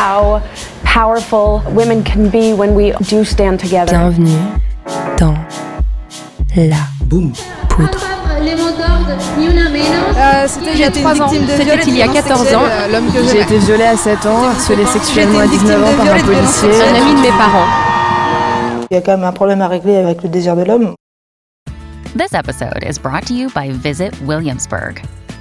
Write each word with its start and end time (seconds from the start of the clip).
How 0.00 0.40
powerful 0.82 1.62
women 1.76 2.02
can 2.02 2.30
be 2.30 2.54
when 2.54 2.74
we 2.74 2.92
do 3.10 3.22
stand 3.22 3.60
together. 3.60 3.92
Bienvenue 3.92 4.40
dans 5.18 5.36
la 6.56 6.76
poudre. 7.08 7.36
C'était 10.46 10.72
il 10.72 10.80
y 10.80 10.84
a 10.84 10.90
3 10.90 11.20
ans. 11.20 11.28
C'était 11.28 11.82
il 11.86 11.96
y 11.98 12.02
a 12.02 12.08
14 12.08 12.54
ans. 12.54 12.62
J'ai 13.30 13.40
été 13.42 13.58
violée 13.58 13.84
à 13.84 13.96
7 13.96 14.24
ans, 14.24 14.44
harcelée 14.44 14.86
sexuellement 14.86 15.40
à 15.40 15.46
19 15.46 15.84
ans 15.84 15.96
par 15.96 16.14
un 16.14 16.20
policier. 16.20 16.70
Un 16.70 16.94
ami 16.94 17.14
de 17.14 17.20
mes 17.20 17.36
parents. 17.36 17.66
Il 18.90 18.94
y 18.94 18.96
a 18.96 19.02
quand 19.02 19.12
même 19.12 19.24
un 19.24 19.32
problème 19.32 19.60
à 19.60 19.68
régler 19.68 19.96
avec 19.96 20.22
le 20.22 20.30
désir 20.30 20.56
de 20.56 20.62
l'homme. 20.64 20.94
This 22.16 22.32
episode 22.32 22.82
is 22.88 22.98
brought 22.98 23.26
to 23.26 23.34
you 23.34 23.50
by 23.54 23.70
Visit 23.70 24.14
Williamsburg. 24.26 25.02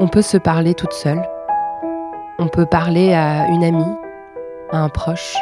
On 0.00 0.06
peut 0.06 0.22
se 0.22 0.36
parler 0.36 0.74
toute 0.74 0.92
seule. 0.92 1.28
On 2.38 2.46
peut 2.46 2.66
parler 2.66 3.14
à 3.14 3.48
une 3.48 3.64
amie, 3.64 3.96
à 4.70 4.78
un 4.78 4.88
proche. 4.88 5.36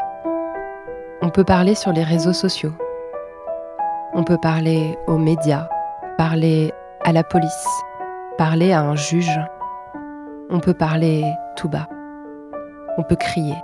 On 1.21 1.29
peut 1.29 1.45
parler 1.45 1.75
sur 1.75 1.93
les 1.93 2.03
réseaux 2.03 2.33
sociaux. 2.33 2.73
On 4.15 4.25
peut 4.25 4.39
parler 4.39 4.99
aux 5.07 5.19
médias, 5.19 5.69
parler 6.17 6.73
à 7.05 7.13
la 7.13 7.23
police, 7.23 7.69
parler 8.39 8.73
à 8.73 8.81
un 8.81 8.97
juge. 8.97 9.39
On 10.49 10.59
peut 10.59 10.73
parler 10.73 11.23
tout 11.57 11.69
bas. 11.69 11.87
On 12.97 13.03
peut 13.03 13.17
crier. 13.17 13.57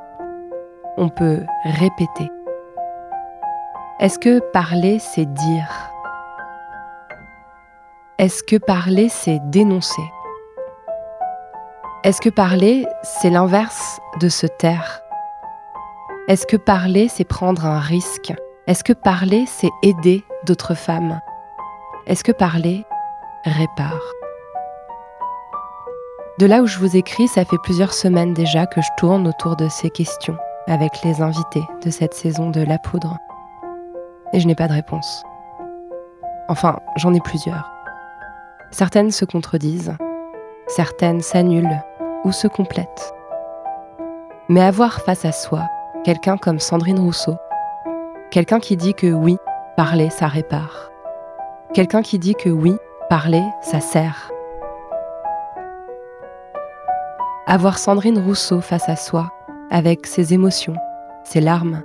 On 0.98 1.08
peut 1.08 1.40
répéter. 1.64 2.30
Est-ce 3.98 4.18
que 4.18 4.40
parler, 4.52 4.98
c'est 4.98 5.24
dire? 5.24 5.90
Est-ce 8.18 8.42
que 8.42 8.56
parler, 8.56 9.08
c'est 9.08 9.40
dénoncer? 9.48 10.02
Est-ce 12.04 12.20
que 12.20 12.30
parler, 12.30 12.84
c'est 13.04 13.30
l'inverse 13.30 14.00
de 14.20 14.28
se 14.28 14.48
taire? 14.48 15.02
Est-ce 16.26 16.48
que 16.48 16.56
parler, 16.56 17.06
c'est 17.06 17.22
prendre 17.22 17.64
un 17.64 17.78
risque? 17.78 18.32
Est-ce 18.66 18.82
que 18.82 18.92
parler, 18.92 19.44
c'est 19.46 19.70
aider 19.84 20.24
d'autres 20.44 20.74
femmes? 20.74 21.20
Est-ce 22.08 22.24
que 22.24 22.32
parler 22.32 22.84
répare? 23.44 24.02
De 26.40 26.46
là 26.46 26.62
où 26.62 26.66
je 26.66 26.80
vous 26.80 26.96
écris, 26.96 27.28
ça 27.28 27.44
fait 27.44 27.56
plusieurs 27.62 27.92
semaines 27.92 28.34
déjà 28.34 28.66
que 28.66 28.80
je 28.80 28.88
tourne 28.96 29.28
autour 29.28 29.54
de 29.54 29.68
ces 29.68 29.90
questions 29.90 30.36
avec 30.66 31.02
les 31.04 31.22
invités 31.22 31.62
de 31.84 31.90
cette 31.90 32.14
saison 32.14 32.50
de 32.50 32.62
La 32.62 32.78
Poudre. 32.78 33.16
Et 34.32 34.40
je 34.40 34.48
n'ai 34.48 34.56
pas 34.56 34.66
de 34.66 34.72
réponse. 34.72 35.22
Enfin, 36.48 36.80
j'en 36.96 37.14
ai 37.14 37.20
plusieurs. 37.20 37.70
Certaines 38.72 39.12
se 39.12 39.24
contredisent, 39.24 39.96
certaines 40.66 41.20
s'annulent 41.20 41.80
ou 42.24 42.32
se 42.32 42.46
complètent. 42.46 43.12
Mais 44.48 44.62
avoir 44.62 45.00
face 45.00 45.24
à 45.24 45.32
soi 45.32 45.62
quelqu'un 46.04 46.36
comme 46.36 46.58
Sandrine 46.58 46.98
Rousseau, 46.98 47.36
quelqu'un 48.30 48.60
qui 48.60 48.76
dit 48.76 48.94
que 48.94 49.06
oui, 49.06 49.36
parler, 49.76 50.10
ça 50.10 50.26
répare, 50.26 50.90
quelqu'un 51.74 52.02
qui 52.02 52.18
dit 52.18 52.34
que 52.34 52.48
oui, 52.48 52.74
parler, 53.08 53.42
ça 53.60 53.80
sert. 53.80 54.30
Avoir 57.46 57.78
Sandrine 57.78 58.18
Rousseau 58.18 58.60
face 58.60 58.88
à 58.88 58.96
soi, 58.96 59.30
avec 59.70 60.06
ses 60.06 60.34
émotions, 60.34 60.76
ses 61.24 61.40
larmes, 61.40 61.82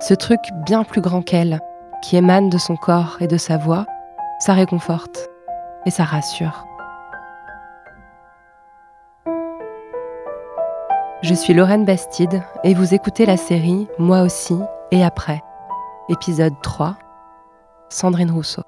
ce 0.00 0.14
truc 0.14 0.40
bien 0.64 0.84
plus 0.84 1.00
grand 1.00 1.22
qu'elle, 1.22 1.60
qui 2.02 2.16
émane 2.16 2.48
de 2.48 2.58
son 2.58 2.76
corps 2.76 3.18
et 3.20 3.26
de 3.26 3.36
sa 3.36 3.56
voix, 3.56 3.86
ça 4.40 4.54
réconforte 4.54 5.28
et 5.86 5.90
ça 5.90 6.04
rassure. 6.04 6.69
Je 11.22 11.34
suis 11.34 11.52
Lorraine 11.52 11.84
Bastide 11.84 12.42
et 12.64 12.72
vous 12.72 12.94
écoutez 12.94 13.26
la 13.26 13.36
série 13.36 13.86
Moi 13.98 14.22
aussi 14.22 14.54
et 14.90 15.04
après, 15.04 15.42
épisode 16.08 16.54
3, 16.62 16.96
Sandrine 17.90 18.30
Rousseau. 18.30 18.62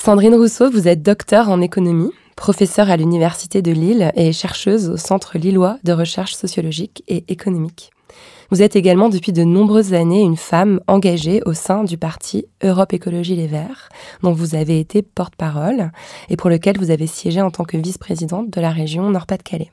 Sandrine 0.00 0.34
Rousseau, 0.34 0.72
vous 0.72 0.88
êtes 0.88 1.02
docteur 1.02 1.50
en 1.50 1.60
économie, 1.60 2.10
professeure 2.34 2.90
à 2.90 2.96
l'Université 2.96 3.62
de 3.62 3.70
Lille 3.70 4.10
et 4.16 4.32
chercheuse 4.32 4.88
au 4.88 4.96
Centre 4.96 5.38
lillois 5.38 5.78
de 5.84 5.92
recherche 5.92 6.34
sociologique 6.34 7.04
et 7.06 7.24
économique. 7.28 7.92
Vous 8.50 8.62
êtes 8.62 8.76
également 8.76 9.10
depuis 9.10 9.32
de 9.32 9.44
nombreuses 9.44 9.92
années 9.92 10.22
une 10.22 10.38
femme 10.38 10.80
engagée 10.86 11.42
au 11.44 11.52
sein 11.52 11.84
du 11.84 11.98
parti 11.98 12.46
Europe 12.62 12.94
Écologie 12.94 13.36
Les 13.36 13.46
Verts, 13.46 13.90
dont 14.22 14.32
vous 14.32 14.54
avez 14.54 14.80
été 14.80 15.02
porte-parole 15.02 15.92
et 16.30 16.36
pour 16.36 16.48
lequel 16.48 16.78
vous 16.78 16.90
avez 16.90 17.06
siégé 17.06 17.42
en 17.42 17.50
tant 17.50 17.64
que 17.64 17.76
vice-présidente 17.76 18.48
de 18.48 18.60
la 18.62 18.70
région 18.70 19.10
Nord-Pas-de-Calais. 19.10 19.70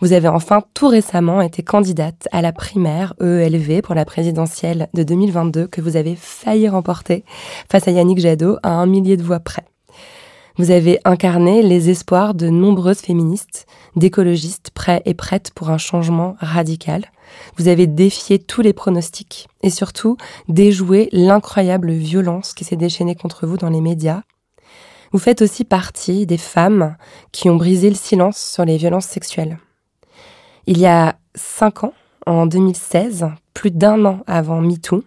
Vous 0.00 0.14
avez 0.14 0.28
enfin 0.28 0.62
tout 0.72 0.88
récemment 0.88 1.42
été 1.42 1.62
candidate 1.62 2.26
à 2.32 2.40
la 2.40 2.52
primaire 2.52 3.12
EELV 3.20 3.82
pour 3.82 3.94
la 3.94 4.06
présidentielle 4.06 4.88
de 4.94 5.02
2022 5.02 5.66
que 5.66 5.82
vous 5.82 5.96
avez 5.96 6.16
failli 6.16 6.70
remporter 6.70 7.22
face 7.70 7.86
à 7.86 7.90
Yannick 7.90 8.18
Jadot 8.18 8.56
à 8.62 8.70
un 8.70 8.86
millier 8.86 9.18
de 9.18 9.22
voix 9.22 9.40
près. 9.40 9.69
Vous 10.56 10.70
avez 10.70 10.98
incarné 11.04 11.62
les 11.62 11.90
espoirs 11.90 12.34
de 12.34 12.48
nombreuses 12.48 13.00
féministes, 13.00 13.66
d'écologistes 13.96 14.70
prêts 14.70 15.02
et 15.04 15.14
prêtes 15.14 15.52
pour 15.54 15.70
un 15.70 15.78
changement 15.78 16.36
radical. 16.40 17.06
Vous 17.56 17.68
avez 17.68 17.86
défié 17.86 18.38
tous 18.38 18.60
les 18.60 18.72
pronostics 18.72 19.48
et 19.62 19.70
surtout 19.70 20.16
déjoué 20.48 21.08
l'incroyable 21.12 21.92
violence 21.92 22.52
qui 22.52 22.64
s'est 22.64 22.76
déchaînée 22.76 23.14
contre 23.14 23.46
vous 23.46 23.56
dans 23.56 23.70
les 23.70 23.80
médias. 23.80 24.22
Vous 25.12 25.18
faites 25.18 25.42
aussi 25.42 25.64
partie 25.64 26.26
des 26.26 26.38
femmes 26.38 26.96
qui 27.32 27.48
ont 27.48 27.56
brisé 27.56 27.88
le 27.88 27.96
silence 27.96 28.38
sur 28.38 28.64
les 28.64 28.76
violences 28.76 29.06
sexuelles. 29.06 29.58
Il 30.66 30.78
y 30.78 30.86
a 30.86 31.16
cinq 31.34 31.84
ans, 31.84 31.94
en 32.26 32.46
2016, 32.46 33.26
plus 33.60 33.70
d'un 33.70 34.06
an 34.06 34.20
avant 34.26 34.62
MeToo, 34.62 35.04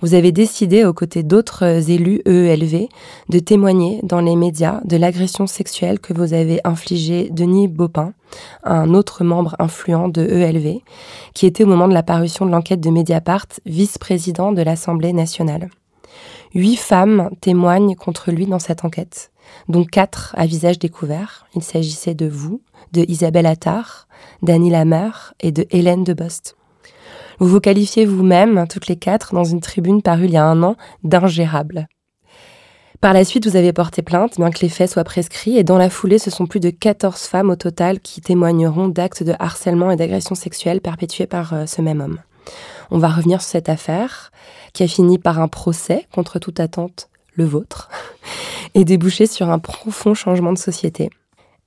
vous 0.00 0.14
avez 0.14 0.32
décidé, 0.32 0.84
aux 0.84 0.92
côtés 0.92 1.22
d'autres 1.22 1.88
élus 1.88 2.20
EELV, 2.26 2.88
de 3.28 3.38
témoigner 3.38 4.00
dans 4.02 4.20
les 4.20 4.34
médias 4.34 4.80
de 4.84 4.96
l'agression 4.96 5.46
sexuelle 5.46 6.00
que 6.00 6.12
vous 6.12 6.34
avez 6.34 6.58
infligée 6.64 7.30
Denis 7.30 7.68
Baupin, 7.68 8.12
un 8.64 8.92
autre 8.92 9.22
membre 9.22 9.54
influent 9.60 10.08
de 10.08 10.20
EELV, 10.20 10.80
qui 11.32 11.46
était 11.46 11.62
au 11.62 11.68
moment 11.68 11.86
de 11.86 11.94
la 11.94 12.02
parution 12.02 12.44
de 12.44 12.50
l'enquête 12.50 12.80
de 12.80 12.90
Mediapart 12.90 13.46
vice-président 13.64 14.50
de 14.50 14.62
l'Assemblée 14.62 15.12
nationale. 15.12 15.70
Huit 16.56 16.78
femmes 16.78 17.30
témoignent 17.40 17.94
contre 17.94 18.32
lui 18.32 18.46
dans 18.46 18.58
cette 18.58 18.84
enquête, 18.84 19.30
dont 19.68 19.84
quatre 19.84 20.34
à 20.36 20.46
visage 20.46 20.80
découvert. 20.80 21.46
Il 21.54 21.62
s'agissait 21.62 22.16
de 22.16 22.26
vous, 22.26 22.62
de 22.90 23.04
Isabelle 23.06 23.46
Attard, 23.46 24.08
d'Annie 24.42 24.70
Lameur 24.70 25.34
et 25.38 25.52
de 25.52 25.66
Hélène 25.70 26.02
Debost. 26.02 26.56
Vous 27.42 27.48
vous 27.48 27.60
qualifiez 27.60 28.06
vous-même, 28.06 28.68
toutes 28.70 28.86
les 28.86 28.94
quatre, 28.94 29.34
dans 29.34 29.42
une 29.42 29.58
tribune 29.58 30.00
parue 30.00 30.26
il 30.26 30.30
y 30.30 30.36
a 30.36 30.44
un 30.44 30.62
an, 30.62 30.76
d'ingérable. 31.02 31.88
Par 33.00 33.12
la 33.12 33.24
suite, 33.24 33.48
vous 33.48 33.56
avez 33.56 33.72
porté 33.72 34.00
plainte, 34.00 34.36
bien 34.36 34.50
que 34.50 34.60
les 34.60 34.68
faits 34.68 34.88
soient 34.88 35.02
prescrits, 35.02 35.58
et 35.58 35.64
dans 35.64 35.76
la 35.76 35.90
foulée, 35.90 36.20
ce 36.20 36.30
sont 36.30 36.46
plus 36.46 36.60
de 36.60 36.70
14 36.70 37.20
femmes 37.22 37.50
au 37.50 37.56
total 37.56 37.98
qui 37.98 38.20
témoigneront 38.20 38.86
d'actes 38.86 39.24
de 39.24 39.34
harcèlement 39.40 39.90
et 39.90 39.96
d'agression 39.96 40.36
sexuelle 40.36 40.80
perpétués 40.80 41.26
par 41.26 41.52
euh, 41.52 41.66
ce 41.66 41.82
même 41.82 42.00
homme. 42.00 42.20
On 42.92 42.98
va 42.98 43.08
revenir 43.08 43.42
sur 43.42 43.50
cette 43.50 43.68
affaire, 43.68 44.30
qui 44.72 44.84
a 44.84 44.86
fini 44.86 45.18
par 45.18 45.40
un 45.40 45.48
procès, 45.48 46.06
contre 46.14 46.38
toute 46.38 46.60
attente, 46.60 47.08
le 47.34 47.44
vôtre, 47.44 47.90
et 48.74 48.84
débouché 48.84 49.26
sur 49.26 49.50
un 49.50 49.58
profond 49.58 50.14
changement 50.14 50.52
de 50.52 50.58
société. 50.58 51.10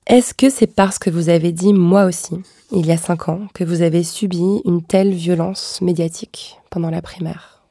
Est-ce 0.06 0.34
que 0.34 0.50
c'est 0.50 0.68
parce 0.68 1.00
que 1.00 1.10
vous 1.10 1.30
avez 1.30 1.50
dit 1.50 1.72
moi 1.72 2.04
aussi, 2.04 2.36
il 2.70 2.86
y 2.86 2.92
a 2.92 2.96
cinq 2.96 3.28
ans, 3.28 3.40
que 3.54 3.64
vous 3.64 3.82
avez 3.82 4.04
subi 4.04 4.60
une 4.64 4.80
telle 4.80 5.12
violence 5.12 5.80
médiatique 5.82 6.58
pendant 6.70 6.90
la 6.90 7.02
primaire? 7.02 7.64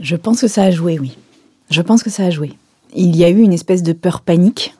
Je 0.00 0.14
pense 0.14 0.40
que 0.40 0.46
ça 0.46 0.62
a 0.62 0.70
joué, 0.70 1.00
oui. 1.00 1.18
Je 1.68 1.82
pense 1.82 2.04
que 2.04 2.10
ça 2.10 2.26
a 2.26 2.30
joué. 2.30 2.52
Il 2.94 3.16
y 3.16 3.24
a 3.24 3.28
eu 3.28 3.40
une 3.40 3.52
espèce 3.52 3.82
de 3.82 3.92
peur 3.92 4.20
panique 4.20 4.76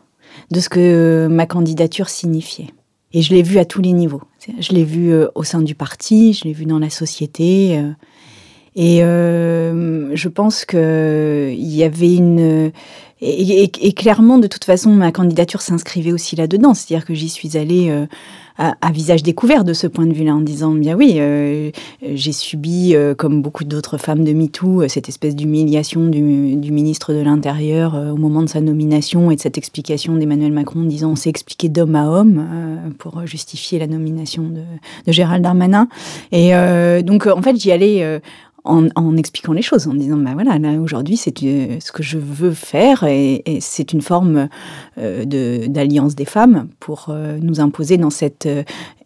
de 0.53 0.61
ce 0.61 0.69
que 0.69 1.27
ma 1.29 1.47
candidature 1.47 2.09
signifiait. 2.09 2.69
Et 3.13 3.23
je 3.23 3.35
l'ai 3.35 3.43
vu 3.43 3.59
à 3.59 3.65
tous 3.65 3.83
les 3.83 3.93
niveaux. 3.93 4.23
Je 4.61 4.73
l'ai 4.73 4.85
vu 4.85 5.13
euh, 5.13 5.29
au 5.35 5.43
sein 5.43 5.63
du 5.63 5.75
parti, 5.75 6.33
je 6.33 6.45
l'ai 6.45 6.53
vu 6.53 6.65
dans 6.65 6.79
la 6.79 6.91
société. 6.91 7.77
Euh, 7.77 7.91
et 8.77 9.03
euh, 9.03 10.15
je 10.15 10.29
pense 10.29 10.65
qu'il 10.65 11.55
y 11.55 11.83
avait 11.83 12.15
une... 12.15 12.71
Et, 13.25 13.93
clairement, 13.93 14.39
de 14.39 14.49
toute 14.49 14.65
façon, 14.65 14.91
ma 14.91 15.13
candidature 15.13 15.61
s'inscrivait 15.61 16.13
aussi 16.13 16.35
là-dedans. 16.35 16.75
C'est-à-dire 16.75 17.07
que 17.07 17.15
j'y 17.15 17.29
suis 17.29 17.57
allée 17.57 18.07
à, 18.59 18.93
visage 18.93 19.23
découvert 19.23 19.65
de 19.65 19.73
ce 19.73 19.87
point 19.87 20.07
de 20.07 20.13
vue-là, 20.13 20.35
en 20.35 20.41
disant 20.41 20.73
bien 20.73 20.97
oui, 20.97 21.15
euh, 21.17 21.71
j'ai 22.03 22.33
subi, 22.33 22.95
euh, 22.95 23.15
comme 23.15 23.43
beaucoup 23.43 23.65
d'autres 23.65 23.99
femmes 23.99 24.25
de 24.25 24.33
MeToo, 24.33 24.83
euh, 24.83 24.89
cette 24.89 25.09
espèce 25.09 25.35
d'humiliation 25.35 26.07
du, 26.07 26.21
ministre 26.23 27.13
de 27.13 27.21
l'Intérieur 27.21 27.95
au 27.95 28.17
moment 28.17 28.43
de 28.43 28.49
sa 28.49 28.61
nomination 28.61 29.31
et 29.31 29.37
de 29.37 29.41
cette 29.41 29.59
explication 29.59 30.15
d'Emmanuel 30.15 30.53
Macron 30.53 30.83
disant 30.85 31.11
on 31.11 31.17
s'est 31.17 31.29
expliqué 31.29 31.69
d'homme 31.69 31.95
à 31.97 32.09
homme 32.09 32.47
pour 32.99 33.27
justifier 33.27 33.79
la 33.79 33.87
nomination 33.87 34.45
de, 34.45 34.63
de 35.07 35.13
Gérald 35.13 35.43
Darmanin. 35.43 35.89
Et 36.31 36.53
donc, 37.03 37.27
en 37.27 37.43
fait, 37.43 37.57
j'y 37.57 37.73
allais 37.73 38.21
en, 38.65 39.17
expliquant 39.17 39.53
les 39.53 39.63
choses, 39.63 39.89
en 39.89 39.95
disant, 39.95 40.17
ben 40.17 40.35
voilà, 40.35 40.59
là 40.59 40.81
aujourd'hui, 40.81 41.17
c'est 41.17 41.43
euh, 41.43 41.79
ce 41.81 41.91
que 41.91 42.03
je 42.03 42.19
veux 42.19 42.53
faire 42.53 43.05
et, 43.05 43.43
c'est 43.61 43.93
une 43.93 44.03
forme 44.03 44.49
euh, 44.99 45.25
d'alliance 45.67 46.15
des 46.15 46.25
femmes 46.25 46.69
pour 46.79 47.07
euh, 47.09 47.39
nous 47.43 47.61
imposer 47.61 47.97
dans 47.97 48.11
cette 48.11 48.49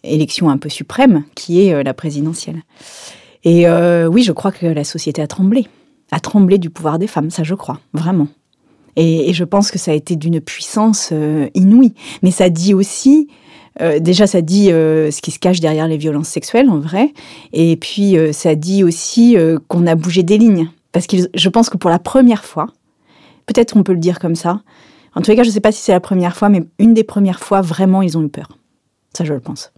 élection 0.03 0.51
un 0.51 0.59
peu 0.59 0.69
suprême 0.69 1.25
qui 1.35 1.67
est 1.67 1.83
la 1.83 1.95
présidentielle. 1.95 2.63
Et 3.45 3.67
oui, 4.09 4.23
je 4.23 4.33
crois 4.33 4.53
que 4.53 4.67
la 4.67 4.85
société 4.85 5.23
a 5.23 5.27
tremblé, 5.27 5.67
a 6.11 6.21
tremblé 6.21 6.59
du 6.59 6.71
pouvoir 6.71 6.99
des 6.99 7.07
femmes, 7.07 7.31
ça 7.31 7.45
je 7.45 7.55
crois, 7.55 7.81
vraiment. 7.93 8.29
Et, 8.97 9.29
et 9.29 9.35
je 9.35 9.45
pense 9.45 9.71
que 9.71 9.79
ça 9.79 9.91
a 9.91 9.95
été 9.95 10.17
d'une 10.17 10.41
puissance 10.41 11.13
inouïe. 11.55 11.95
Mais 12.23 12.31
ça 12.31 12.51
dit 12.51 12.75
aussi 12.75 13.29
euh, 13.81 13.99
déjà, 13.99 14.27
ça 14.27 14.41
dit 14.41 14.73
euh, 14.73 15.11
ce 15.11 15.21
qui 15.21 15.31
se 15.31 15.39
cache 15.39 15.61
derrière 15.61 15.89
les 15.89 15.97
violences 15.97 16.29
sexuelles, 16.29 16.71
en 16.71 16.79
vrai. 16.79 17.13
Et 17.53 17.77
puis, 17.77 18.17
euh, 18.17 18.33
ça 18.33 18.55
dit 18.55 18.85
aussi 18.85 19.37
qu'on 19.69 19.87
a 19.87 19.95
bougé 19.95 20.23
des 20.23 20.39
lignes. 20.39 20.69
Parce 20.93 21.07
que 21.07 21.17
je 21.35 21.49
pense 21.49 21.69
que 21.69 21.77
pour 21.77 21.91
la 21.91 21.99
première 21.99 22.45
fois, 22.45 22.69
peut-être 23.45 23.77
on 23.77 23.83
peut 23.83 23.93
le 23.93 23.99
dire 23.99 24.19
comme 24.19 24.35
ça, 24.35 24.63
en 25.15 25.21
tous 25.21 25.31
les 25.31 25.37
cas, 25.37 25.43
je 25.43 25.49
ne 25.49 25.53
sais 25.53 25.61
pas 25.61 25.73
si 25.73 25.83
c'est 25.83 25.93
la 25.93 26.01
première 26.01 26.37
fois, 26.37 26.49
mais 26.49 26.63
une 26.79 26.95
des 26.95 27.05
premières 27.05 27.41
fois, 27.41 27.61
vraiment, 27.61 28.03
ils 28.03 28.17
ont 28.17 28.23
eu 28.23 28.29
peur. 28.29 28.59
Ça, 29.15 29.25
je 29.25 29.33
le 29.33 29.41
pense. 29.41 29.73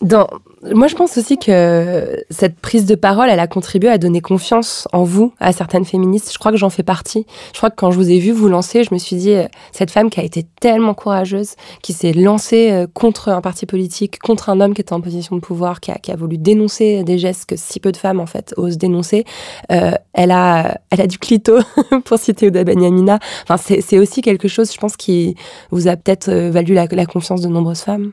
Dans, 0.00 0.28
moi, 0.62 0.86
je 0.86 0.94
pense 0.94 1.16
aussi 1.18 1.38
que 1.38 2.24
cette 2.30 2.58
prise 2.60 2.84
de 2.84 2.94
parole, 2.94 3.28
elle 3.30 3.40
a 3.40 3.46
contribué 3.46 3.88
à 3.88 3.98
donner 3.98 4.20
confiance 4.20 4.86
en 4.92 5.02
vous, 5.02 5.32
à 5.40 5.52
certaines 5.52 5.84
féministes. 5.84 6.32
Je 6.32 6.38
crois 6.38 6.52
que 6.52 6.56
j'en 6.56 6.70
fais 6.70 6.82
partie. 6.82 7.26
Je 7.52 7.58
crois 7.58 7.70
que 7.70 7.76
quand 7.76 7.90
je 7.90 7.96
vous 7.96 8.10
ai 8.10 8.18
vu 8.18 8.30
vous 8.30 8.48
lancer, 8.48 8.84
je 8.84 8.92
me 8.92 8.98
suis 8.98 9.16
dit, 9.16 9.32
euh, 9.32 9.46
cette 9.72 9.90
femme 9.90 10.10
qui 10.10 10.20
a 10.20 10.22
été 10.22 10.44
tellement 10.60 10.94
courageuse, 10.94 11.54
qui 11.82 11.92
s'est 11.92 12.12
lancée 12.12 12.70
euh, 12.70 12.86
contre 12.92 13.28
un 13.28 13.40
parti 13.40 13.66
politique, 13.66 14.18
contre 14.18 14.50
un 14.50 14.60
homme 14.60 14.74
qui 14.74 14.80
était 14.80 14.92
en 14.92 15.00
position 15.00 15.36
de 15.36 15.40
pouvoir, 15.40 15.80
qui 15.80 15.90
a, 15.90 15.96
qui 15.96 16.12
a 16.12 16.16
voulu 16.16 16.38
dénoncer 16.38 17.02
des 17.04 17.18
gestes 17.18 17.46
que 17.46 17.56
si 17.56 17.80
peu 17.80 17.92
de 17.92 17.96
femmes, 17.96 18.20
en 18.20 18.26
fait, 18.26 18.54
osent 18.56 18.78
dénoncer, 18.78 19.24
euh, 19.72 19.92
elle, 20.12 20.30
a, 20.30 20.78
elle 20.90 21.00
a 21.00 21.06
du 21.06 21.18
clito, 21.18 21.58
pour 22.04 22.18
citer 22.18 22.48
Ouda 22.48 22.64
Benyamina. 22.64 23.18
Enfin, 23.48 23.56
c'est 23.56 23.98
aussi 23.98 24.22
quelque 24.22 24.48
chose, 24.48 24.72
je 24.72 24.78
pense, 24.78 24.96
qui 24.96 25.36
vous 25.70 25.88
a 25.88 25.96
peut-être 25.96 26.32
valu 26.32 26.74
la, 26.74 26.86
la 26.86 27.06
confiance 27.06 27.40
de 27.40 27.48
nombreuses 27.48 27.80
femmes. 27.80 28.12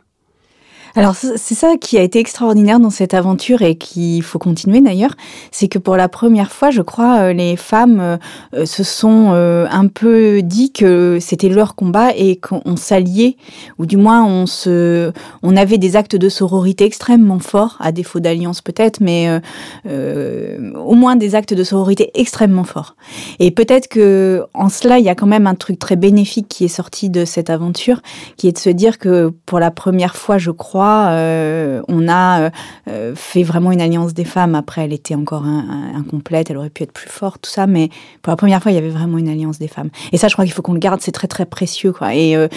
Alors 0.98 1.14
c'est 1.14 1.56
ça 1.56 1.76
qui 1.76 1.98
a 1.98 2.02
été 2.02 2.20
extraordinaire 2.20 2.80
dans 2.80 2.90
cette 2.90 3.14
aventure 3.14 3.62
et 3.64 3.76
qu'il 3.76 4.24
faut 4.24 4.40
continuer 4.40 4.80
d'ailleurs, 4.80 5.14
c'est 5.52 5.68
que 5.68 5.78
pour 5.78 5.98
la 5.98 6.08
première 6.08 6.54
fois, 6.54 6.72
je 6.72 6.82
crois, 6.82 7.20
euh, 7.20 7.34
les 7.34 7.58
femmes 7.58 8.00
euh, 8.00 8.18
euh, 8.54 8.66
se 8.66 8.84
sont 8.84 9.34
un 9.34 9.88
peu 9.88 10.42
dit 10.42 10.72
que 10.72 11.18
c'était 11.20 11.50
leur 11.50 11.76
combat 11.76 12.16
et 12.16 12.38
qu'on 12.38 12.78
s'alliait, 12.78 13.36
ou 13.78 13.86
du 13.86 13.98
moins 13.98 14.24
on 14.24 14.46
se, 14.46 15.12
on 15.44 15.58
avait 15.58 15.78
des 15.78 15.98
actes 15.98 16.16
de 16.16 16.30
sororité 16.30 16.86
extrêmement 16.86 17.40
forts, 17.40 17.76
à 17.82 17.92
défaut 17.92 18.22
d'alliance 18.22 18.62
peut-être, 18.62 19.02
mais 19.02 19.42
au 19.86 20.96
moins 20.96 21.16
des 21.16 21.36
actes 21.36 21.54
de 21.54 21.64
sororité 21.64 22.12
extrêmement 22.14 22.64
forts. 22.64 22.96
Et 23.40 23.52
peut-être 23.52 23.88
que 23.88 24.44
en 24.54 24.70
cela, 24.70 25.00
il 25.00 25.06
y 25.06 25.10
a 25.10 25.16
quand 25.16 25.28
même 25.28 25.48
un 25.48 25.56
truc 25.56 25.78
très 25.78 25.96
bénéfique 25.96 26.48
qui 26.48 26.66
est 26.66 26.70
sorti 26.70 27.10
de 27.10 27.26
cette 27.26 27.50
aventure, 27.50 28.02
qui 28.38 28.48
est 28.48 28.54
de 28.54 28.58
se 28.58 28.70
dire 28.70 28.98
que 28.98 29.34
pour 29.46 29.60
la 29.60 29.72
première 29.72 30.16
fois, 30.16 30.38
je 30.38 30.52
crois 30.52 30.85
euh, 30.86 31.82
on 31.88 32.08
a 32.08 32.52
euh, 32.88 33.14
fait 33.16 33.44
vraiment 33.44 33.72
une 33.72 33.82
alliance 33.82 34.14
des 34.14 34.26
femmes. 34.26 34.56
Après, 34.56 34.84
elle 34.84 34.94
était 34.94 35.16
encore 35.16 35.44
incomplète, 35.46 36.50
elle 36.50 36.58
aurait 36.58 36.70
pu 36.70 36.84
être 36.84 36.92
plus 36.92 37.10
forte, 37.10 37.42
tout 37.44 37.50
ça. 37.50 37.68
Mais 37.68 37.90
pour 38.22 38.32
la 38.32 38.38
première 38.38 38.62
fois, 38.62 38.72
il 38.72 38.76
y 38.76 38.78
avait 38.78 38.90
vraiment 38.90 39.18
une 39.18 39.30
alliance 39.30 39.60
des 39.60 39.68
femmes. 39.68 39.90
Et 40.12 40.18
ça, 40.18 40.28
je 40.28 40.34
crois 40.34 40.46
qu'il 40.46 40.54
faut 40.54 40.62
qu'on 40.62 40.74
le 40.74 40.80
garde. 40.80 41.02
C'est 41.02 41.12
très 41.12 41.28
très 41.28 41.46
précieux. 41.46 41.94
Et 42.14 42.36
euh, 42.38 42.48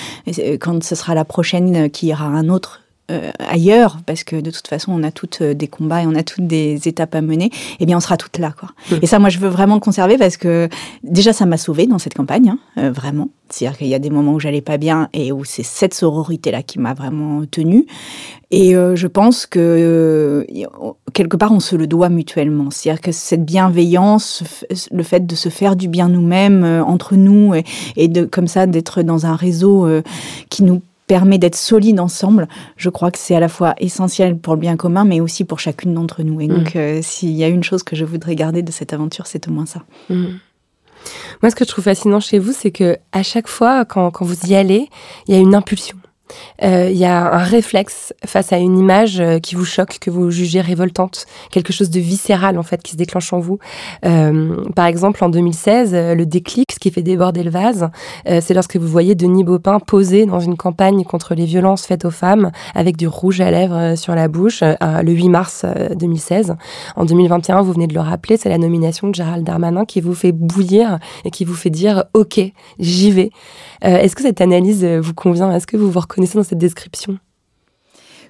quand 0.60 0.82
ce 0.82 0.94
sera 0.94 1.14
la 1.14 1.24
prochaine 1.24 1.90
qui 1.90 2.06
ira 2.06 2.26
un 2.26 2.48
autre 2.48 2.82
ailleurs, 3.38 3.98
parce 4.04 4.24
que 4.24 4.36
de 4.36 4.50
toute 4.50 4.68
façon, 4.68 4.92
on 4.92 5.02
a 5.02 5.10
toutes 5.10 5.42
des 5.42 5.68
combats 5.68 6.02
et 6.02 6.06
on 6.06 6.14
a 6.14 6.22
toutes 6.22 6.46
des 6.46 6.88
étapes 6.88 7.14
à 7.14 7.22
mener, 7.22 7.50
eh 7.80 7.86
bien, 7.86 7.96
on 7.96 8.00
sera 8.00 8.16
toutes 8.16 8.38
là, 8.38 8.52
quoi. 8.58 8.70
Et 9.02 9.06
ça, 9.06 9.18
moi, 9.18 9.28
je 9.30 9.38
veux 9.38 9.48
vraiment 9.48 9.74
le 9.74 9.80
conserver 9.80 10.18
parce 10.18 10.36
que 10.36 10.68
déjà, 11.02 11.32
ça 11.32 11.46
m'a 11.46 11.56
sauvée 11.56 11.86
dans 11.86 11.98
cette 11.98 12.14
campagne, 12.14 12.54
hein, 12.76 12.90
vraiment. 12.90 13.28
C'est-à-dire 13.50 13.78
qu'il 13.78 13.86
y 13.86 13.94
a 13.94 13.98
des 13.98 14.10
moments 14.10 14.34
où 14.34 14.40
j'allais 14.40 14.60
pas 14.60 14.76
bien 14.76 15.08
et 15.12 15.32
où 15.32 15.44
c'est 15.44 15.62
cette 15.62 15.94
sororité-là 15.94 16.62
qui 16.62 16.78
m'a 16.78 16.92
vraiment 16.92 17.44
tenue. 17.50 17.86
Et 18.50 18.76
euh, 18.76 18.94
je 18.94 19.06
pense 19.06 19.46
que 19.46 19.58
euh, 19.58 20.44
quelque 21.14 21.36
part, 21.36 21.52
on 21.52 21.60
se 21.60 21.74
le 21.76 21.86
doit 21.86 22.10
mutuellement. 22.10 22.70
C'est-à-dire 22.70 23.00
que 23.00 23.12
cette 23.12 23.44
bienveillance, 23.44 24.42
le 24.90 25.02
fait 25.02 25.26
de 25.26 25.34
se 25.34 25.48
faire 25.48 25.76
du 25.76 25.88
bien 25.88 26.08
nous-mêmes, 26.08 26.64
euh, 26.64 26.84
entre 26.84 27.16
nous, 27.16 27.54
et, 27.96 28.08
de 28.08 28.24
comme 28.24 28.48
ça 28.48 28.66
d'être 28.66 29.02
dans 29.02 29.26
un 29.26 29.36
réseau 29.36 29.88
qui 30.48 30.62
nous 30.62 30.82
permet 31.08 31.38
d'être 31.38 31.56
solides 31.56 31.98
ensemble, 31.98 32.46
je 32.76 32.88
crois 32.88 33.10
que 33.10 33.18
c'est 33.18 33.34
à 33.34 33.40
la 33.40 33.48
fois 33.48 33.74
essentiel 33.78 34.38
pour 34.38 34.54
le 34.54 34.60
bien 34.60 34.76
commun, 34.76 35.04
mais 35.04 35.20
aussi 35.20 35.44
pour 35.44 35.58
chacune 35.58 35.94
d'entre 35.94 36.22
nous. 36.22 36.40
Et 36.40 36.46
mmh. 36.46 36.54
donc, 36.54 36.78
s'il 37.02 37.32
y 37.32 37.42
a 37.42 37.48
une 37.48 37.64
chose 37.64 37.82
que 37.82 37.96
je 37.96 38.04
voudrais 38.04 38.36
garder 38.36 38.62
de 38.62 38.70
cette 38.70 38.92
aventure, 38.92 39.26
c'est 39.26 39.48
au 39.48 39.50
moins 39.50 39.66
ça. 39.66 39.82
Mmh. 40.10 40.26
Moi, 41.42 41.50
ce 41.50 41.56
que 41.56 41.64
je 41.64 41.68
trouve 41.70 41.84
fascinant 41.84 42.20
chez 42.20 42.38
vous, 42.38 42.52
c'est 42.52 42.70
que 42.70 42.98
à 43.12 43.22
chaque 43.22 43.48
fois, 43.48 43.84
quand, 43.84 44.10
quand 44.10 44.24
vous 44.24 44.46
y 44.46 44.54
allez, 44.54 44.88
il 45.26 45.34
y 45.34 45.36
a 45.36 45.40
une 45.40 45.54
impulsion. 45.54 45.96
Euh, 46.62 46.88
il 46.90 46.96
y 46.96 47.04
a 47.04 47.32
un 47.34 47.38
réflexe 47.38 48.12
face 48.24 48.52
à 48.52 48.58
une 48.58 48.78
image 48.78 49.20
euh, 49.20 49.38
qui 49.38 49.54
vous 49.54 49.64
choque, 49.64 49.98
que 50.00 50.10
vous 50.10 50.30
jugez 50.30 50.60
révoltante, 50.60 51.26
quelque 51.50 51.72
chose 51.72 51.90
de 51.90 52.00
viscéral 52.00 52.58
en 52.58 52.62
fait 52.62 52.82
qui 52.82 52.92
se 52.92 52.96
déclenche 52.96 53.32
en 53.32 53.38
vous. 53.38 53.58
Euh, 54.04 54.56
par 54.74 54.86
exemple, 54.86 55.22
en 55.24 55.28
2016, 55.28 55.92
le 55.94 56.24
déclic, 56.24 56.72
ce 56.72 56.78
qui 56.78 56.90
fait 56.90 57.02
déborder 57.02 57.42
le 57.42 57.50
vase, 57.50 57.88
c'est 58.26 58.54
lorsque 58.54 58.76
vous 58.76 58.86
voyez 58.86 59.14
Denis 59.14 59.44
Baupin 59.44 59.80
poser 59.80 60.26
dans 60.26 60.40
une 60.40 60.56
campagne 60.56 61.04
contre 61.04 61.34
les 61.34 61.44
violences 61.44 61.86
faites 61.86 62.04
aux 62.04 62.10
femmes 62.10 62.50
avec 62.74 62.96
du 62.96 63.08
rouge 63.08 63.40
à 63.40 63.50
lèvres 63.50 63.96
sur 63.96 64.14
la 64.14 64.28
bouche 64.28 64.62
le 64.62 65.12
8 65.12 65.28
mars 65.28 65.64
2016. 65.96 66.56
En 66.96 67.04
2021, 67.04 67.62
vous 67.62 67.72
venez 67.72 67.86
de 67.86 67.94
le 67.94 68.00
rappeler, 68.00 68.36
c'est 68.36 68.48
la 68.48 68.58
nomination 68.58 69.08
de 69.08 69.14
Gérald 69.14 69.44
Darmanin 69.44 69.84
qui 69.84 70.00
vous 70.00 70.14
fait 70.14 70.32
bouillir 70.32 70.98
et 71.24 71.30
qui 71.30 71.44
vous 71.44 71.54
fait 71.54 71.70
dire 71.70 72.04
OK, 72.14 72.40
j'y 72.78 73.10
vais. 73.10 73.30
Est-ce 73.82 74.14
que 74.16 74.22
cette 74.22 74.40
analyse 74.40 74.84
vous 74.84 75.14
convient? 75.14 75.52
Est-ce 75.52 75.66
que 75.66 75.76
vous 75.76 75.90
vous 75.90 76.00
reconnaissez 76.00 76.17
dans 76.18 76.42
cette 76.42 76.58
description 76.58 77.18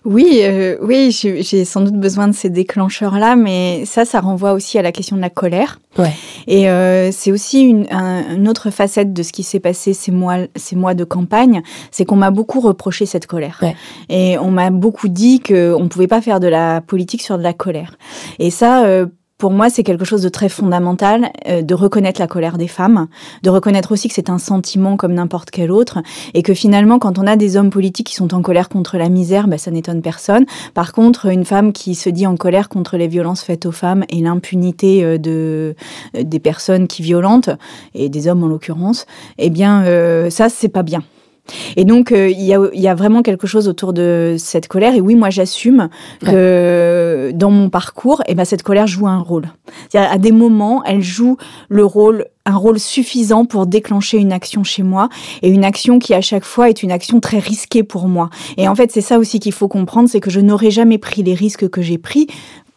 oui, 0.04 0.40
euh, 0.42 0.76
oui, 0.80 1.10
j'ai 1.10 1.64
sans 1.64 1.80
doute 1.80 1.96
besoin 1.96 2.28
de 2.28 2.32
ces 2.32 2.50
déclencheurs-là, 2.50 3.36
mais 3.36 3.84
ça, 3.84 4.04
ça 4.04 4.20
renvoie 4.20 4.52
aussi 4.52 4.78
à 4.78 4.82
la 4.82 4.92
question 4.92 5.16
de 5.16 5.20
la 5.20 5.30
colère. 5.30 5.80
Ouais. 5.98 6.12
Et 6.46 6.70
euh, 6.70 7.10
c'est 7.12 7.32
aussi 7.32 7.62
une, 7.62 8.48
autre 8.48 8.70
facette 8.70 9.12
de 9.12 9.22
ce 9.22 9.32
qui 9.32 9.42
s'est 9.42 9.60
passé 9.60 9.92
ces 9.92 10.12
mois, 10.12 10.38
ces 10.56 10.76
mois 10.76 10.94
de 10.94 11.04
campagne, 11.04 11.62
c'est 11.90 12.04
qu'on 12.04 12.16
m'a 12.16 12.30
beaucoup 12.30 12.60
reproché 12.60 13.06
cette 13.06 13.26
colère. 13.26 13.60
Et 14.08 14.38
on 14.38 14.50
m'a 14.50 14.70
beaucoup 14.70 15.08
dit 15.08 15.40
qu'on 15.40 15.80
ne 15.82 15.88
pouvait 15.88 16.06
pas 16.06 16.20
faire 16.20 16.40
de 16.40 16.48
la 16.48 16.80
politique 16.80 17.22
sur 17.22 17.36
de 17.36 17.42
la 17.42 17.52
colère. 17.52 17.98
Et 18.38 18.50
ça, 18.50 18.84
euh, 18.84 19.06
pour 19.38 19.52
moi, 19.52 19.70
c'est 19.70 19.84
quelque 19.84 20.04
chose 20.04 20.22
de 20.22 20.28
très 20.28 20.48
fondamental, 20.48 21.30
euh, 21.46 21.62
de 21.62 21.74
reconnaître 21.74 22.20
la 22.20 22.26
colère 22.26 22.58
des 22.58 22.66
femmes, 22.66 23.06
de 23.44 23.50
reconnaître 23.50 23.92
aussi 23.92 24.08
que 24.08 24.14
c'est 24.14 24.30
un 24.30 24.38
sentiment 24.38 24.96
comme 24.96 25.14
n'importe 25.14 25.50
quel 25.50 25.70
autre, 25.70 25.98
et 26.34 26.42
que 26.42 26.54
finalement, 26.54 26.98
quand 26.98 27.18
on 27.18 27.26
a 27.26 27.36
des 27.36 27.56
hommes 27.56 27.70
politiques 27.70 28.08
qui 28.08 28.16
sont 28.16 28.34
en 28.34 28.42
colère 28.42 28.68
contre 28.68 28.98
la 28.98 29.08
misère, 29.08 29.46
bah, 29.46 29.56
ça 29.56 29.70
n'étonne 29.70 30.02
personne. 30.02 30.44
Par 30.74 30.92
contre, 30.92 31.26
une 31.26 31.44
femme 31.44 31.72
qui 31.72 31.94
se 31.94 32.10
dit 32.10 32.26
en 32.26 32.36
colère 32.36 32.68
contre 32.68 32.96
les 32.96 33.06
violences 33.06 33.42
faites 33.42 33.64
aux 33.64 33.72
femmes 33.72 34.04
et 34.08 34.20
l'impunité 34.20 35.04
euh, 35.04 35.18
de 35.18 35.76
euh, 36.16 36.24
des 36.24 36.40
personnes 36.40 36.88
qui 36.88 37.02
violentent, 37.02 37.50
et 37.94 38.08
des 38.08 38.26
hommes 38.26 38.42
en 38.42 38.48
l'occurrence, 38.48 39.06
eh 39.38 39.50
bien, 39.50 39.84
ça, 40.30 40.48
c'est 40.48 40.68
pas 40.68 40.82
bien. 40.82 41.02
Et 41.76 41.84
donc, 41.84 42.12
euh, 42.12 42.28
il 42.28 42.42
y, 42.42 42.54
a, 42.54 42.60
y, 42.72 42.88
a, 42.88 42.94
vraiment 42.94 43.22
quelque 43.22 43.46
chose 43.46 43.68
autour 43.68 43.92
de 43.92 44.36
cette 44.38 44.68
colère. 44.68 44.94
Et 44.94 45.00
oui, 45.00 45.14
moi, 45.14 45.30
j'assume 45.30 45.88
que 46.24 47.30
dans 47.34 47.50
mon 47.50 47.70
parcours, 47.70 48.22
eh 48.26 48.34
ben, 48.34 48.44
cette 48.44 48.62
colère 48.62 48.86
joue 48.86 49.06
un 49.06 49.18
rôle. 49.18 49.48
À 49.94 50.18
des 50.18 50.32
moments, 50.32 50.84
elle 50.84 51.02
joue 51.02 51.36
le 51.68 51.84
rôle 51.84 52.26
un 52.48 52.56
rôle 52.56 52.78
suffisant 52.78 53.44
pour 53.44 53.66
déclencher 53.66 54.18
une 54.18 54.32
action 54.32 54.64
chez 54.64 54.82
moi 54.82 55.08
et 55.42 55.50
une 55.50 55.64
action 55.64 55.98
qui 55.98 56.14
à 56.14 56.20
chaque 56.20 56.44
fois 56.44 56.70
est 56.70 56.82
une 56.82 56.90
action 56.90 57.20
très 57.20 57.38
risquée 57.38 57.82
pour 57.82 58.08
moi. 58.08 58.30
Et 58.56 58.68
en 58.68 58.74
fait, 58.74 58.90
c'est 58.90 59.02
ça 59.02 59.18
aussi 59.18 59.38
qu'il 59.38 59.52
faut 59.52 59.68
comprendre, 59.68 60.08
c'est 60.08 60.20
que 60.20 60.30
je 60.30 60.40
n'aurais 60.40 60.70
jamais 60.70 60.98
pris 60.98 61.22
les 61.22 61.34
risques 61.34 61.68
que 61.68 61.82
j'ai 61.82 61.98
pris 61.98 62.26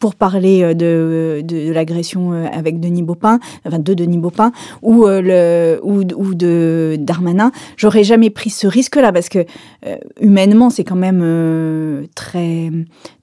pour 0.02 0.16
parler 0.16 0.62
euh, 0.62 0.74
de, 0.74 1.42
de, 1.44 1.70
l'agression 1.70 2.32
euh, 2.32 2.46
avec 2.52 2.80
Denis 2.80 3.04
Baupin, 3.04 3.38
enfin 3.64 3.78
de 3.78 3.94
Denis 3.94 4.18
Baupin, 4.18 4.50
ou, 4.82 5.06
euh, 5.06 5.22
le, 5.22 5.80
ou, 5.84 6.34
de 6.34 6.96
Darmanin, 6.98 7.52
j'aurais 7.76 8.02
jamais 8.02 8.28
pris 8.28 8.50
ce 8.50 8.66
risque-là 8.66 9.12
parce 9.12 9.28
que 9.28 9.46
humainement, 10.20 10.70
c'est 10.70 10.82
quand 10.82 10.96
même 10.96 12.08
très, 12.16 12.70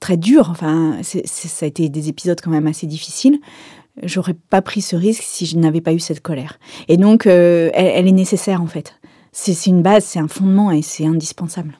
très 0.00 0.16
dur. 0.16 0.48
Enfin, 0.50 0.96
ça 1.02 1.66
a 1.66 1.68
été 1.68 1.90
des 1.90 2.08
épisodes 2.08 2.40
quand 2.42 2.50
même 2.50 2.66
assez 2.66 2.86
difficiles. 2.86 3.40
J'aurais 4.02 4.34
pas 4.34 4.62
pris 4.62 4.80
ce 4.80 4.96
risque 4.96 5.22
si 5.22 5.46
je 5.46 5.56
n'avais 5.58 5.80
pas 5.80 5.92
eu 5.92 6.00
cette 6.00 6.20
colère. 6.20 6.58
Et 6.88 6.96
donc, 6.96 7.26
elle, 7.26 7.70
elle 7.74 8.08
est 8.08 8.12
nécessaire 8.12 8.62
en 8.62 8.66
fait. 8.66 8.94
C'est 9.32 9.66
une 9.66 9.82
base, 9.82 10.04
c'est 10.04 10.18
un 10.18 10.28
fondement 10.28 10.70
et 10.70 10.82
c'est 10.82 11.06
indispensable. 11.06 11.78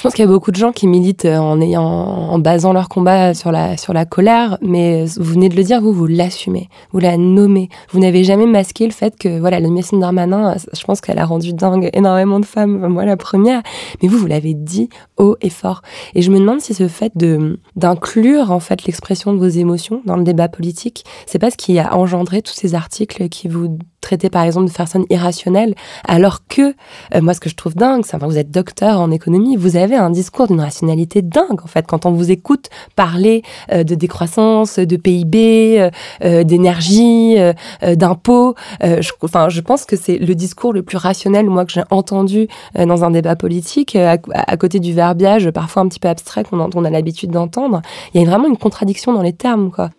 Je 0.00 0.04
pense 0.04 0.14
qu'il 0.14 0.24
y 0.24 0.28
a 0.28 0.32
beaucoup 0.32 0.50
de 0.50 0.56
gens 0.56 0.72
qui 0.72 0.86
militent 0.86 1.26
euh, 1.26 1.36
en 1.36 1.60
ayant, 1.60 1.84
en 1.84 2.38
basant 2.38 2.72
leur 2.72 2.88
combat 2.88 3.34
sur 3.34 3.52
la, 3.52 3.76
sur 3.76 3.92
la 3.92 4.06
colère, 4.06 4.56
mais 4.62 5.04
vous 5.04 5.34
venez 5.34 5.50
de 5.50 5.56
le 5.56 5.62
dire, 5.62 5.82
vous, 5.82 5.92
vous 5.92 6.06
l'assumez, 6.06 6.70
vous 6.92 7.00
la 7.00 7.18
nommez. 7.18 7.68
Vous 7.90 8.00
n'avez 8.00 8.24
jamais 8.24 8.46
masqué 8.46 8.86
le 8.86 8.92
fait 8.92 9.14
que, 9.18 9.38
voilà, 9.38 9.60
l'animation 9.60 9.98
Darmanin, 9.98 10.56
je 10.72 10.84
pense 10.84 11.02
qu'elle 11.02 11.18
a 11.18 11.26
rendu 11.26 11.52
dingue 11.52 11.90
énormément 11.92 12.40
de 12.40 12.46
femmes, 12.46 12.88
moi 12.88 13.04
la 13.04 13.18
première, 13.18 13.60
mais 14.00 14.08
vous, 14.08 14.16
vous 14.16 14.26
l'avez 14.26 14.54
dit 14.54 14.88
haut 15.18 15.36
et 15.42 15.50
fort. 15.50 15.82
Et 16.14 16.22
je 16.22 16.30
me 16.30 16.38
demande 16.38 16.62
si 16.62 16.72
ce 16.72 16.88
fait 16.88 17.12
de, 17.14 17.60
d'inclure, 17.76 18.52
en 18.52 18.60
fait, 18.60 18.86
l'expression 18.86 19.34
de 19.34 19.38
vos 19.38 19.48
émotions 19.48 20.00
dans 20.06 20.16
le 20.16 20.24
débat 20.24 20.48
politique, 20.48 21.04
c'est 21.26 21.38
pas 21.38 21.50
ce 21.50 21.58
qui 21.58 21.78
a 21.78 21.94
engendré 21.94 22.40
tous 22.40 22.54
ces 22.54 22.74
articles 22.74 23.28
qui 23.28 23.48
vous 23.48 23.76
traiter 24.00 24.30
par 24.30 24.42
exemple 24.42 24.68
de 24.68 24.72
personnes 24.72 25.04
irrationnelles, 25.10 25.74
alors 26.06 26.46
que 26.48 26.74
euh, 27.14 27.20
moi 27.20 27.34
ce 27.34 27.40
que 27.40 27.48
je 27.48 27.56
trouve 27.56 27.74
dingue, 27.74 28.04
c'est 28.04 28.16
enfin, 28.16 28.26
vous 28.26 28.38
êtes 28.38 28.50
docteur 28.50 29.00
en 29.00 29.10
économie, 29.10 29.56
vous 29.56 29.76
avez 29.76 29.96
un 29.96 30.10
discours 30.10 30.46
d'une 30.46 30.60
rationalité 30.60 31.22
dingue 31.22 31.60
en 31.62 31.66
fait 31.66 31.86
quand 31.86 32.06
on 32.06 32.12
vous 32.12 32.30
écoute 32.30 32.68
parler 32.96 33.42
euh, 33.72 33.84
de 33.84 33.94
décroissance, 33.94 34.78
de 34.78 34.96
PIB, 34.96 35.90
euh, 36.22 36.44
d'énergie, 36.44 37.36
d'impôts. 37.82 38.54
je, 38.82 39.10
enfin, 39.22 39.48
je 39.48 39.60
pense 39.60 39.84
que 39.84 39.96
c'est 39.96 40.18
le 40.18 40.34
discours 40.34 40.72
le 40.72 40.82
plus 40.82 40.96
rationnel 40.96 41.46
moi 41.46 41.64
que 41.64 41.72
j'ai 41.72 41.82
entendu 41.90 42.48
dans 42.74 43.04
un 43.04 43.10
débat 43.10 43.36
politique, 43.36 43.96
à, 43.96 44.16
côté 44.56 44.80
du 44.80 44.92
verbiage 44.92 45.50
parfois 45.50 45.82
un 45.82 45.88
petit 45.88 46.00
peu 46.00 46.08
abstrait 46.08 46.44
qu'on 46.44 46.60
on 46.74 46.84
a 46.84 46.90
l'habitude 46.90 47.30
d'entendre. 47.30 47.82
Il 48.14 48.20
y 48.20 48.24
a 48.24 48.28
vraiment 48.28 48.48
une 48.48 48.56
contradiction 48.56 49.12
dans 49.12 49.22
les 49.22 49.32
termes 49.32 49.70
quoi 49.70 49.90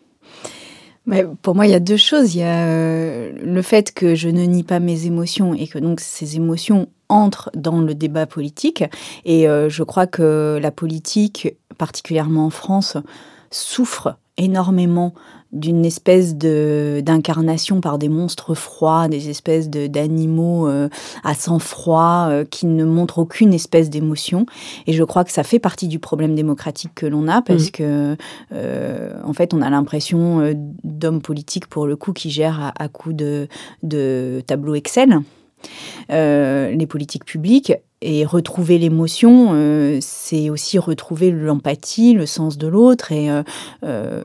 pour 1.41 1.55
moi, 1.55 1.65
il 1.65 1.71
y 1.71 1.75
a 1.75 1.79
deux 1.79 1.97
choses. 1.97 2.35
Il 2.35 2.39
y 2.39 2.43
a 2.43 2.65
euh, 2.67 3.31
le 3.43 3.61
fait 3.61 3.93
que 3.93 4.15
je 4.15 4.29
ne 4.29 4.43
nie 4.43 4.63
pas 4.63 4.79
mes 4.79 5.05
émotions 5.05 5.53
et 5.53 5.67
que 5.67 5.79
donc 5.79 5.99
ces 5.99 6.35
émotions 6.35 6.87
entrent 7.09 7.49
dans 7.55 7.81
le 7.81 7.95
débat 7.95 8.25
politique. 8.25 8.83
Et 9.25 9.47
euh, 9.47 9.69
je 9.69 9.83
crois 9.83 10.07
que 10.07 10.59
la 10.61 10.71
politique, 10.71 11.55
particulièrement 11.77 12.45
en 12.45 12.49
France, 12.49 12.97
souffre 13.49 14.17
énormément 14.37 15.13
d'une 15.51 15.85
espèce 15.85 16.35
de 16.35 17.01
d'incarnation 17.03 17.81
par 17.81 17.97
des 17.97 18.09
monstres 18.09 18.55
froids, 18.55 19.07
des 19.07 19.29
espèces 19.29 19.69
de 19.69 19.87
d'animaux 19.87 20.67
euh, 20.67 20.89
à 21.23 21.33
sang 21.33 21.59
froid 21.59 22.27
euh, 22.29 22.45
qui 22.45 22.65
ne 22.65 22.85
montrent 22.85 23.19
aucune 23.19 23.53
espèce 23.53 23.89
d'émotion. 23.89 24.45
Et 24.87 24.93
je 24.93 25.03
crois 25.03 25.23
que 25.23 25.31
ça 25.31 25.43
fait 25.43 25.59
partie 25.59 25.87
du 25.87 25.99
problème 25.99 26.35
démocratique 26.35 26.91
que 26.95 27.05
l'on 27.05 27.27
a 27.27 27.41
parce 27.41 27.67
mmh. 27.67 27.71
que 27.71 28.15
euh, 28.53 29.13
en 29.23 29.33
fait 29.33 29.53
on 29.53 29.61
a 29.61 29.69
l'impression 29.69 30.53
d'hommes 30.83 31.21
politiques 31.21 31.67
pour 31.67 31.85
le 31.85 31.95
coup 31.95 32.13
qui 32.13 32.29
gèrent 32.29 32.61
à, 32.61 32.83
à 32.83 32.87
coup 32.87 33.13
de 33.13 33.47
de 33.83 34.41
tableau 34.47 34.75
Excel. 34.75 35.19
les 36.09 36.87
politiques 36.87 37.25
publiques 37.25 37.73
et 38.01 38.25
retrouver 38.25 38.79
l'émotion, 38.79 39.49
euh, 39.53 39.99
c'est 40.01 40.49
aussi 40.49 40.79
retrouver 40.79 41.31
l'empathie, 41.31 42.13
le 42.13 42.25
sens 42.25 42.57
de 42.57 42.67
l'autre. 42.67 43.11
Et 43.11 43.29
euh, 43.29 43.43
euh, 43.83 44.23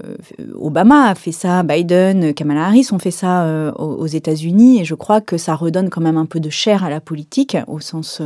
Obama 0.58 1.10
a 1.10 1.14
fait 1.14 1.32
ça, 1.32 1.62
Biden, 1.62 2.32
Kamala 2.32 2.66
Harris 2.66 2.88
ont 2.92 2.98
fait 2.98 3.10
ça 3.10 3.72
aux 3.76 4.06
États-Unis. 4.06 4.80
Et 4.80 4.84
je 4.84 4.94
crois 4.94 5.20
que 5.20 5.36
ça 5.36 5.54
redonne 5.54 5.90
quand 5.90 6.00
même 6.00 6.16
un 6.16 6.26
peu 6.26 6.40
de 6.40 6.50
chair 6.50 6.84
à 6.84 6.90
la 6.90 7.00
politique, 7.00 7.56
au 7.66 7.80
sens 7.80 8.22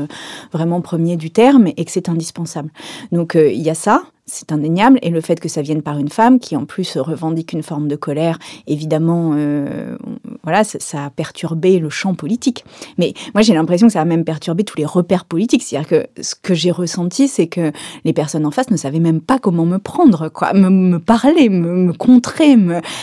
vraiment 0.52 0.80
premier 0.80 1.16
du 1.16 1.30
terme, 1.30 1.66
et 1.76 1.84
que 1.84 1.90
c'est 1.90 2.08
indispensable. 2.08 2.70
Donc 3.10 3.36
il 3.36 3.60
y 3.60 3.70
a 3.70 3.74
ça 3.74 4.02
c'est 4.30 4.52
indéniable. 4.52 4.98
Et 5.02 5.10
le 5.10 5.20
fait 5.20 5.40
que 5.40 5.48
ça 5.48 5.62
vienne 5.62 5.82
par 5.82 5.98
une 5.98 6.08
femme 6.08 6.38
qui, 6.38 6.56
en 6.56 6.64
plus, 6.64 6.96
revendique 6.96 7.52
une 7.52 7.62
forme 7.62 7.88
de 7.88 7.96
colère, 7.96 8.38
évidemment, 8.66 9.32
euh, 9.34 9.96
voilà, 10.42 10.64
ça, 10.64 11.04
a 11.04 11.10
perturbé 11.10 11.78
le 11.78 11.90
champ 11.90 12.14
politique. 12.14 12.64
Mais 12.98 13.12
moi, 13.34 13.42
j'ai 13.42 13.54
l'impression 13.54 13.88
que 13.88 13.92
ça 13.92 14.00
a 14.00 14.04
même 14.04 14.24
perturbé 14.24 14.64
tous 14.64 14.78
les 14.78 14.84
repères 14.84 15.24
politiques. 15.24 15.62
C'est-à-dire 15.62 15.88
que 15.88 16.22
ce 16.22 16.34
que 16.34 16.54
j'ai 16.54 16.70
ressenti, 16.70 17.28
c'est 17.28 17.46
que 17.46 17.72
les 18.04 18.12
personnes 18.12 18.46
en 18.46 18.50
face 18.50 18.70
ne 18.70 18.76
savaient 18.76 19.00
même 19.00 19.20
pas 19.20 19.38
comment 19.38 19.66
me 19.66 19.78
prendre, 19.78 20.28
quoi, 20.28 20.52
me, 20.52 20.98
parler, 20.98 21.48
me, 21.48 21.92
contrer, 21.92 22.56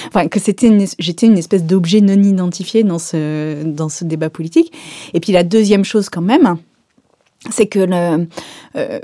enfin, 0.07 0.27
que 0.27 0.39
c'était, 0.39 0.85
j'étais 0.99 1.27
une 1.27 1.37
espèce 1.37 1.63
d'objet 1.63 2.01
non 2.01 2.21
identifié 2.21 2.83
dans 2.83 2.99
ce 2.99 3.63
dans 3.63 3.89
ce 3.89 4.03
débat 4.03 4.29
politique. 4.29 4.71
Et 5.13 5.19
puis 5.19 5.31
la 5.33 5.43
deuxième 5.43 5.83
chose, 5.83 6.09
quand 6.09 6.21
même 6.21 6.57
c'est 7.51 7.67
que 7.67 7.79
euh, 8.75 8.99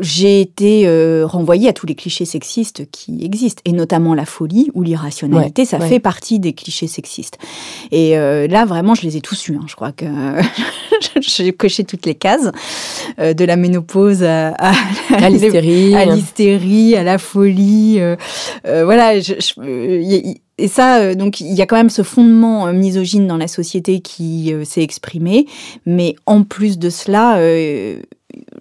j'ai 0.00 0.40
été 0.40 0.86
euh, 0.86 1.26
renvoyée 1.26 1.68
à 1.68 1.72
tous 1.72 1.86
les 1.86 1.94
clichés 1.94 2.24
sexistes 2.24 2.90
qui 2.90 3.24
existent, 3.24 3.62
et 3.64 3.72
notamment 3.72 4.14
la 4.14 4.24
folie 4.24 4.70
ou 4.74 4.82
l'irrationalité, 4.82 5.64
ça 5.64 5.80
fait 5.80 6.00
partie 6.00 6.38
des 6.38 6.52
clichés 6.52 6.86
sexistes. 6.86 7.38
Et 7.90 8.16
euh, 8.18 8.46
là, 8.46 8.64
vraiment, 8.64 8.94
je 8.94 9.02
les 9.02 9.16
ai 9.16 9.20
tous 9.20 9.48
eus. 9.48 9.56
Hein. 9.56 9.64
Je 9.66 9.74
crois 9.74 9.92
que 9.92 10.06
j'ai 11.20 11.52
coché 11.52 11.84
toutes 11.84 12.06
les 12.06 12.14
cases, 12.14 12.50
de 13.18 13.44
la 13.44 13.56
ménopause 13.56 14.22
à, 14.22 14.50
à, 14.50 15.30
l'hystérie, 15.30 15.94
à 15.96 16.04
l'hystérie, 16.04 16.96
à 16.96 17.02
la 17.02 17.18
folie. 17.18 18.00
voilà, 18.64 19.20
je, 19.20 19.34
et 20.58 20.66
ça, 20.66 20.98
euh, 20.98 21.14
donc, 21.14 21.40
il 21.40 21.54
y 21.54 21.62
a 21.62 21.66
quand 21.66 21.76
même 21.76 21.90
ce 21.90 22.02
fondement 22.02 22.66
euh, 22.66 22.72
misogyne 22.72 23.26
dans 23.26 23.36
la 23.36 23.48
société 23.48 24.00
qui 24.00 24.52
euh, 24.52 24.64
s'est 24.64 24.82
exprimé. 24.82 25.46
Mais 25.86 26.16
en 26.26 26.42
plus 26.42 26.78
de 26.78 26.90
cela, 26.90 27.38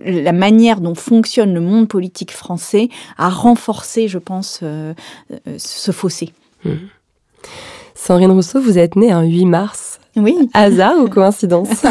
la 0.06 0.32
manière 0.32 0.80
dont 0.80 0.96
fonctionne 0.96 1.54
le 1.54 1.60
monde 1.60 1.88
politique 1.88 2.32
français 2.32 2.90
a 3.18 3.30
renforcé, 3.30 4.08
je 4.08 4.20
pense, 4.20 4.64
ce 5.58 5.92
fossé. 5.92 6.30
Mmh. 6.64 6.72
Sandrine 7.96 8.32
Rousseau, 8.32 8.62
vous 8.62 8.78
êtes 8.78 8.96
née 8.96 9.12
un 9.12 9.24
8 9.24 9.46
mars 9.46 10.00
oui. 10.18 10.50
Hasard 10.54 10.98
ou 11.00 11.08
coïncidence? 11.08 11.84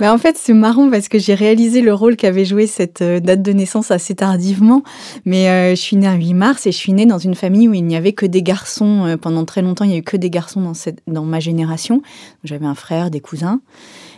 Mais 0.00 0.08
En 0.08 0.18
fait, 0.18 0.36
c'est 0.38 0.54
marrant 0.54 0.90
parce 0.90 1.08
que 1.08 1.18
j'ai 1.18 1.34
réalisé 1.34 1.82
le 1.82 1.92
rôle 1.92 2.16
qu'avait 2.16 2.44
joué 2.44 2.66
cette 2.66 3.02
euh, 3.02 3.20
date 3.20 3.42
de 3.42 3.52
naissance 3.52 3.90
assez 3.90 4.14
tardivement. 4.14 4.82
Mais 5.24 5.48
euh, 5.48 5.70
je 5.70 5.80
suis 5.80 5.96
née 5.96 6.06
un 6.06 6.14
8 6.14 6.34
mars 6.34 6.66
et 6.66 6.72
je 6.72 6.76
suis 6.76 6.92
née 6.92 7.06
dans 7.06 7.18
une 7.18 7.34
famille 7.34 7.68
où 7.68 7.74
il 7.74 7.84
n'y 7.84 7.96
avait 7.96 8.12
que 8.12 8.26
des 8.26 8.42
garçons. 8.42 9.04
Euh, 9.04 9.16
pendant 9.16 9.44
très 9.44 9.62
longtemps, 9.62 9.84
il 9.84 9.90
n'y 9.90 9.96
a 9.96 9.98
eu 9.98 10.02
que 10.02 10.16
des 10.16 10.30
garçons 10.30 10.62
dans, 10.62 10.74
cette, 10.74 11.00
dans 11.06 11.24
ma 11.24 11.40
génération. 11.40 12.02
J'avais 12.42 12.66
un 12.66 12.74
frère, 12.74 13.10
des 13.10 13.20
cousins. 13.20 13.60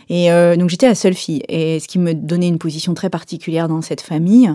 Et 0.09 0.29
donc 0.57 0.69
j'étais 0.69 0.89
la 0.89 0.95
seule 0.95 1.13
fille. 1.13 1.41
Et 1.47 1.79
ce 1.79 1.87
qui 1.87 1.97
me 1.97 2.13
donnait 2.13 2.49
une 2.49 2.57
position 2.57 2.93
très 2.93 3.09
particulière 3.09 3.69
dans 3.69 3.81
cette 3.81 4.01
famille. 4.01 4.51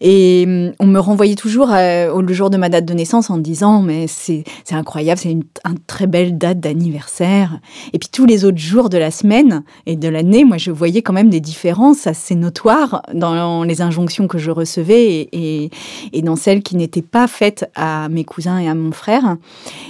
Et 0.00 0.44
hum, 0.46 0.72
on 0.78 0.86
me 0.86 0.98
renvoyait 0.98 1.34
toujours 1.34 1.68
euh, 1.72 2.20
le 2.20 2.34
jour 2.34 2.50
de 2.50 2.56
ma 2.56 2.68
date 2.68 2.84
de 2.84 2.94
naissance 2.94 3.30
en 3.30 3.38
disant 3.38 3.82
mais 3.82 4.06
c'est 4.06 4.44
incroyable, 4.70 5.20
c'est 5.20 5.30
une, 5.30 5.44
très 5.86 6.06
belle 6.06 6.38
date 6.38 6.60
d'anniversaire. 6.60 7.60
Et 7.92 7.98
puis 7.98 8.08
tous 8.10 8.26
les 8.26 8.44
autres 8.44 8.58
jours 8.58 8.88
de 8.88 8.98
la 8.98 9.10
semaine 9.10 9.62
et 9.86 9.96
de 9.96 10.08
l'année, 10.08 10.44
moi 10.44 10.58
je 10.58 10.70
voyais 10.70 11.02
quand 11.02 11.12
même 11.12 11.30
des 11.30 11.40
différences 11.40 12.06
assez 12.06 12.34
notoires 12.34 13.02
dans 13.14 13.62
les 13.64 13.82
injonctions 13.82 14.26
que 14.26 14.38
je 14.38 14.50
recevais 14.50 15.28
et, 15.32 15.70
et, 16.12 16.22
dans 16.22 16.36
celles 16.36 16.62
qui 16.62 16.76
n'étaient 16.76 17.02
pas 17.02 17.26
faites 17.28 17.70
à 17.74 18.08
mes 18.08 18.24
cousins 18.24 18.58
et 18.58 18.68
à 18.68 18.74
mon 18.74 18.92
frère. 18.92 19.36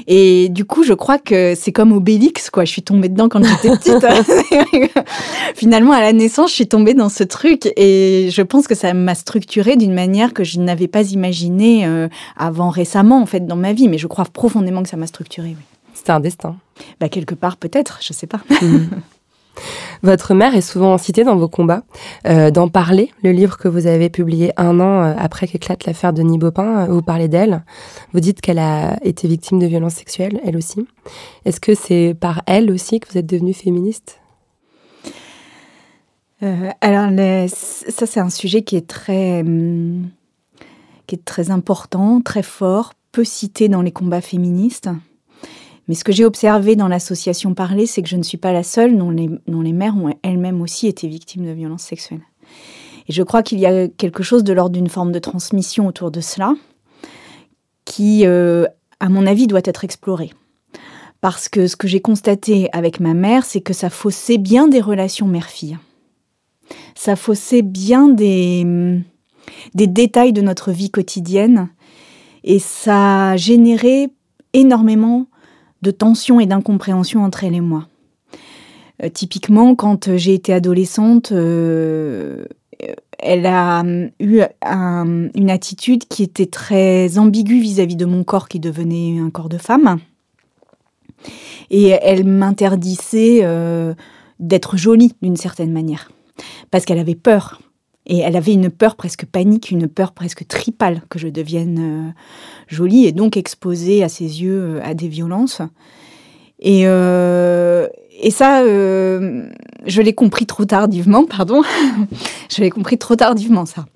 Et 0.07 0.49
du 0.51 0.65
coup, 0.65 0.85
je 0.85 0.93
crois 0.93 1.19
que 1.19 1.55
c'est 1.57 1.73
comme 1.73 1.93
Obélix, 1.93 2.51
quoi. 2.51 2.65
Je 2.65 2.73
suis 2.73 2.83
tombée 2.83 3.09
dedans 3.09 3.29
quand 3.29 3.43
j'étais 3.43 3.71
petite. 3.71 4.07
Finalement, 5.55 5.93
à 5.93 6.01
la 6.01 6.13
naissance, 6.13 6.51
je 6.51 6.55
suis 6.55 6.69
tombée 6.69 6.95
dans 6.95 7.09
ce 7.09 7.25
truc 7.25 7.73
et 7.77 8.29
je 8.31 8.43
pense 8.43 8.67
que 8.67 8.75
ça 8.75 8.93
m'a 8.93 9.15
structurée 9.15 9.77
d'une 9.77 9.93
manière 9.97 10.33
que 10.33 10.45
je 10.45 10.61
n'avais 10.61 10.87
pas 10.87 11.11
imaginée 11.11 11.85
euh, 11.87 12.09
avant 12.37 12.71
récemment, 12.71 13.21
en 13.21 13.27
fait, 13.27 13.47
dans 13.47 13.57
ma 13.57 13.73
vie. 13.73 13.89
Mais 13.89 13.99
je 13.99 14.07
crois 14.07 14.25
profondément 14.25 14.83
que 14.85 14.89
ça 14.89 14.97
m'a 14.97 15.09
structurée, 15.09 15.57
oui. 15.59 15.65
C'était 15.95 16.13
un 16.13 16.21
destin. 16.21 16.57
Bah, 17.01 17.09
quelque 17.09 17.35
part, 17.35 17.57
peut-être, 17.57 17.99
je 18.03 18.13
sais 18.13 18.29
pas. 18.29 18.41
Mhm. 18.63 18.89
Votre 20.03 20.35
mère 20.35 20.55
est 20.55 20.61
souvent 20.61 20.99
citée 20.99 21.25
dans 21.25 21.37
vos 21.37 21.49
combats. 21.49 21.83
Euh, 22.27 22.51
dans 22.51 22.69
Parler, 22.69 23.11
le 23.23 23.33
livre 23.33 23.57
que 23.57 23.69
vous 23.69 23.87
avez 23.87 24.11
publié 24.11 24.53
un 24.59 24.81
an 24.81 25.03
euh, 25.03 25.15
après 25.17 25.47
qu'éclate 25.47 25.87
l'affaire 25.87 26.13
de 26.13 26.21
Nibopin, 26.21 26.85
vous 26.85 27.01
parlez 27.01 27.29
d'elle. 27.29 27.65
Vous 28.13 28.21
dites 28.21 28.43
qu'elle 28.43 28.59
a 28.59 28.99
été 29.03 29.27
victime 29.29 29.59
de 29.59 29.67
violences 29.67 29.95
sexuelles, 29.95 30.41
elle 30.45 30.59
aussi. 30.59 30.87
Est-ce 31.47 31.61
que 31.61 31.75
c'est 31.75 32.15
par 32.21 32.43
elle 32.47 32.71
aussi 32.71 33.01
que 33.01 33.11
vous 33.11 33.17
êtes 33.17 33.27
devenue 33.27 33.55
féministe? 33.55 34.21
Euh, 36.43 36.71
alors, 36.81 37.11
ça, 37.49 38.07
c'est 38.07 38.21
un 38.21 38.31
sujet 38.31 38.63
qui 38.63 38.77
est 38.77 38.87
très, 38.87 39.41
hum, 39.41 40.09
qui 41.07 41.15
est 41.15 41.25
très 41.25 41.51
important, 41.51 42.21
très 42.21 42.43
fort, 42.43 42.93
peu 43.13 43.25
cité 43.25 43.69
dans 43.69 43.83
les 43.83 43.93
combats 43.93 44.21
féministes. 44.21 44.91
Mais 45.89 45.95
ce 45.95 46.05
que 46.05 46.13
j'ai 46.13 46.25
observé 46.25 46.75
dans 46.75 46.89
l'association 46.89 47.55
Parler, 47.55 47.87
c'est 47.87 48.03
que 48.03 48.09
je 48.09 48.17
ne 48.17 48.23
suis 48.23 48.39
pas 48.39 48.53
la 48.53 48.63
seule, 48.63 48.97
dont 48.97 49.11
les, 49.11 49.31
les 49.47 49.73
mères 49.73 49.97
ont 49.97 50.13
elles-mêmes 50.23 50.61
aussi 50.61 50.89
été 50.89 51.07
victimes 51.07 51.47
de 51.47 51.53
violences 51.53 51.85
sexuelles. 51.85 52.25
Et 53.09 53.13
je 53.13 53.23
crois 53.23 53.43
qu'il 53.43 53.61
y 53.61 53.67
a 53.67 53.87
quelque 53.89 54.23
chose 54.23 54.43
de 54.43 54.53
l'ordre 54.53 54.75
d'une 54.75 54.89
forme 54.89 55.13
de 55.13 55.21
transmission 55.21 55.87
autour 55.87 56.11
de 56.11 56.21
cela 56.21 56.55
qui, 57.85 58.27
euh, 58.27 58.67
à 58.99 59.09
mon 59.09 59.27
avis, 59.27 59.47
doit 59.47 59.61
être 59.65 59.85
exploré. 59.85 60.33
Parce 61.21 61.49
que 61.49 61.69
ce 61.69 61.77
que 61.77 61.89
j'ai 61.89 62.01
constaté 62.01 62.69
avec 62.73 62.99
ma 62.99 63.15
mère, 63.15 63.45
c'est 63.45 63.61
que 63.61 63.73
ça 63.73 63.91
faussait 63.91 64.39
bien 64.39 64.67
des 64.67 64.81
relations 64.81 65.27
mère-fille. 65.27 65.79
Ça 66.95 67.17
faussait 67.17 67.63
bien 67.63 68.09
des, 68.09 68.65
détails 69.75 70.33
de 70.33 70.43
notre 70.43 70.73
vie 70.73 70.91
quotidienne. 70.91 71.69
Et 72.45 72.59
ça 72.59 73.31
a 73.31 73.37
généré 73.37 74.09
énormément 74.53 75.27
de 75.83 75.91
tensions 75.91 76.41
et 76.41 76.47
d'incompréhension 76.47 77.25
entre 77.25 77.45
elle 77.45 77.55
et 77.55 77.61
moi. 77.61 77.89
Euh, 79.03 79.09
typiquement, 79.09 79.75
quand 79.75 80.17
j'ai 80.17 80.35
été 80.35 80.53
adolescente, 80.53 81.33
euh, 81.33 82.47
elle 83.19 83.47
a 83.47 83.81
hum, 83.81 84.11
eu 84.21 84.41
une 84.63 85.51
attitude 85.51 86.07
qui 86.09 86.23
était 86.23 86.47
très 86.47 87.19
ambiguë 87.19 87.61
vis-à-vis 87.61 87.97
de 87.97 88.05
mon 88.05 88.25
corps 88.25 88.49
qui 88.49 88.61
devenait 88.61 89.19
un 89.19 89.31
corps 89.31 89.49
de 89.49 89.59
femme. 89.59 89.99
Et 91.71 91.89
elle 91.89 92.25
m'interdisait 92.25 93.41
euh, 93.43 93.95
d'être 94.39 94.77
jolie 94.77 95.15
d'une 95.23 95.37
certaine 95.37 95.73
manière, 95.73 96.11
parce 96.71 96.85
qu'elle 96.85 96.99
avait 96.99 97.15
peur. 97.15 97.61
Et 98.09 98.19
elle 98.19 98.37
avait 98.37 98.53
une 98.53 98.71
peur 98.71 98.95
presque 98.95 99.27
panique, 99.27 99.71
une 99.73 99.89
peur 99.89 100.13
presque 100.13 100.47
tripale 100.47 101.03
que 101.09 101.19
je 101.19 101.27
devienne 101.27 101.79
euh, 101.81 102.11
jolie 102.69 103.07
et 103.07 103.13
donc 103.13 103.37
exposée 103.37 104.05
à 104.05 104.09
ses 104.09 104.43
yeux 104.43 104.77
euh, 104.77 104.81
à 104.85 104.95
des 104.95 105.09
violences. 105.09 105.61
Et, 106.61 106.87
et 108.19 108.31
ça, 108.31 108.63
euh, 108.63 109.49
je 109.87 110.03
l'ai 110.03 110.15
compris 110.15 110.47
trop 110.47 110.65
tardivement, 110.65 111.25
pardon. 111.27 111.63
je 112.51 112.63
l'ai 112.63 112.71
compris 112.71 112.99
trop 112.99 113.17
tardivement, 113.17 113.67
ça. 113.67 113.87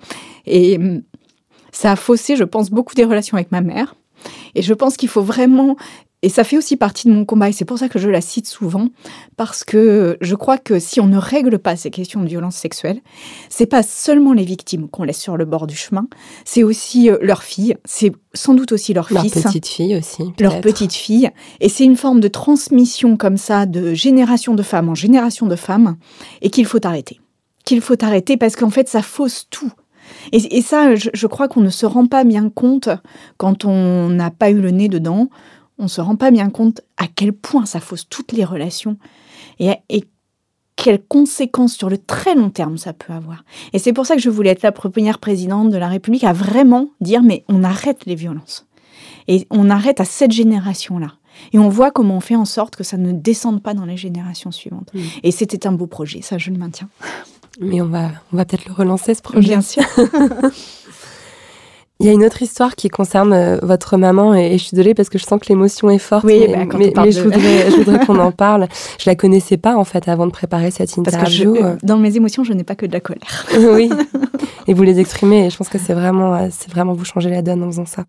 Et 0.46 0.78
ça 1.72 1.92
a 1.92 1.96
faussé, 1.96 2.36
je 2.36 2.44
pense, 2.44 2.70
beaucoup 2.70 2.94
des 2.94 3.04
relations 3.04 3.36
avec 3.36 3.52
ma 3.52 3.60
mère. 3.60 3.94
Et 4.54 4.62
je 4.62 4.74
pense 4.74 4.96
qu'il 4.96 5.08
faut 5.08 5.22
vraiment 5.22 5.76
et 6.22 6.28
ça 6.28 6.44
fait 6.44 6.58
aussi 6.58 6.76
partie 6.76 7.08
de 7.08 7.12
mon 7.14 7.24
combat, 7.24 7.48
et 7.48 7.52
c'est 7.52 7.64
pour 7.64 7.78
ça 7.78 7.88
que 7.88 7.98
je 7.98 8.10
la 8.10 8.20
cite 8.20 8.46
souvent, 8.46 8.88
parce 9.38 9.64
que 9.64 10.18
je 10.20 10.34
crois 10.34 10.58
que 10.58 10.78
si 10.78 11.00
on 11.00 11.06
ne 11.06 11.16
règle 11.16 11.58
pas 11.58 11.76
ces 11.76 11.90
questions 11.90 12.20
de 12.20 12.28
violence 12.28 12.56
sexuelle, 12.56 13.00
c'est 13.48 13.66
pas 13.66 13.82
seulement 13.82 14.34
les 14.34 14.44
victimes 14.44 14.88
qu'on 14.88 15.04
laisse 15.04 15.20
sur 15.20 15.38
le 15.38 15.46
bord 15.46 15.66
du 15.66 15.76
chemin, 15.76 16.08
c'est 16.44 16.62
aussi 16.62 17.10
euh, 17.10 17.16
leurs 17.22 17.42
filles, 17.42 17.76
c'est 17.86 18.12
sans 18.34 18.52
doute 18.52 18.72
aussi 18.72 18.92
leurs 18.92 19.10
leur 19.10 19.22
fils. 19.22 19.36
Leurs 19.36 19.44
petites 19.44 19.66
filles 19.66 19.96
aussi. 19.96 20.22
Leurs 20.38 20.60
petites 20.60 20.92
filles. 20.92 21.30
Et 21.60 21.70
c'est 21.70 21.84
une 21.84 21.96
forme 21.96 22.20
de 22.20 22.28
transmission 22.28 23.16
comme 23.16 23.38
ça, 23.38 23.64
de 23.64 23.94
génération 23.94 24.54
de 24.54 24.62
femmes 24.62 24.90
en 24.90 24.94
génération 24.94 25.46
de 25.46 25.56
femmes, 25.56 25.96
et 26.42 26.50
qu'il 26.50 26.66
faut 26.66 26.84
arrêter. 26.86 27.18
Qu'il 27.64 27.80
faut 27.80 28.02
arrêter 28.04 28.36
parce 28.36 28.56
qu'en 28.56 28.70
fait, 28.70 28.88
ça 28.88 29.00
fausse 29.00 29.46
tout. 29.48 29.72
Et, 30.32 30.58
et 30.58 30.60
ça, 30.60 30.96
je, 30.96 31.08
je 31.14 31.26
crois 31.26 31.48
qu'on 31.48 31.60
ne 31.60 31.70
se 31.70 31.86
rend 31.86 32.06
pas 32.06 32.24
bien 32.24 32.50
compte 32.50 32.90
quand 33.38 33.64
on 33.64 34.08
n'a 34.08 34.30
pas 34.30 34.50
eu 34.50 34.60
le 34.60 34.70
nez 34.70 34.88
dedans 34.88 35.30
on 35.80 35.84
ne 35.84 35.88
se 35.88 36.00
rend 36.00 36.16
pas 36.16 36.30
bien 36.30 36.50
compte 36.50 36.82
à 36.96 37.06
quel 37.08 37.32
point 37.32 37.66
ça 37.66 37.80
fausse 37.80 38.08
toutes 38.08 38.32
les 38.32 38.44
relations 38.44 38.96
et, 39.58 39.72
et 39.88 40.04
quelles 40.76 41.02
conséquences 41.02 41.74
sur 41.74 41.90
le 41.90 41.98
très 41.98 42.34
long 42.34 42.50
terme 42.50 42.78
ça 42.78 42.92
peut 42.92 43.12
avoir. 43.12 43.44
Et 43.72 43.78
c'est 43.78 43.92
pour 43.92 44.06
ça 44.06 44.14
que 44.14 44.22
je 44.22 44.30
voulais 44.30 44.50
être 44.50 44.62
la 44.62 44.72
première 44.72 45.18
présidente 45.18 45.70
de 45.70 45.76
la 45.76 45.88
République 45.88 46.24
à 46.24 46.32
vraiment 46.32 46.88
dire 47.00 47.22
mais 47.22 47.44
on 47.48 47.64
arrête 47.64 48.06
les 48.06 48.14
violences. 48.14 48.66
Et 49.28 49.46
on 49.50 49.70
arrête 49.70 50.00
à 50.00 50.04
cette 50.04 50.32
génération-là. 50.32 51.12
Et 51.52 51.58
on 51.58 51.68
voit 51.68 51.90
comment 51.90 52.16
on 52.16 52.20
fait 52.20 52.36
en 52.36 52.44
sorte 52.44 52.76
que 52.76 52.84
ça 52.84 52.96
ne 52.96 53.12
descende 53.12 53.62
pas 53.62 53.74
dans 53.74 53.84
les 53.84 53.96
générations 53.96 54.50
suivantes. 54.50 54.90
Mmh. 54.92 55.00
Et 55.22 55.30
c'était 55.30 55.66
un 55.66 55.72
beau 55.72 55.86
projet, 55.86 56.22
ça 56.22 56.38
je 56.38 56.50
le 56.50 56.58
maintiens. 56.58 56.88
Mais 57.60 57.80
on 57.80 57.86
va, 57.86 58.10
on 58.32 58.36
va 58.36 58.44
peut-être 58.44 58.66
le 58.66 58.72
relancer 58.72 59.14
ce 59.14 59.22
projet. 59.22 59.48
Bien 59.48 59.60
sûr. 59.60 59.82
Il 62.00 62.06
y 62.06 62.08
a 62.08 62.12
une 62.12 62.24
autre 62.24 62.42
histoire 62.42 62.74
qui 62.74 62.88
concerne 62.88 63.32
euh, 63.32 63.58
votre 63.62 63.96
maman 63.98 64.34
et, 64.34 64.54
et, 64.54 64.58
je 64.58 64.64
suis 64.64 64.74
désolée 64.74 64.94
parce 64.94 65.10
que 65.10 65.18
je 65.18 65.24
sens 65.24 65.38
que 65.38 65.48
l'émotion 65.48 65.90
est 65.90 65.98
forte. 65.98 66.24
Oui, 66.24 66.46
mais, 66.48 66.66
bah, 66.66 66.76
mais, 66.78 66.92
mais 66.96 67.06
de... 67.06 67.10
je 67.10 67.76
voudrais, 67.76 68.06
qu'on 68.06 68.18
en 68.18 68.32
parle. 68.32 68.68
Je 68.98 69.08
la 69.08 69.14
connaissais 69.14 69.58
pas 69.58 69.76
en 69.76 69.84
fait 69.84 70.08
avant 70.08 70.26
de 70.26 70.32
préparer 70.32 70.70
cette 70.70 70.96
interview. 70.96 71.54
Parce 71.54 71.74
que 71.74 71.78
je, 71.80 71.86
dans 71.86 71.98
mes 71.98 72.16
émotions, 72.16 72.42
je 72.42 72.54
n'ai 72.54 72.64
pas 72.64 72.74
que 72.74 72.86
de 72.86 72.92
la 72.92 73.00
colère. 73.00 73.46
oui. 73.74 73.90
Et 74.66 74.74
vous 74.74 74.82
les 74.82 75.00
exprimez 75.00 75.46
et 75.46 75.50
je 75.50 75.56
pense 75.56 75.68
que 75.68 75.78
c'est 75.78 75.94
vraiment, 75.94 76.34
euh, 76.34 76.48
c'est 76.50 76.70
vraiment 76.70 76.92
vous 76.92 77.04
changer 77.04 77.30
la 77.30 77.42
donne 77.42 77.62
en 77.62 77.66
faisant 77.66 77.86
ça. 77.86 78.04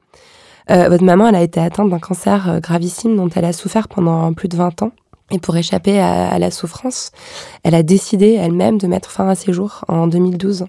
Euh, 0.70 0.90
votre 0.90 1.04
maman, 1.04 1.28
elle 1.28 1.36
a 1.36 1.42
été 1.42 1.60
atteinte 1.60 1.90
d'un 1.90 2.00
cancer 2.00 2.50
euh, 2.50 2.60
gravissime 2.60 3.16
dont 3.16 3.30
elle 3.30 3.46
a 3.46 3.54
souffert 3.54 3.88
pendant 3.88 4.32
plus 4.34 4.48
de 4.48 4.56
20 4.56 4.84
ans. 4.84 4.92
Et 5.32 5.40
pour 5.40 5.56
échapper 5.58 6.00
à, 6.00 6.30
à 6.30 6.40
la 6.40 6.52
souffrance, 6.52 7.12
elle 7.64 7.74
a 7.74 7.84
décidé 7.84 8.34
elle-même 8.34 8.78
de 8.78 8.86
mettre 8.86 9.10
fin 9.10 9.28
à 9.28 9.36
ses 9.36 9.54
jours 9.54 9.86
en 9.88 10.08
2012. 10.08 10.66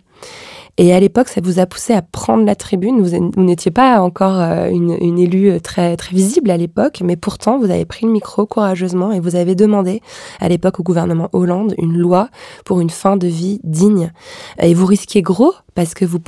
Et 0.79 0.95
à 0.95 1.01
l'époque, 1.01 1.29
ça 1.29 1.41
vous 1.43 1.59
a 1.59 1.67
poussé 1.67 1.93
à 1.93 2.01
prendre 2.01 2.45
la 2.47 2.55
tribune. 2.55 3.03
Vous, 3.03 3.43
n'étiez 3.43 3.71
pas 3.71 4.01
encore 4.01 4.41
euh, 4.41 4.71
une, 4.71 5.19
élue 5.19 5.61
très, 5.61 5.97
très 5.97 6.17
visible 6.17 6.51
à 6.51 6.57
l'époque, 6.57 7.03
mais 7.05 7.17
pourtant, 7.17 7.59
vous 7.59 7.71
avez 7.71 7.85
pris 7.85 8.07
le 8.07 8.13
micro 8.13 8.47
courageusement 8.47 9.13
et 9.13 9.21
vous 9.21 9.37
avez 9.37 9.55
demandé 9.55 10.01
à 10.41 10.49
l'époque 10.49 10.81
au 10.81 10.83
gouvernement 10.83 11.29
Hollande 11.33 11.75
une 11.77 11.99
loi 11.99 12.29
pour 12.65 12.81
une 12.81 12.91
fin 12.91 13.17
de 13.17 13.27
vie 13.27 13.61
digne. 13.65 14.13
Et 14.61 14.73
vous 14.73 14.87
risquiez 14.87 15.21
gros 15.21 15.53
parce 15.75 15.95
que 15.95 16.05
vous, 16.05 16.21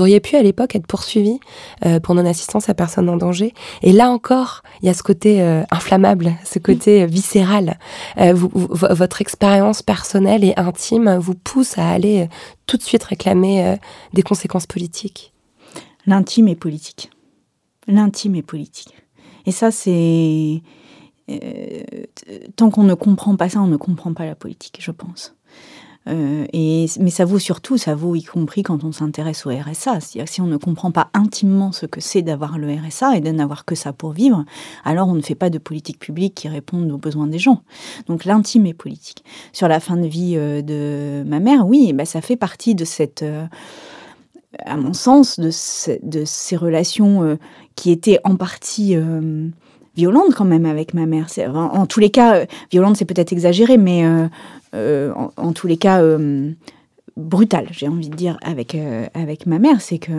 auriez 0.00 0.20
pu 0.20 0.36
à 0.36 0.42
l'époque 0.42 0.76
être 0.76 0.86
poursuivi 0.86 1.40
euh, 1.84 2.00
pour 2.00 2.14
non-assistance 2.14 2.68
à 2.68 2.74
personne 2.74 3.08
en 3.08 3.16
danger. 3.16 3.52
Et 3.82 3.92
là 3.92 4.10
encore, 4.10 4.62
il 4.82 4.86
y 4.86 4.88
a 4.88 4.94
ce 4.94 5.02
côté 5.02 5.42
euh, 5.42 5.62
inflammable, 5.70 6.32
ce 6.44 6.58
côté 6.58 7.02
euh, 7.02 7.06
viscéral. 7.06 7.78
Votre 8.16 9.20
expérience 9.20 9.82
personnelle 9.82 10.44
et 10.44 10.54
intime 10.56 11.16
vous 11.16 11.34
pousse 11.34 11.78
à 11.78 11.88
aller 11.88 12.28
tout 12.66 12.76
de 12.76 12.82
suite 12.82 13.02
réclamer 13.04 13.76
des 14.12 14.22
conséquences 14.22 14.66
politiques. 14.66 15.32
L'intime 16.06 16.48
est 16.48 16.54
politique. 16.54 17.10
L'intime 17.86 18.36
est 18.36 18.42
politique. 18.42 18.94
Et 19.46 19.52
ça, 19.52 19.70
c'est... 19.70 20.62
tant 22.56 22.70
qu'on 22.70 22.84
ne 22.84 22.94
comprend 22.94 23.36
pas 23.36 23.48
ça, 23.48 23.60
on 23.60 23.66
ne 23.66 23.76
comprend 23.76 24.14
pas 24.14 24.26
la 24.26 24.34
politique, 24.34 24.78
je 24.80 24.90
pense. 24.90 25.33
Euh, 26.08 26.46
mais 26.52 27.10
ça 27.10 27.24
vaut 27.24 27.38
surtout, 27.38 27.78
ça 27.78 27.94
vaut 27.94 28.14
y 28.14 28.22
compris 28.22 28.62
quand 28.62 28.84
on 28.84 28.92
s'intéresse 28.92 29.46
au 29.46 29.50
RSA. 29.50 30.00
C'est-à-dire 30.00 30.28
si 30.28 30.40
on 30.40 30.46
ne 30.46 30.56
comprend 30.56 30.90
pas 30.90 31.08
intimement 31.14 31.72
ce 31.72 31.86
que 31.86 32.00
c'est 32.00 32.22
d'avoir 32.22 32.58
le 32.58 32.72
RSA 32.72 33.16
et 33.16 33.20
de 33.20 33.30
n'avoir 33.30 33.64
que 33.64 33.74
ça 33.74 33.92
pour 33.92 34.12
vivre, 34.12 34.44
alors 34.84 35.08
on 35.08 35.14
ne 35.14 35.22
fait 35.22 35.34
pas 35.34 35.50
de 35.50 35.58
politique 35.58 35.98
publique 35.98 36.34
qui 36.34 36.48
réponde 36.48 36.90
aux 36.92 36.98
besoins 36.98 37.26
des 37.26 37.38
gens. 37.38 37.62
Donc 38.06 38.24
l'intime 38.24 38.66
est 38.66 38.74
politique. 38.74 39.24
Sur 39.52 39.68
la 39.68 39.80
fin 39.80 39.96
de 39.96 40.06
vie 40.06 40.34
euh, 40.36 40.62
de 40.62 41.22
ma 41.26 41.40
mère, 41.40 41.66
oui, 41.66 41.92
bah, 41.92 42.04
ça 42.04 42.20
fait 42.20 42.36
partie 42.36 42.74
de 42.74 42.84
cette... 42.84 43.22
Euh, 43.22 43.46
à 44.64 44.76
mon 44.76 44.92
sens, 44.92 45.40
de, 45.40 45.50
ce, 45.50 45.90
de 46.04 46.24
ces 46.24 46.56
relations 46.56 47.36
qui 47.74 47.90
étaient 47.90 48.20
en 48.22 48.36
partie 48.36 48.94
euh, 49.94 50.00
violentes 50.00 50.34
quand 50.34 50.44
même 50.44 50.66
avec 50.66 50.94
ma 50.94 51.06
mère. 51.06 51.26
En, 51.54 51.86
tous 51.86 52.00
les 52.00 52.10
cas, 52.10 52.36
euh, 52.36 52.46
violente 52.70 52.96
c'est 52.96 53.04
peut-être 53.04 53.32
exagéré, 53.32 53.76
mais 53.76 54.04
euh, 54.74 55.12
en, 55.14 55.30
en, 55.36 55.52
tous 55.52 55.66
les 55.66 55.76
cas 55.76 56.02
euh, 56.02 56.52
brutale, 57.16 57.66
j'ai 57.70 57.88
envie 57.88 58.08
de 58.08 58.16
dire, 58.16 58.38
avec, 58.42 58.74
euh, 58.74 59.06
avec 59.14 59.46
ma 59.46 59.58
mère. 59.58 59.80
C'est 59.80 59.98
que 59.98 60.12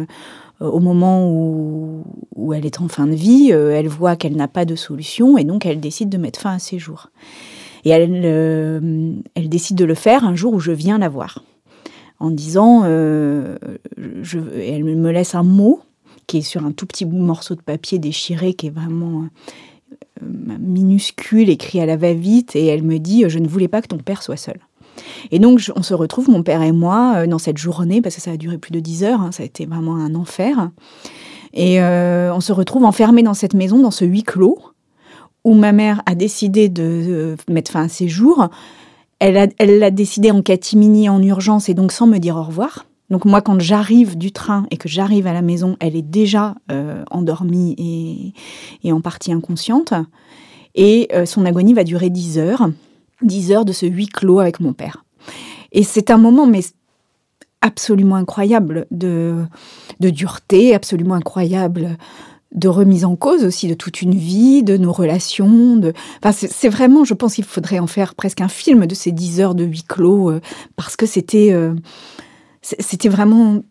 euh, 0.62 0.66
au 0.68 0.80
moment 0.80 1.30
où, 1.30 2.54
elle 2.54 2.66
est 2.66 2.80
en 2.80 2.88
fin 2.88 3.08
de 3.08 3.16
vie, 3.16 3.50
euh, 3.52 3.72
elle 3.72 3.88
voit 3.88 4.16
qu'elle 4.16 4.36
n'a 4.36 4.48
pas 4.48 4.66
de 4.66 4.76
solution 4.76 5.38
et 5.38 5.44
donc 5.44 5.66
elle 5.66 5.80
décide 5.80 6.10
de 6.10 6.18
mettre 6.18 6.40
fin 6.40 6.56
à 6.56 6.60
ses 6.60 6.80
jours. 6.80 7.10
Et 7.84 7.90
elle, 7.90 8.22
euh, 8.26 9.14
décide 9.36 9.78
de 9.78 9.86
le 9.86 9.96
faire 9.96 10.26
un 10.26 10.36
jour 10.36 10.54
où 10.54 10.60
je 10.60 10.72
viens 10.72 10.98
la 10.98 11.10
voir 11.10 11.44
en 12.20 12.32
disant, 12.32 12.84
euh, 12.86 13.58
je, 14.22 14.40
elle 14.58 14.86
me 14.86 15.12
laisse 15.12 15.36
un 15.36 15.44
mot 15.44 15.82
qui 16.28 16.38
est 16.40 16.42
sur 16.42 16.66
un 16.66 16.72
tout 16.72 16.86
petit 16.86 17.06
morceau 17.06 17.56
de 17.56 17.62
papier 17.62 18.00
déchiré, 18.00 18.54
qui 18.54 18.68
est 18.68 18.72
vraiment 18.72 19.24
euh, 20.22 20.26
minuscule, 20.60 21.50
écrit 21.50 21.80
à 21.80 21.86
la 21.86 21.98
va-vite, 21.98 22.56
et 22.56 22.66
elle 22.66 22.84
me 22.84 23.00
dit, 23.00 23.26
je 23.28 23.40
ne 23.40 23.48
voulais 23.48 23.68
pas 23.68 23.82
que 23.82 23.88
ton 23.88 23.98
père 23.98 24.24
soit 24.24 24.38
seul. 24.38 24.60
Et 25.32 25.40
donc, 25.40 25.62
on 25.76 25.84
se 25.84 25.94
retrouve, 25.94 26.30
mon 26.30 26.44
père 26.44 26.62
et 26.62 26.72
moi, 26.72 27.16
euh, 27.18 27.28
dans 27.28 27.40
cette 27.40 27.58
journée, 27.58 28.02
parce 28.02 28.16
que 28.16 28.22
ça 28.22 28.32
a 28.32 28.38
duré 28.38 28.58
plus 28.58 28.72
de 28.72 28.80
dix 28.80 29.04
heures, 29.04 29.22
hein, 29.22 29.32
ça 29.32 29.44
a 29.44 29.46
été 29.46 29.66
vraiment 29.66 29.96
un 29.96 30.16
enfer. 30.16 30.70
Et 31.54 31.82
euh, 31.82 32.34
on 32.34 32.42
se 32.42 32.54
retrouve 32.54 32.84
enfermés 32.86 33.24
dans 33.24 33.34
cette 33.34 33.54
maison, 33.54 33.80
dans 33.80 33.92
ce 33.92 34.06
huis 34.06 34.24
clos, 34.24 34.60
où 35.44 35.54
ma 35.54 35.72
mère 35.72 36.02
a 36.06 36.16
décidé 36.16 36.70
de 36.70 37.36
mettre 37.50 37.72
fin 37.72 37.84
à 37.84 37.88
ses 37.88 38.08
jours. 38.08 38.50
Elle 39.20 39.50
l'a 39.60 39.92
décidé 39.92 40.32
en 40.32 40.42
catimini, 40.42 41.08
en 41.08 41.22
urgence, 41.22 41.70
et 41.70 41.74
donc 41.74 41.92
sans 41.92 42.08
me 42.08 42.18
dire 42.18 42.36
au 42.36 42.44
revoir. 42.44 42.86
Donc 43.10 43.26
moi, 43.26 43.42
quand 43.42 43.60
j'arrive 43.60 44.18
du 44.18 44.32
train 44.32 44.66
et 44.72 44.78
que 44.78 44.90
j'arrive 44.90 45.28
à 45.28 45.34
la 45.34 45.42
maison, 45.42 45.78
elle 45.80 45.96
est 45.96 46.02
déjà 46.02 46.56
euh, 46.72 47.04
endormie 47.12 48.34
et, 48.84 48.92
en 48.92 49.02
partie 49.02 49.32
inconsciente. 49.32 49.94
Et 50.74 51.08
euh, 51.14 51.26
son 51.26 51.46
agonie 51.46 51.74
va 51.74 51.84
durer 51.84 52.10
10 52.10 52.40
heures. 52.40 52.70
10 53.22 53.52
heures 53.52 53.66
de 53.66 53.72
ce 53.74 53.86
huis 53.86 54.08
clos 54.08 54.40
avec 54.40 54.60
mon 54.60 54.74
père. 54.74 55.06
Et 55.72 55.84
c'est 55.84 56.10
un 56.10 56.18
moment, 56.18 56.48
mais 56.48 56.62
absolument 57.62 58.16
incroyable 58.16 58.86
de, 58.92 59.46
dureté, 60.00 60.76
absolument 60.76 61.16
incroyable 61.16 61.98
de 62.54 62.68
remise 62.70 63.04
en 63.04 63.18
cause 63.18 63.44
aussi 63.44 63.68
de 63.68 63.74
toute 63.74 64.02
une 64.02 64.16
vie, 64.16 64.64
de 64.64 64.78
nos 64.78 64.92
relations. 64.94 65.82
Enfin, 66.24 66.32
c'est 66.32 66.70
vraiment, 66.70 67.04
je 67.04 67.14
pense 67.14 67.36
qu'il 67.36 67.44
faudrait 67.44 67.80
en 67.80 67.88
faire 67.88 68.16
presque 68.16 68.40
un 68.40 68.48
film 68.48 68.86
de 68.86 68.96
ces 68.96 69.12
dix 69.12 69.42
heures 69.42 69.56
de 69.56 69.66
huis 69.66 69.84
clos, 69.84 70.30
euh, 70.30 70.42
parce 70.76 70.96
que 70.96 71.06
c'était 71.06 71.52
c'était 72.80 73.10
vraiment 73.10 73.62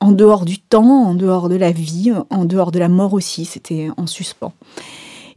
en 0.00 0.12
dehors 0.12 0.44
du 0.44 0.58
temps, 0.58 1.06
en 1.06 1.14
dehors 1.14 1.48
de 1.48 1.56
la 1.56 1.70
vie, 1.70 2.12
en 2.30 2.44
dehors 2.44 2.72
de 2.72 2.78
la 2.78 2.88
mort 2.88 3.14
aussi, 3.14 3.44
c'était 3.44 3.88
en 3.96 4.06
suspens. 4.06 4.52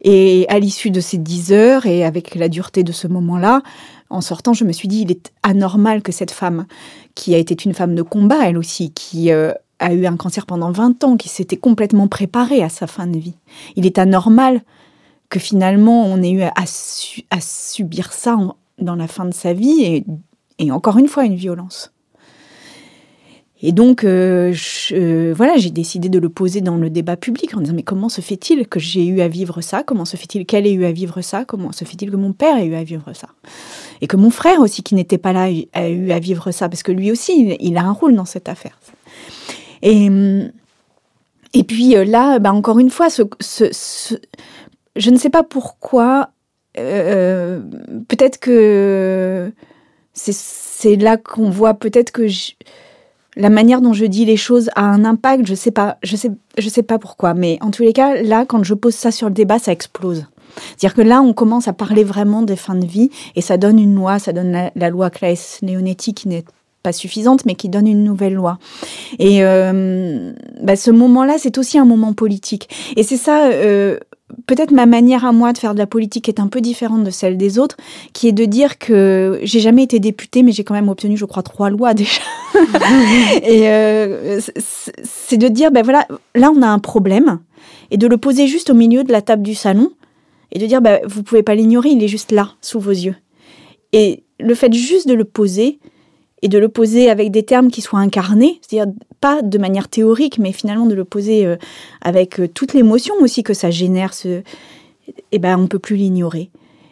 Et 0.01 0.45
à 0.49 0.59
l'issue 0.59 0.91
de 0.91 0.99
ces 0.99 1.17
dix 1.17 1.51
heures 1.51 1.85
et 1.85 2.03
avec 2.03 2.35
la 2.35 2.49
dureté 2.49 2.83
de 2.83 2.91
ce 2.91 3.07
moment-là, 3.07 3.61
en 4.09 4.21
sortant, 4.21 4.53
je 4.53 4.63
me 4.63 4.71
suis 4.71 4.87
dit, 4.87 5.01
il 5.01 5.11
est 5.11 5.31
anormal 5.43 6.01
que 6.01 6.11
cette 6.11 6.31
femme, 6.31 6.65
qui 7.15 7.33
a 7.33 7.37
été 7.37 7.55
une 7.63 7.73
femme 7.73 7.95
de 7.95 8.01
combat, 8.01 8.47
elle 8.49 8.57
aussi, 8.57 8.91
qui 8.91 9.31
euh, 9.31 9.51
a 9.79 9.93
eu 9.93 10.05
un 10.05 10.17
cancer 10.17 10.45
pendant 10.45 10.71
20 10.71 11.03
ans, 11.03 11.17
qui 11.17 11.29
s'était 11.29 11.57
complètement 11.57 12.07
préparée 12.07 12.61
à 12.61 12.69
sa 12.69 12.87
fin 12.87 13.07
de 13.07 13.17
vie, 13.17 13.35
il 13.75 13.85
est 13.85 13.97
anormal 13.97 14.61
que 15.29 15.39
finalement 15.39 16.05
on 16.05 16.21
ait 16.21 16.31
eu 16.31 16.41
à, 16.43 16.65
subir 17.39 18.13
ça 18.13 18.37
dans 18.79 18.95
la 18.95 19.07
fin 19.07 19.25
de 19.25 19.33
sa 19.33 19.53
vie 19.53 20.03
et 20.59 20.71
encore 20.71 20.97
une 20.97 21.07
fois 21.07 21.25
une 21.25 21.35
violence. 21.35 21.94
Et 23.61 23.71
donc, 23.71 24.03
euh, 24.03 24.53
euh, 24.91 25.33
voilà, 25.35 25.55
j'ai 25.55 25.69
décidé 25.69 26.09
de 26.09 26.19
le 26.19 26.27
poser 26.27 26.59
dans 26.59 26.75
le 26.75 26.89
débat 26.89 27.15
public 27.15 27.55
en 27.55 27.61
disant 27.61 27.73
mais 27.73 27.83
comment 27.83 28.09
se 28.09 28.19
fait-il 28.19 28.67
que 28.67 28.79
j'ai 28.79 29.05
eu 29.05 29.21
à 29.21 29.29
vivre 29.29 29.61
ça? 29.61 29.83
Comment 29.83 30.03
se 30.03 30.17
fait-il 30.17 30.45
qu'elle 30.45 30.67
ait 30.67 30.73
eu 30.73 30.83
à 30.83 30.91
vivre 30.91 31.21
ça? 31.21 31.45
Comment 31.45 31.71
se 31.71 31.85
fait-il 31.85 32.11
que 32.11 32.17
mon 32.17 32.33
père 32.33 32.57
ait 32.57 32.65
eu 32.65 32.75
à 32.75 32.83
vivre 32.83 33.13
ça? 33.13 33.29
Et 34.01 34.07
que 34.07 34.17
mon 34.17 34.29
frère 34.29 34.59
aussi, 34.59 34.83
qui 34.83 34.93
n'était 34.93 35.17
pas 35.17 35.31
là, 35.31 35.47
a 35.73 35.89
eu 35.89 36.11
à 36.11 36.19
vivre 36.19 36.51
ça 36.51 36.67
parce 36.67 36.83
que 36.83 36.91
lui 36.91 37.11
aussi, 37.11 37.57
il, 37.61 37.77
a 37.77 37.83
un 37.83 37.93
rôle 37.93 38.15
dans 38.15 38.25
cette 38.25 38.49
affaire. 38.49 38.77
Et 39.81 40.09
puis 41.65 41.95
euh, 41.95 42.03
là, 42.03 42.39
bah, 42.39 42.51
encore 42.51 42.79
une 42.79 42.89
fois, 42.89 43.07
je 43.09 45.09
ne 45.09 45.17
sais 45.17 45.29
pas 45.29 45.43
pourquoi. 45.43 46.31
peut-être 46.73 48.37
que 48.37 49.49
c'est 50.13 50.95
là 50.97 51.15
qu'on 51.15 51.49
voit 51.49 51.73
peut-être 51.73 52.11
que 52.11 52.27
je, 52.27 52.51
la 53.35 53.49
manière 53.49 53.81
dont 53.81 53.93
je 53.93 54.05
dis 54.05 54.25
les 54.25 54.37
choses 54.37 54.69
a 54.75 54.83
un 54.83 55.05
impact, 55.05 55.45
je 55.45 55.55
sais 55.55 55.71
pas, 55.71 55.97
je 56.03 56.15
sais, 56.15 56.31
je 56.57 56.69
sais 56.69 56.83
pas 56.83 56.99
pourquoi, 56.99 57.33
mais 57.33 57.57
en 57.61 57.71
tous 57.71 57.83
les 57.83 57.93
cas, 57.93 58.21
là, 58.21 58.45
quand 58.45 58.63
je 58.63 58.73
pose 58.73 58.95
ça 58.95 59.11
sur 59.11 59.27
le 59.27 59.33
débat, 59.33 59.59
ça 59.59 59.71
explose. 59.71 60.25
C'est-à-dire 60.77 60.93
que 60.93 61.01
là, 61.01 61.21
on 61.21 61.33
commence 61.33 61.67
à 61.67 61.73
parler 61.73 62.03
vraiment 62.03 62.41
des 62.41 62.55
fins 62.55 62.75
de 62.75 62.85
vie 62.85 63.09
et 63.35 63.41
ça 63.41 63.57
donne 63.57 63.79
une 63.79 63.95
loi, 63.95 64.19
ça 64.19 64.31
donne 64.31 64.69
la, 64.73 64.89
loi 64.89 65.09
Claes-Leonetti 65.09 66.13
qui 66.13 66.29
n'est 66.29 66.45
pas 66.81 66.93
suffisante, 66.93 67.45
mais 67.45 67.55
qui 67.55 67.67
donne 67.67 67.87
une 67.87 68.03
nouvelle 68.03 68.35
loi. 68.35 68.57
Et 69.19 69.43
euh, 69.43 70.31
bah, 70.61 70.75
ce 70.75 70.91
moment-là, 70.91 71.35
c'est 71.37 71.57
aussi 71.57 71.77
un 71.77 71.85
moment 71.85 72.13
politique. 72.13 72.69
Et 72.95 73.03
c'est 73.03 73.17
ça, 73.17 73.47
euh, 73.47 73.97
peut-être 74.47 74.71
ma 74.71 74.85
manière 74.85 75.25
à 75.25 75.31
moi 75.31 75.53
de 75.53 75.57
faire 75.57 75.73
de 75.73 75.79
la 75.79 75.87
politique 75.87 76.29
est 76.29 76.39
un 76.39 76.47
peu 76.47 76.61
différente 76.61 77.03
de 77.03 77.11
celle 77.11 77.37
des 77.37 77.59
autres, 77.59 77.77
qui 78.13 78.27
est 78.27 78.31
de 78.31 78.45
dire 78.45 78.77
que 78.77 79.39
j'ai 79.43 79.59
jamais 79.59 79.83
été 79.83 79.99
députée, 79.99 80.43
mais 80.43 80.51
j'ai 80.51 80.63
quand 80.63 80.73
même 80.73 80.89
obtenu, 80.89 81.17
je 81.17 81.25
crois, 81.25 81.43
trois 81.43 81.69
lois 81.69 81.93
déjà. 81.93 82.21
et 83.43 83.69
euh, 83.69 84.39
c'est 85.03 85.37
de 85.37 85.47
dire, 85.47 85.71
ben 85.71 85.83
voilà, 85.83 86.07
là 86.33 86.51
on 86.55 86.61
a 86.61 86.67
un 86.67 86.79
problème, 86.79 87.39
et 87.91 87.97
de 87.97 88.07
le 88.07 88.17
poser 88.17 88.47
juste 88.47 88.69
au 88.69 88.73
milieu 88.73 89.03
de 89.03 89.11
la 89.11 89.21
table 89.21 89.43
du 89.43 89.55
salon, 89.55 89.91
et 90.51 90.59
de 90.59 90.65
dire, 90.65 90.81
ben, 90.81 91.01
vous 91.05 91.23
pouvez 91.23 91.43
pas 91.43 91.55
l'ignorer, 91.55 91.89
il 91.89 92.03
est 92.03 92.07
juste 92.07 92.31
là, 92.31 92.53
sous 92.61 92.79
vos 92.79 92.91
yeux. 92.91 93.15
Et 93.93 94.23
le 94.39 94.55
fait 94.55 94.71
juste 94.73 95.07
de 95.07 95.13
le 95.13 95.25
poser, 95.25 95.79
et 96.41 96.47
de 96.47 96.57
le 96.57 96.69
poser 96.69 97.09
avec 97.09 97.31
des 97.31 97.43
termes 97.43 97.71
qui 97.71 97.81
soient 97.81 97.99
incarnés, 97.99 98.59
c'est-à-dire 98.61 98.93
pas 99.21 99.41
de 99.41 99.57
manière 99.57 99.87
théorique, 99.87 100.37
mais 100.37 100.51
finalement 100.51 100.85
de 100.85 100.95
le 100.95 101.05
poser 101.05 101.45
euh, 101.45 101.55
avec 102.01 102.39
euh, 102.39 102.47
toute 102.47 102.73
l'émotion 102.73 103.15
aussi 103.21 103.43
que 103.43 103.53
ça 103.53 103.71
génère, 103.71 104.13
ce, 104.13 104.43
eh 105.31 105.39
ben, 105.39 105.57
on 105.57 105.67
peut 105.67 105.79
plus 105.79 105.95
l'ignorer. 105.95 106.49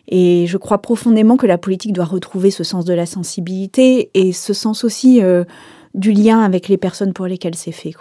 Et 0.07 0.45
je 0.47 0.57
crois 0.57 0.81
profondément 0.81 1.37
que 1.37 1.45
la 1.45 1.57
politique 1.57 1.93
doit 1.93 2.05
retrouver 2.05 2.51
ce 2.51 2.63
sens 2.63 2.85
de 2.85 2.93
la 2.93 3.05
sensibilité 3.05 4.09
et 4.13 4.33
ce 4.33 4.53
sens 4.53 4.83
aussi 4.83 5.21
euh, 5.21 5.43
du 5.93 6.11
lien 6.11 6.41
avec 6.41 6.67
les 6.67 6.77
personnes 6.77 7.13
pour 7.13 7.25
lesquelles 7.25 7.55
c'est 7.55 7.71
fait. 7.71 7.93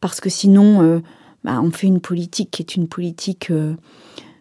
Parce 0.00 0.20
que 0.20 0.28
sinon, 0.28 1.00
bah, 1.42 1.60
on 1.62 1.70
fait 1.70 1.86
une 1.88 2.00
politique 2.00 2.50
qui 2.50 2.62
est 2.62 2.76
une 2.76 2.86
politique 2.86 3.50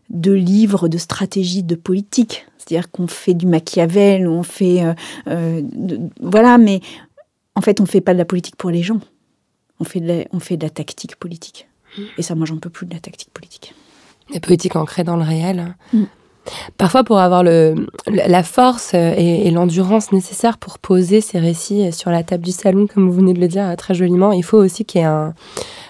de 0.10 0.32
livres, 0.32 0.88
de 0.88 0.98
stratégie, 0.98 1.64
de 1.64 1.76
politique. 1.76 2.46
C'est-à-dire 2.58 2.92
qu'on 2.92 3.08
fait 3.08 3.34
du 3.34 3.46
Machiavel, 3.46 4.28
on 4.28 4.44
fait... 4.44 4.84
voilà, 6.22 6.58
mais 6.58 6.82
en 7.56 7.62
fait, 7.62 7.80
on 7.80 7.84
ne 7.84 7.88
fait 7.88 8.02
pas 8.02 8.14
de 8.14 8.20
la 8.20 8.26
politique 8.26 8.56
pour 8.56 8.70
les 8.70 8.84
gens. 8.84 9.00
On 9.80 9.84
fait 9.84 10.00
de 10.00 10.08
la, 10.08 10.24
on 10.32 10.40
fait 10.40 10.58
de 10.58 10.64
la 10.64 10.70
tactique 10.70 11.16
politique. 11.16 11.68
Et 12.18 12.22
ça, 12.22 12.36
moi, 12.36 12.46
j'en 12.46 12.58
peux 12.58 12.70
plus 12.70 12.86
de 12.86 12.94
la 12.94 13.00
tactique 13.00 13.32
politique. 13.34 13.74
La 14.32 14.40
politique 14.40 14.76
ancrée 14.76 15.04
dans 15.04 15.16
le 15.16 15.24
réel. 15.24 15.76
Mm. 15.94 16.04
Parfois, 16.78 17.04
pour 17.04 17.18
avoir 17.18 17.44
le, 17.44 17.88
la 18.06 18.44
force 18.44 18.94
et, 18.94 19.50
l'endurance 19.52 20.12
nécessaires 20.12 20.58
pour 20.58 20.80
poser 20.80 21.20
ces 21.20 21.40
récits 21.40 21.92
sur 21.92 22.12
la 22.12 22.24
table 22.24 22.46
du 22.46 22.52
salon, 22.52 22.88
comme 22.88 23.10
vous 23.10 23.18
venez 23.18 23.34
de 23.34 23.40
le 23.40 23.48
dire 23.48 23.76
très 23.76 23.94
joliment, 23.94 24.32
il 24.32 24.44
faut 24.44 24.58
aussi 24.58 24.86
qu'il 24.86 25.02
y 25.02 25.04
ait 25.04 25.08
un, 25.08 25.34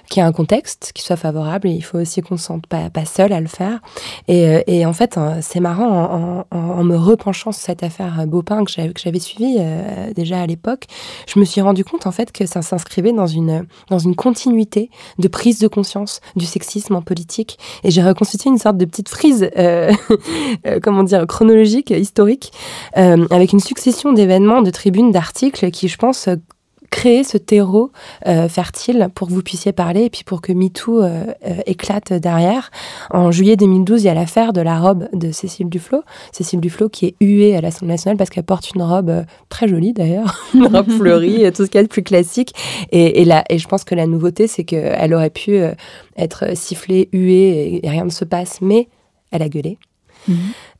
qu'il 0.09 0.21
y 0.21 0.25
ait 0.25 0.27
un 0.27 0.31
contexte 0.31 0.91
qui 0.93 1.03
soit 1.03 1.15
favorable 1.15 1.67
et 1.67 1.71
il 1.71 1.81
faut 1.81 1.97
aussi 1.97 2.21
qu'on 2.21 2.37
se 2.37 2.45
sente 2.45 2.67
pas, 2.67 2.89
pas 2.89 3.05
seul 3.05 3.33
à 3.33 3.41
le 3.41 3.47
faire. 3.47 3.79
Et, 4.27 4.47
euh, 4.47 4.61
et 4.67 4.85
en 4.85 4.93
fait, 4.93 5.17
euh, 5.17 5.39
c'est 5.41 5.59
marrant, 5.59 6.45
en, 6.51 6.57
en, 6.57 6.83
me 6.83 6.95
repenchant 6.95 7.51
sur 7.51 7.61
cette 7.61 7.83
affaire 7.83 8.25
Beaupin 8.27 8.63
que 8.63 8.71
j'avais 8.71 9.19
suivie 9.19 9.57
euh, 9.59 10.13
déjà 10.13 10.41
à 10.41 10.45
l'époque, 10.45 10.85
je 11.27 11.39
me 11.39 11.45
suis 11.45 11.61
rendu 11.61 11.83
compte 11.83 12.07
en 12.07 12.11
fait 12.11 12.31
que 12.31 12.45
ça 12.45 12.61
s'inscrivait 12.61 13.13
dans 13.13 13.27
une, 13.27 13.65
dans 13.89 13.99
une 13.99 14.15
continuité 14.15 14.89
de 15.19 15.27
prise 15.27 15.59
de 15.59 15.67
conscience 15.67 16.21
du 16.35 16.45
sexisme 16.45 16.95
en 16.95 17.01
politique. 17.01 17.57
Et 17.83 17.91
j'ai 17.91 18.03
reconstitué 18.03 18.49
une 18.49 18.57
sorte 18.57 18.77
de 18.77 18.85
petite 18.85 19.09
frise, 19.09 19.49
euh, 19.57 19.91
comment 20.83 21.03
dire, 21.03 21.25
chronologique, 21.27 21.91
historique, 21.91 22.51
avec 22.93 23.53
une 23.53 23.59
succession 23.59 24.13
d'événements, 24.13 24.61
de 24.61 24.69
tribunes, 24.69 25.11
d'articles 25.11 25.71
qui, 25.71 25.87
je 25.87 25.97
pense, 25.97 26.29
créer 26.89 27.23
ce 27.23 27.37
terreau 27.37 27.91
euh, 28.25 28.47
fertile 28.47 29.09
pour 29.13 29.27
que 29.27 29.33
vous 29.33 29.43
puissiez 29.43 29.71
parler 29.71 30.05
et 30.05 30.09
puis 30.09 30.23
pour 30.23 30.41
que 30.41 30.51
MeToo 30.51 31.01
euh, 31.01 31.25
euh, 31.45 31.55
éclate 31.65 32.13
derrière. 32.13 32.71
En 33.11 33.31
juillet 33.31 33.55
2012, 33.55 34.03
il 34.03 34.05
y 34.05 34.09
a 34.09 34.13
l'affaire 34.13 34.53
de 34.53 34.61
la 34.61 34.79
robe 34.79 35.07
de 35.13 35.31
Cécile 35.31 35.69
Duflot. 35.69 36.03
Cécile 36.31 36.59
Duflot 36.59 36.89
qui 36.89 37.07
est 37.07 37.15
huée 37.21 37.55
à 37.55 37.61
l'Assemblée 37.61 37.93
nationale 37.93 38.17
parce 38.17 38.29
qu'elle 38.29 38.43
porte 38.43 38.71
une 38.73 38.81
robe 38.81 39.25
très 39.49 39.67
jolie 39.67 39.93
d'ailleurs, 39.93 40.39
une 40.53 40.67
robe 40.67 40.89
fleurie, 40.97 41.51
tout 41.51 41.65
ce 41.65 41.69
qu'il 41.69 41.79
y 41.79 41.81
a 41.81 41.83
de 41.83 41.89
plus 41.89 42.03
classique. 42.03 42.53
Et, 42.91 43.21
et, 43.21 43.25
là, 43.25 43.43
et 43.49 43.57
je 43.57 43.67
pense 43.67 43.83
que 43.83 43.95
la 43.95 44.07
nouveauté, 44.07 44.47
c'est 44.47 44.63
qu'elle 44.63 45.13
aurait 45.13 45.29
pu 45.29 45.59
être 46.17 46.57
sifflée, 46.57 47.09
huée 47.13 47.79
et 47.83 47.89
rien 47.89 48.05
ne 48.05 48.09
se 48.09 48.25
passe, 48.25 48.59
mais 48.61 48.87
elle 49.31 49.41
a 49.41 49.49
gueulé. 49.49 49.77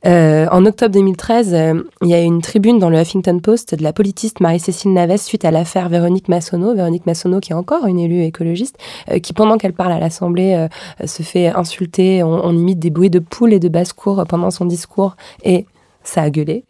Euh, 0.06 0.46
en 0.50 0.64
octobre 0.64 0.92
2013, 0.92 1.54
euh, 1.54 1.82
il 2.02 2.08
y 2.08 2.14
a 2.14 2.20
une 2.20 2.40
tribune 2.40 2.78
dans 2.78 2.90
le 2.90 3.00
Huffington 3.00 3.40
Post 3.40 3.74
de 3.74 3.82
la 3.82 3.92
politiste 3.92 4.40
Marie-Cécile 4.40 4.92
Naves 4.92 5.16
suite 5.16 5.44
à 5.44 5.50
l'affaire 5.50 5.88
Véronique 5.88 6.28
Massonneau. 6.28 6.74
Véronique 6.74 7.06
Massonneau, 7.06 7.40
qui 7.40 7.52
est 7.52 7.56
encore 7.56 7.86
une 7.86 7.98
élue 7.98 8.22
écologiste, 8.22 8.78
euh, 9.10 9.18
qui 9.18 9.32
pendant 9.32 9.58
qu'elle 9.58 9.72
parle 9.72 9.92
à 9.92 9.98
l'Assemblée 9.98 10.68
se 11.04 11.22
fait 11.22 11.48
insulter. 11.48 12.22
On, 12.22 12.44
on, 12.44 12.52
imite 12.52 12.78
des 12.78 12.90
bruits 12.90 13.10
de 13.10 13.18
poules 13.18 13.52
et 13.52 13.58
de 13.58 13.68
basse-cour 13.68 14.24
pendant 14.28 14.50
son 14.50 14.64
discours 14.64 15.16
et 15.44 15.66
ça 16.08 16.22
a 16.22 16.30
gueulé. 16.30 16.64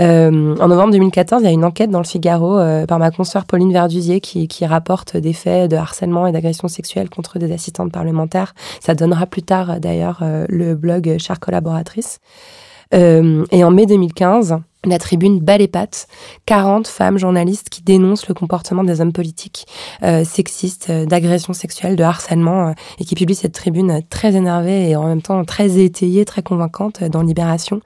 Euh, 0.00 0.56
en 0.58 0.68
novembre 0.68 0.92
2014, 0.92 1.42
il 1.42 1.44
y 1.44 1.48
a 1.48 1.52
une 1.52 1.64
enquête 1.64 1.90
dans 1.90 1.98
le 1.98 2.06
Figaro 2.06 2.58
euh, 2.58 2.86
par 2.86 2.98
ma 2.98 3.10
consoeur 3.10 3.44
Pauline 3.44 3.72
Verdusier 3.72 4.20
qui, 4.20 4.48
rapporte 4.66 5.16
des 5.16 5.32
faits 5.32 5.70
de 5.70 5.76
harcèlement 5.76 6.26
et 6.26 6.32
d'agression 6.32 6.68
sexuelle 6.68 7.08
contre 7.08 7.38
des 7.38 7.50
assistantes 7.52 7.92
parlementaires. 7.92 8.54
Ça 8.80 8.94
donnera 8.94 9.26
plus 9.26 9.42
tard 9.42 9.80
d'ailleurs 9.80 10.20
euh, 10.22 10.46
le 10.48 10.74
blog 10.74 11.16
Chère 11.18 11.40
collaboratrice. 11.40 12.20
et 12.92 13.64
en 13.64 13.70
mai 13.70 13.86
2015, 13.86 14.56
la 14.84 14.98
tribune 14.98 15.40
bat 15.40 15.58
les 15.58 15.68
pattes, 15.68 16.08
40 16.46 16.88
femmes 16.88 17.18
journalistes 17.18 17.68
qui 17.68 17.82
dénoncent 17.82 18.28
le 18.28 18.34
comportement 18.34 18.82
des 18.82 19.00
hommes 19.00 19.12
politiques 19.12 19.66
sexistes, 20.24 20.90
d'agression 20.90 21.52
sexuelle, 21.52 21.96
de 21.96 22.02
harcèlement, 22.02 22.74
et 22.98 23.04
qui 23.04 23.14
publient 23.14 23.34
cette 23.34 23.54
tribune 23.54 24.00
très 24.10 24.34
énervée 24.34 24.90
et 24.90 24.96
en 24.96 25.06
même 25.06 25.22
temps 25.22 25.44
très 25.44 25.78
étayée, 25.78 26.24
très 26.24 26.42
convaincante 26.42 27.04
dans 27.04 27.22
Libération. 27.22 27.80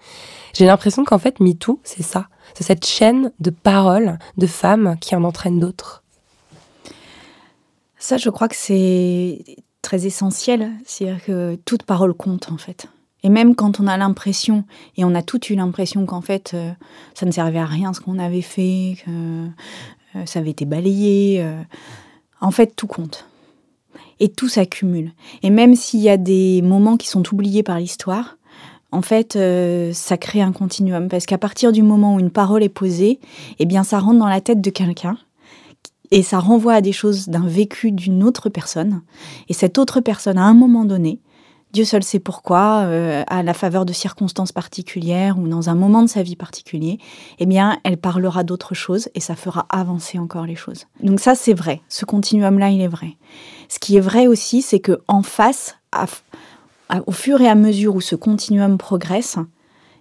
J'ai 0.55 0.67
l'impression 0.67 1.05
qu'en 1.05 1.19
fait, 1.19 1.41
MeToo, 1.41 1.81
c'est 1.83 2.05
ça. 2.05 2.29
C'est 2.55 2.65
cette 2.65 2.87
chaîne 2.87 3.33
de 3.41 3.51
paroles 3.51 4.19
de 4.39 4.47
femmes 4.47 4.97
qui 5.01 5.17
en 5.17 5.25
entraînent 5.25 5.59
d'autres. 5.59 6.05
Ça, 7.99 8.19
je 8.19 8.31
crois 8.31 8.49
que 8.49 8.57
c'est 8.57 9.45
très 9.83 10.07
essentiel. 10.07 10.71
C'est-à-dire 10.87 11.25
que 11.25 11.57
toute 11.65 11.83
parole 11.83 12.15
compte, 12.15 12.51
en 12.53 12.57
fait. 12.57 12.87
Et 13.25 13.31
même 13.31 13.57
quand 13.57 13.81
on 13.81 13.89
a 13.89 13.97
l'impression, 13.97 14.65
et 14.97 15.05
on 15.05 15.15
a 15.15 15.23
toutes 15.23 15.51
eu 15.51 15.57
l'impression 15.57 16.07
qu'en 16.07 16.21
fait, 16.21 16.53
euh, 16.55 16.71
ça 17.15 17.27
ne 17.27 17.33
servait 17.33 17.59
à 17.59 17.65
rien 17.65 17.93
ce 17.93 18.01
qu'on 18.01 18.19
avait 18.19 18.43
fait, 18.43 18.97
que 19.05 19.11
euh, 19.11 20.27
ça 20.27 20.39
avait 20.39 20.51
été 20.51 20.67
balayé, 20.67 21.43
euh, 21.43 21.61
en 22.41 22.51
fait, 22.51 22.77
tout 22.77 22.87
compte. 22.87 23.27
Et 24.21 24.29
tout 24.29 24.49
s'accumule. 24.49 25.13
Et 25.43 25.51
même 25.51 25.75
s'il 25.75 26.01
y 26.01 26.11
a 26.11 26.17
des 26.17 26.63
moments 26.63 26.97
qui 26.97 27.09
sont 27.09 27.25
oubliés 27.33 27.63
par 27.65 27.79
l'histoire, 27.79 28.37
en 28.95 29.03
fait, 29.03 29.35
euh, 29.35 29.93
ça 29.93 30.17
crée 30.17 30.41
un 30.41 30.53
continuum 30.53 31.09
parce 31.09 31.27
qu'à 31.27 31.37
partir 31.37 31.73
du 31.73 31.83
moment 31.83 32.15
où 32.15 32.21
une 32.21 32.31
parole 32.31 32.63
est 32.63 32.69
posée, 32.69 33.19
eh 33.59 33.67
bien, 33.67 33.83
ça 33.83 33.99
rentre 33.99 34.21
dans 34.21 34.29
la 34.29 34.41
tête 34.41 34.61
de 34.61 34.71
quelqu'un 34.71 35.19
et 36.13 36.23
ça 36.23 36.39
renvoie 36.39 36.75
à 36.75 36.81
des 36.81 36.93
choses 36.93 37.29
d'un 37.29 37.47
vécu 37.47 37.91
d'une 37.91 38.23
autre 38.23 38.49
personne. 38.49 39.03
Et 39.49 39.53
cette 39.53 39.79
autre 39.79 40.01
personne, 40.01 40.39
à 40.39 40.45
un 40.45 40.55
moment 40.55 40.85
donné, 40.85 41.19
Dieu 41.73 41.85
seul 41.85 42.05
sait 42.05 42.21
pourquoi, 42.21 42.85
euh, 42.85 43.25
à 43.27 43.43
la 43.43 43.53
faveur 43.53 43.85
de 43.85 43.93
circonstances 43.93 44.53
particulières 44.53 45.41
ou 45.41 45.49
dans 45.49 45.71
un 45.71 45.75
moment 45.75 46.03
de 46.03 46.09
sa 46.09 46.23
vie 46.23 46.37
particulier, 46.37 47.01
eh 47.41 47.47
bien, 47.47 47.81
elle 47.83 47.97
parlera 47.97 48.45
d'autre 48.45 48.75
chose 48.75 49.09
et 49.17 49.21
ça 49.21 49.35
fera 49.35 49.67
avancer 49.71 50.21
encore 50.21 50.47
les 50.47 50.55
choses. 50.55 50.87
Donc 51.03 51.19
ça, 51.19 51.35
c'est 51.35 51.53
vrai. 51.53 51.81
Ce 51.89 52.05
continuum-là, 52.05 52.71
il 52.71 52.81
est 52.81 52.87
vrai. 52.87 53.17
Ce 53.69 53.81
qui 53.81 53.97
est 53.97 54.01
vrai 54.01 54.29
aussi, 54.29 54.63
c'est 54.63 54.79
que 54.79 55.01
en 55.09 55.25
face, 55.25 55.77
au 57.07 57.13
fur 57.13 57.41
et 57.41 57.49
à 57.49 57.55
mesure 57.55 57.95
où 57.95 58.01
ce 58.01 58.17
continuum 58.17 58.79
progresse, 58.79 59.39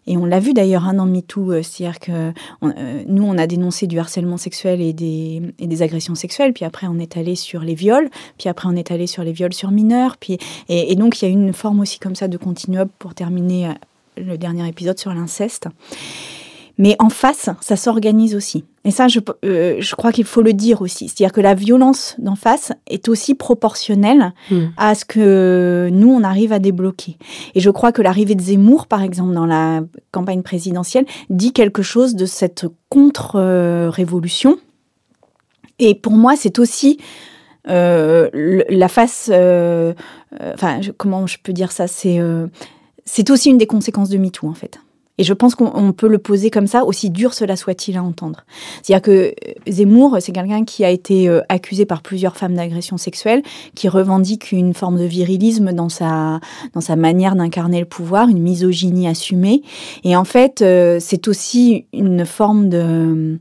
et 0.05 0.17
on 0.17 0.25
l'a 0.25 0.39
vu 0.39 0.53
d'ailleurs 0.53 0.85
un 0.85 0.89
hein, 0.89 0.93
dans 0.95 1.05
MeToo, 1.05 1.51
euh, 1.51 1.61
c'est-à-dire 1.63 1.99
que 1.99 2.33
euh, 2.63 3.03
nous, 3.07 3.23
on 3.23 3.37
a 3.37 3.47
dénoncé 3.47 3.87
du 3.87 3.99
harcèlement 3.99 4.37
sexuel 4.37 4.81
et 4.81 4.93
des, 4.93 5.81
agressions 5.81 6.15
sexuelles, 6.15 6.53
puis 6.53 6.65
après 6.65 6.87
on 6.87 6.99
est 6.99 7.17
allé 7.17 7.35
sur 7.35 7.61
les 7.61 7.73
viols, 7.73 8.09
puis 8.37 8.49
après 8.49 8.67
on 8.67 8.75
est 8.75 8.91
allé 8.91 9.07
sur 9.07 9.23
les 9.23 9.31
viols 9.31 9.53
sur 9.53 9.71
mineurs, 9.71 10.17
puis, 10.17 10.37
et, 10.69 10.91
et 10.91 10.95
donc 10.95 11.21
il 11.21 11.25
y 11.25 11.27
a 11.27 11.31
une 11.31 11.53
forme 11.53 11.79
aussi 11.79 11.99
comme 11.99 12.15
ça 12.15 12.27
de 12.27 12.37
continuum 12.37 12.89
pour 12.99 13.15
terminer 13.15 13.69
euh, 13.69 13.73
le 14.17 14.37
dernier 14.37 14.67
épisode 14.67 14.99
sur 14.99 15.13
l'inceste. 15.13 15.67
Mais 16.77 16.95
en 16.99 17.09
face, 17.09 17.49
ça 17.61 17.75
s'organise 17.75 18.35
aussi. 18.35 18.65
Et 18.83 18.91
ça, 18.91 19.07
je, 19.07 19.19
euh, 19.45 19.77
je 19.79 19.95
crois 19.95 20.11
qu'il 20.11 20.25
faut 20.25 20.41
le 20.41 20.53
dire 20.53 20.81
aussi. 20.81 21.07
C'est-à-dire 21.07 21.31
que 21.31 21.39
la 21.41 21.53
violence 21.53 22.15
d'en 22.17 22.35
face 22.35 22.71
est 22.87 23.07
aussi 23.07 23.35
proportionnelle 23.35 24.33
hmm. 24.49 24.65
à 24.77 24.95
ce 24.95 25.05
que 25.05 25.89
nous, 25.91 26.09
on 26.09 26.23
arrive 26.23 26.51
à 26.51 26.59
débloquer. 26.59 27.17
Et 27.53 27.59
je 27.59 27.69
crois 27.69 27.91
que 27.91 28.01
l'arrivée 28.01 28.35
de 28.35 28.41
Zemmour, 28.41 28.87
par 28.87 29.03
exemple, 29.03 29.33
dans 29.33 29.45
la 29.45 29.81
campagne 30.11 30.41
présidentielle, 30.41 31.05
dit 31.29 31.53
quelque 31.53 31.83
chose 31.83 32.15
de 32.15 32.25
cette 32.25 32.65
contre-révolution. 32.89 34.57
Et 35.79 35.95
pour 35.95 36.13
moi, 36.13 36.35
c'est 36.35 36.59
aussi 36.59 36.97
euh, 37.69 38.29
la 38.69 38.87
face... 38.87 39.29
Euh, 39.31 39.93
enfin, 40.53 40.81
comment 40.97 41.27
je 41.27 41.37
peux 41.41 41.53
dire 41.53 41.71
ça? 41.71 41.87
C'est 41.87 42.19
c'est 43.05 43.29
aussi 43.29 43.49
une 43.49 43.57
des 43.57 43.67
conséquences 43.67 44.09
de 44.09 44.17
MeToo, 44.17 44.47
en 44.47 44.53
fait. 44.53 44.79
Et 45.19 45.23
je 45.23 45.33
pense 45.33 45.53
qu'on 45.53 45.93
peut 45.93 46.07
le 46.07 46.17
poser 46.17 46.49
comme 46.49 46.65
ça, 46.65 46.85
aussi 46.85 47.11
dur 47.11 47.33
cela 47.35 47.55
soit-il 47.55 47.97
à 47.97 48.03
entendre. 48.03 48.45
C'est-à-dire 48.81 49.01
que 49.03 49.11
euh, 49.11 49.31
Zemmour, 49.67 50.17
c'est 50.19 50.31
quelqu'un 50.31 50.65
qui 50.65 50.83
a 50.83 50.89
été 50.89 51.29
euh, 51.29 51.41
accusé 51.49 51.85
par 51.85 52.01
plusieurs 52.01 52.35
femmes 52.35 52.55
d'agression 52.55 52.97
sexuelle, 52.97 53.43
qui 53.75 53.87
revendique 53.89 54.51
une 54.51 54.73
forme 54.73 54.97
de 54.97 55.03
virilisme 55.03 55.71
dans 55.71 55.89
sa, 55.89 56.39
dans 56.73 56.81
sa 56.81 56.95
manière 56.95 57.35
d'incarner 57.35 57.79
le 57.79 57.85
pouvoir, 57.85 58.27
une 58.27 58.41
misogynie 58.41 59.07
assumée. 59.07 59.61
Et 60.03 60.15
en 60.15 60.25
fait, 60.25 60.63
euh, 60.63 60.97
c'est 60.99 61.27
aussi 61.27 61.85
une 61.93 62.25
forme 62.25 62.69
de... 62.69 63.39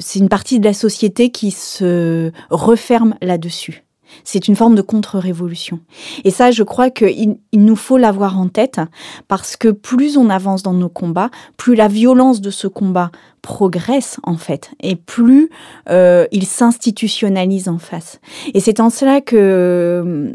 c'est 0.00 0.18
une 0.18 0.28
partie 0.28 0.58
de 0.58 0.64
la 0.64 0.74
société 0.74 1.30
qui 1.30 1.52
se 1.52 2.32
referme 2.50 3.14
là-dessus. 3.22 3.84
C'est 4.24 4.48
une 4.48 4.56
forme 4.56 4.74
de 4.74 4.82
contre-révolution. 4.82 5.80
Et 6.24 6.30
ça, 6.30 6.50
je 6.50 6.62
crois 6.62 6.90
qu'il 6.90 7.36
il 7.52 7.64
nous 7.64 7.76
faut 7.76 7.98
l'avoir 7.98 8.38
en 8.38 8.48
tête 8.48 8.80
parce 9.28 9.56
que 9.56 9.68
plus 9.68 10.16
on 10.16 10.30
avance 10.30 10.62
dans 10.62 10.72
nos 10.72 10.88
combats, 10.88 11.30
plus 11.56 11.74
la 11.74 11.88
violence 11.88 12.40
de 12.40 12.50
ce 12.50 12.66
combat 12.66 13.10
progresse 13.42 14.20
en 14.22 14.36
fait 14.36 14.70
et 14.80 14.94
plus 14.94 15.50
euh, 15.90 16.26
il 16.30 16.46
s'institutionnalise 16.46 17.68
en 17.68 17.78
face. 17.78 18.20
Et 18.54 18.60
c'est 18.60 18.80
en 18.80 18.88
cela 18.88 19.20
que 19.20 20.32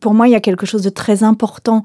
pour 0.00 0.14
moi 0.14 0.28
il 0.28 0.32
y 0.32 0.36
a 0.36 0.40
quelque 0.40 0.66
chose 0.66 0.82
de 0.82 0.90
très 0.90 1.24
important 1.24 1.82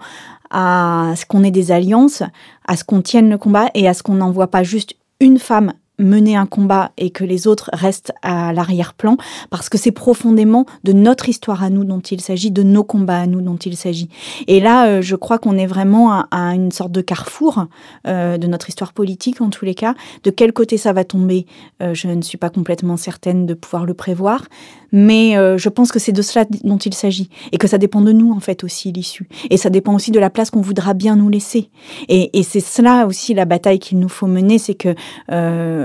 à 0.51 1.13
ce 1.15 1.25
qu'on 1.25 1.43
ait 1.43 1.51
des 1.51 1.71
alliances, 1.71 2.23
à 2.67 2.75
ce 2.75 2.83
qu'on 2.83 3.01
tienne 3.01 3.29
le 3.29 3.37
combat 3.37 3.69
et 3.73 3.87
à 3.87 3.93
ce 3.93 4.03
qu'on 4.03 4.15
n'envoie 4.15 4.47
pas 4.47 4.63
juste 4.63 4.95
une 5.19 5.39
femme 5.39 5.73
mener 5.99 6.35
un 6.35 6.45
combat 6.45 6.91
et 6.97 7.09
que 7.09 7.23
les 7.23 7.47
autres 7.47 7.69
restent 7.73 8.13
à 8.21 8.53
l'arrière-plan, 8.53 9.17
parce 9.49 9.69
que 9.69 9.77
c'est 9.77 9.91
profondément 9.91 10.65
de 10.83 10.93
notre 10.93 11.29
histoire 11.29 11.63
à 11.63 11.69
nous 11.69 11.83
dont 11.85 11.99
il 11.99 12.21
s'agit, 12.21 12.51
de 12.51 12.63
nos 12.63 12.83
combats 12.83 13.19
à 13.19 13.27
nous 13.27 13.41
dont 13.41 13.55
il 13.55 13.77
s'agit. 13.77 14.09
Et 14.47 14.59
là, 14.59 14.87
euh, 14.87 15.01
je 15.01 15.15
crois 15.15 15.37
qu'on 15.37 15.57
est 15.57 15.65
vraiment 15.65 16.23
à, 16.31 16.55
une 16.55 16.71
sorte 16.71 16.91
de 16.91 17.01
carrefour 17.01 17.65
euh, 18.07 18.37
de 18.37 18.47
notre 18.47 18.69
histoire 18.69 18.93
politique, 18.93 19.41
en 19.41 19.49
tous 19.49 19.65
les 19.65 19.75
cas. 19.75 19.95
De 20.23 20.31
quel 20.31 20.53
côté 20.53 20.77
ça 20.77 20.93
va 20.93 21.03
tomber, 21.03 21.45
euh, 21.81 21.93
je 21.93 22.07
ne 22.07 22.21
suis 22.21 22.37
pas 22.37 22.49
complètement 22.49 22.97
certaine 22.97 23.45
de 23.45 23.53
pouvoir 23.53 23.85
le 23.85 23.93
prévoir, 23.93 24.43
mais 24.91 25.35
je 25.57 25.69
pense 25.69 25.91
que 25.91 25.99
c'est 25.99 26.13
de 26.13 26.21
cela 26.21 26.45
dont 26.63 26.77
il 26.77 26.93
s'agit, 26.93 27.29
et 27.51 27.57
que 27.57 27.67
ça 27.67 27.77
dépend 27.77 27.99
de 27.99 28.13
nous, 28.13 28.31
en 28.31 28.39
fait, 28.39 28.63
aussi, 28.63 28.93
l'issue. 28.93 29.27
Et 29.49 29.57
ça 29.57 29.69
dépend 29.69 29.93
aussi 29.93 30.11
de 30.11 30.19
la 30.19 30.29
place 30.29 30.51
qu'on 30.51 30.61
voudra 30.61 30.93
bien 30.93 31.17
nous 31.17 31.27
laisser. 31.27 31.69
Et, 32.07 32.29
c'est 32.43 32.61
cela 32.61 33.05
aussi 33.05 33.33
la 33.33 33.43
bataille 33.43 33.79
qu'il 33.79 33.99
nous 33.99 34.07
faut 34.07 34.27
mener, 34.27 34.57
c'est 34.57 34.75
que 34.75 34.95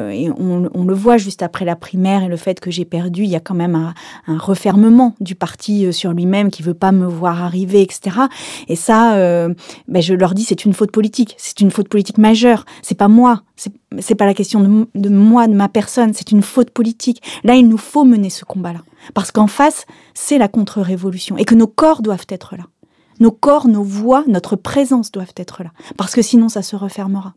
et 0.08 0.30
on, 0.30 0.84
le 0.84 0.94
voit 0.94 1.18
juste 1.18 1.42
après 1.42 1.64
la 1.64 1.76
primaire 1.76 2.22
et 2.22 2.28
le 2.28 2.36
fait 2.36 2.60
que 2.60 2.70
j'ai 2.70 2.84
perdu, 2.84 3.24
il 3.24 3.30
y 3.30 3.36
a 3.36 3.40
quand 3.40 3.54
même 3.54 3.74
un, 3.74 4.38
refermement 4.38 5.14
du 5.20 5.34
parti 5.34 5.86
euh, 5.86 5.92
sur 5.92 6.12
lui-même 6.12 6.50
qui 6.50 6.62
veut 6.62 6.74
pas 6.74 6.92
me 6.92 7.06
voir 7.06 7.42
arriver, 7.42 7.82
etc. 7.82 8.16
Et 8.68 8.76
ça, 8.76 9.14
euh, 9.16 9.52
ben 9.88 10.00
je 10.00 10.14
leur 10.14 10.34
dis, 10.34 10.44
c'est 10.44 10.64
une 10.64 10.72
faute 10.72 10.90
politique, 10.90 11.34
c'est 11.38 11.60
une 11.60 11.70
faute 11.70 11.88
politique 11.88 12.18
majeure. 12.18 12.64
C'est 12.82 12.96
pas 12.96 13.08
moi, 13.08 13.42
c'est 13.98 14.14
pas 14.14 14.26
la 14.26 14.34
question 14.34 14.60
de, 14.60 14.86
de 14.94 15.08
moi, 15.08 15.46
de 15.46 15.54
ma 15.54 15.68
personne, 15.68 16.12
c'est 16.14 16.32
une 16.32 16.42
faute 16.42 16.70
politique. 16.70 17.22
Là, 17.44 17.54
il 17.54 17.68
nous 17.68 17.78
faut 17.78 18.04
mener 18.04 18.30
ce 18.30 18.44
combat-là, 18.44 18.82
parce 19.14 19.30
qu'en 19.30 19.46
face, 19.46 19.86
c'est 20.14 20.38
la 20.38 20.48
contre-révolution 20.48 21.36
et 21.36 21.44
que 21.44 21.54
nos 21.54 21.66
corps 21.66 22.02
doivent 22.02 22.26
être 22.28 22.56
là. 22.56 22.64
Nos 23.18 23.32
corps, 23.32 23.68
nos 23.68 23.82
voix, 23.82 24.24
notre 24.26 24.56
présence 24.56 25.12
doivent 25.12 25.34
être 25.36 25.62
là, 25.62 25.70
parce 25.96 26.14
que 26.14 26.22
sinon, 26.22 26.48
ça 26.48 26.62
se 26.62 26.76
refermera. 26.76 27.34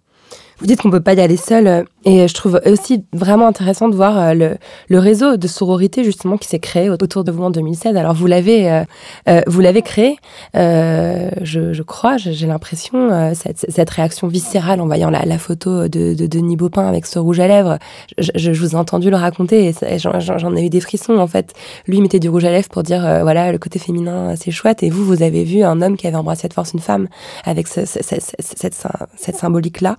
Vous 0.60 0.66
dites 0.66 0.82
qu'on 0.82 0.92
peut 0.92 1.02
pas 1.02 1.14
y 1.14 1.22
aller 1.22 1.38
seul, 1.38 1.68
euh, 1.68 1.84
et 2.06 2.28
je 2.28 2.34
trouve 2.34 2.60
aussi 2.66 3.06
vraiment 3.14 3.48
intéressant 3.48 3.90
de 3.90 3.96
voir 3.96 4.18
euh, 4.18 4.34
le, 4.34 4.58
le 4.90 5.00
réseau 5.00 5.38
de 5.38 5.48
sororité 5.48 6.04
justement 6.04 6.38
qui 6.38 6.48
s'est 6.48 6.60
créé 6.60 6.90
autour 6.90 7.24
de 7.24 7.32
vous 7.32 7.44
en 7.44 7.50
2016. 7.50 7.96
Alors 7.96 8.14
vous 8.14 8.28
l'avez, 8.28 8.84
euh, 9.28 9.42
vous 9.48 9.62
l'avez 9.62 9.82
créé, 9.82 10.18
je, 10.54 11.74
je, 11.74 11.84
crois, 11.84 12.18
j'ai 12.18 12.48
l'impression 12.48 13.34
cette, 13.34 13.66
cette, 13.70 13.90
réaction 13.90 14.28
viscérale 14.28 14.82
en 14.82 14.86
voyant 14.86 15.10
la, 15.10 15.26
la 15.26 15.38
photo 15.38 15.88
de, 15.88 16.14
de, 16.14 16.28
Denis 16.28 16.56
Baupin 16.56 16.88
avec 16.88 17.06
ce 17.06 17.20
rouge 17.20 17.40
à 17.40 17.48
lèvres. 17.48 17.78
Je, 18.18 18.32
je, 18.36 18.52
vous 18.52 18.72
ai 18.72 18.76
entendu 18.76 19.10
le 19.10 19.18
raconter 19.18 19.74
et 19.82 20.00
j'en 20.00 20.56
ai 20.56 20.66
eu 20.66 20.70
des 20.70 20.82
frissons 20.82 21.18
en 21.18 21.28
fait. 21.28 21.54
Lui 21.88 22.02
mettait 22.02 22.20
du 22.20 22.30
rouge 22.30 22.46
à 22.46 22.52
lèvres 22.52 22.70
pour 22.70 22.84
dire 22.84 23.02
voilà 23.22 23.52
le 23.52 23.58
côté 23.58 23.80
féminin 23.80 24.36
c'est 24.36 24.52
chouette 24.52 24.84
et 24.84 24.90
vous 24.90 25.06
vous 25.06 25.24
avez 25.24 25.44
vu 25.44 25.64
un 25.64 25.82
homme 25.82 25.98
qui 25.98 26.08
avait 26.08 26.18
embrassé 26.18 26.48
de 26.48 26.54
force 26.54 26.74
une 26.74 26.80
femme 26.80 27.08
avec 27.46 27.68
ce, 27.68 27.86
cette, 27.86 28.88
cette 29.16 29.36
symbolique 29.36 29.82
là 29.82 29.96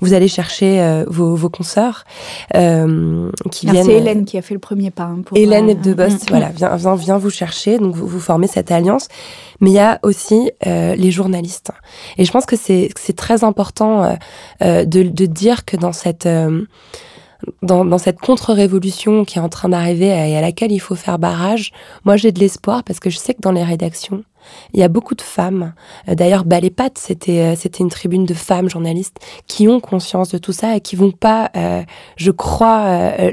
vous 0.00 0.14
allez 0.14 0.28
chercher 0.28 0.80
euh, 0.80 1.04
vos, 1.08 1.41
vos 1.42 1.50
consoeurs 1.50 2.04
euh, 2.54 3.30
qui 3.50 3.66
viennent. 3.66 3.84
C'est 3.84 3.94
Hélène 3.94 4.24
qui 4.24 4.38
a 4.38 4.42
fait 4.42 4.54
le 4.54 4.60
premier 4.60 4.90
pas. 4.90 5.04
Hein, 5.04 5.22
pour, 5.24 5.36
Hélène 5.36 5.70
euh, 5.70 5.74
de 5.74 5.92
Bost, 5.92 6.24
mm, 6.24 6.30
voilà, 6.30 6.48
mm. 6.48 6.54
vient, 6.54 6.76
vient, 6.76 6.94
vient 6.94 7.18
vous 7.18 7.30
chercher, 7.30 7.78
donc 7.78 7.94
vous, 7.94 8.06
vous 8.06 8.20
formez 8.20 8.46
cette 8.46 8.70
alliance. 8.70 9.08
Mais 9.60 9.70
il 9.70 9.74
y 9.74 9.78
a 9.78 9.98
aussi 10.02 10.50
euh, 10.66 10.94
les 10.94 11.10
journalistes. 11.10 11.70
Et 12.16 12.24
je 12.24 12.32
pense 12.32 12.46
que 12.46 12.56
c'est 12.56 13.16
très 13.16 13.44
important 13.44 14.16
de, 14.60 14.84
de 14.84 15.26
dire 15.26 15.64
que 15.64 15.76
dans 15.76 15.92
cette 15.92 16.28
dans, 17.62 17.84
dans, 17.84 17.98
cette 17.98 18.20
contre-révolution 18.20 19.24
qui 19.24 19.38
est 19.38 19.42
en 19.42 19.48
train 19.48 19.68
d'arriver 19.68 20.06
et 20.06 20.36
à 20.36 20.40
laquelle 20.40 20.72
il 20.72 20.78
faut 20.78 20.94
faire 20.94 21.18
barrage, 21.18 21.72
moi 22.04 22.16
j'ai 22.16 22.32
de 22.32 22.38
l'espoir 22.38 22.84
parce 22.84 23.00
que 23.00 23.10
je 23.10 23.18
sais 23.18 23.34
que 23.34 23.40
dans 23.40 23.52
les 23.52 23.64
rédactions, 23.64 24.24
il 24.72 24.80
y 24.80 24.82
a 24.82 24.88
beaucoup 24.88 25.14
de 25.14 25.22
femmes. 25.22 25.74
Euh, 26.08 26.14
d'ailleurs, 26.14 26.44
Balépat, 26.44 26.90
c'était 26.96 27.40
euh, 27.40 27.56
c'était 27.56 27.80
une 27.80 27.90
tribune 27.90 28.26
de 28.26 28.34
femmes 28.34 28.68
journalistes 28.68 29.16
qui 29.46 29.68
ont 29.68 29.80
conscience 29.80 30.30
de 30.30 30.38
tout 30.38 30.52
ça 30.52 30.76
et 30.76 30.80
qui 30.80 30.96
vont 30.96 31.10
pas, 31.10 31.50
euh, 31.56 31.82
je 32.16 32.30
crois, 32.30 32.82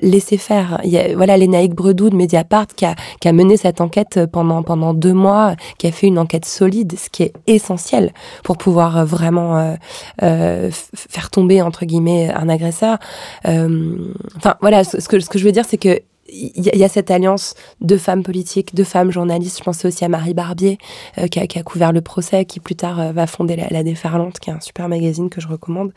laisser 0.01 0.37
faire. 0.37 0.81
Voilà, 1.15 1.37
Lénaïque 1.37 1.73
Bredou 1.73 2.09
de 2.09 2.15
Mediapart 2.15 2.67
qui 2.67 2.85
a, 2.85 2.95
qui 3.19 3.27
a 3.27 3.33
mené 3.33 3.57
cette 3.57 3.81
enquête 3.81 4.19
pendant 4.31 4.63
pendant 4.63 4.93
deux 4.93 5.13
mois, 5.13 5.55
qui 5.77 5.87
a 5.87 5.91
fait 5.91 6.07
une 6.07 6.19
enquête 6.19 6.45
solide, 6.45 6.97
ce 6.97 7.09
qui 7.09 7.23
est 7.23 7.33
essentiel 7.47 8.13
pour 8.43 8.57
pouvoir 8.57 9.05
vraiment 9.05 9.75
faire 10.19 11.29
tomber 11.31 11.61
entre 11.61 11.85
guillemets 11.85 12.29
un 12.29 12.49
agresseur. 12.49 12.97
enfin, 13.45 14.55
voilà, 14.61 14.83
ce 14.83 15.07
que 15.07 15.19
ce 15.19 15.29
que 15.29 15.39
je 15.39 15.45
veux 15.45 15.51
dire, 15.51 15.65
c'est 15.65 15.77
que 15.77 16.01
il 16.31 16.65
y, 16.65 16.83
a 16.83 16.89
cette 16.89 17.11
alliance 17.11 17.55
de 17.81 17.97
femmes 17.97 18.23
politiques, 18.23 18.75
de 18.75 18.83
femmes 18.83 19.11
journalistes. 19.11 19.59
Je 19.59 19.63
pense 19.63 19.83
aussi 19.85 20.05
à 20.05 20.09
Marie 20.09 20.33
Barbier, 20.33 20.77
euh, 21.17 21.27
qui, 21.27 21.39
a, 21.39 21.47
qui, 21.47 21.59
a, 21.59 21.63
couvert 21.63 21.91
le 21.91 22.01
procès, 22.01 22.45
qui 22.45 22.59
plus 22.59 22.75
tard 22.75 22.99
euh, 22.99 23.11
va 23.11 23.27
fonder 23.27 23.55
la, 23.55 23.67
la, 23.69 23.83
Déferlante, 23.83 24.39
qui 24.39 24.49
est 24.49 24.53
un 24.53 24.59
super 24.59 24.87
magazine 24.89 25.29
que 25.29 25.41
je 25.41 25.47
recommande. 25.47 25.91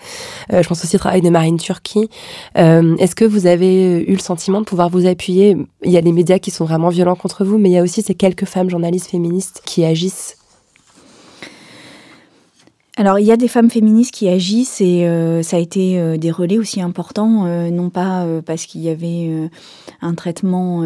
Euh, 0.52 0.62
je 0.62 0.68
pense 0.68 0.84
aussi 0.84 0.96
au 0.96 0.98
travail 0.98 1.22
de 1.22 1.30
Marine 1.30 1.58
Turquie. 1.58 2.08
Est-ce 2.54 3.14
que 3.14 3.24
vous 3.24 3.46
avez 3.46 4.02
eu 4.02 4.12
le 4.12 4.18
sentiment 4.18 4.60
de 4.60 4.66
pouvoir 4.66 4.88
vous 4.88 5.06
appuyer? 5.06 5.56
Il 5.82 5.90
y 5.90 5.96
a 5.96 6.02
des 6.02 6.12
médias 6.12 6.38
qui 6.38 6.50
sont 6.50 6.64
vraiment 6.64 6.88
violents 6.88 7.16
contre 7.16 7.44
vous, 7.44 7.58
mais 7.58 7.70
il 7.70 7.72
y 7.72 7.78
a 7.78 7.82
aussi 7.82 8.02
ces 8.02 8.14
quelques 8.14 8.46
femmes 8.46 8.70
journalistes 8.70 9.10
féministes 9.10 9.62
qui 9.64 9.84
agissent 9.84 10.36
alors, 12.98 13.18
il 13.18 13.24
y 13.24 13.32
a 13.32 13.38
des 13.38 13.48
femmes 13.48 13.70
féministes 13.70 14.12
qui 14.12 14.28
agissent 14.28 14.82
et 14.82 15.06
euh, 15.06 15.42
ça 15.42 15.56
a 15.56 15.60
été 15.60 15.98
euh, 15.98 16.18
des 16.18 16.30
relais 16.30 16.58
aussi 16.58 16.82
importants, 16.82 17.46
euh, 17.46 17.70
non 17.70 17.88
pas 17.88 18.26
parce 18.44 18.66
qu'il 18.66 18.82
y 18.82 18.90
avait 18.90 19.50
un 20.02 20.14
traitement 20.14 20.82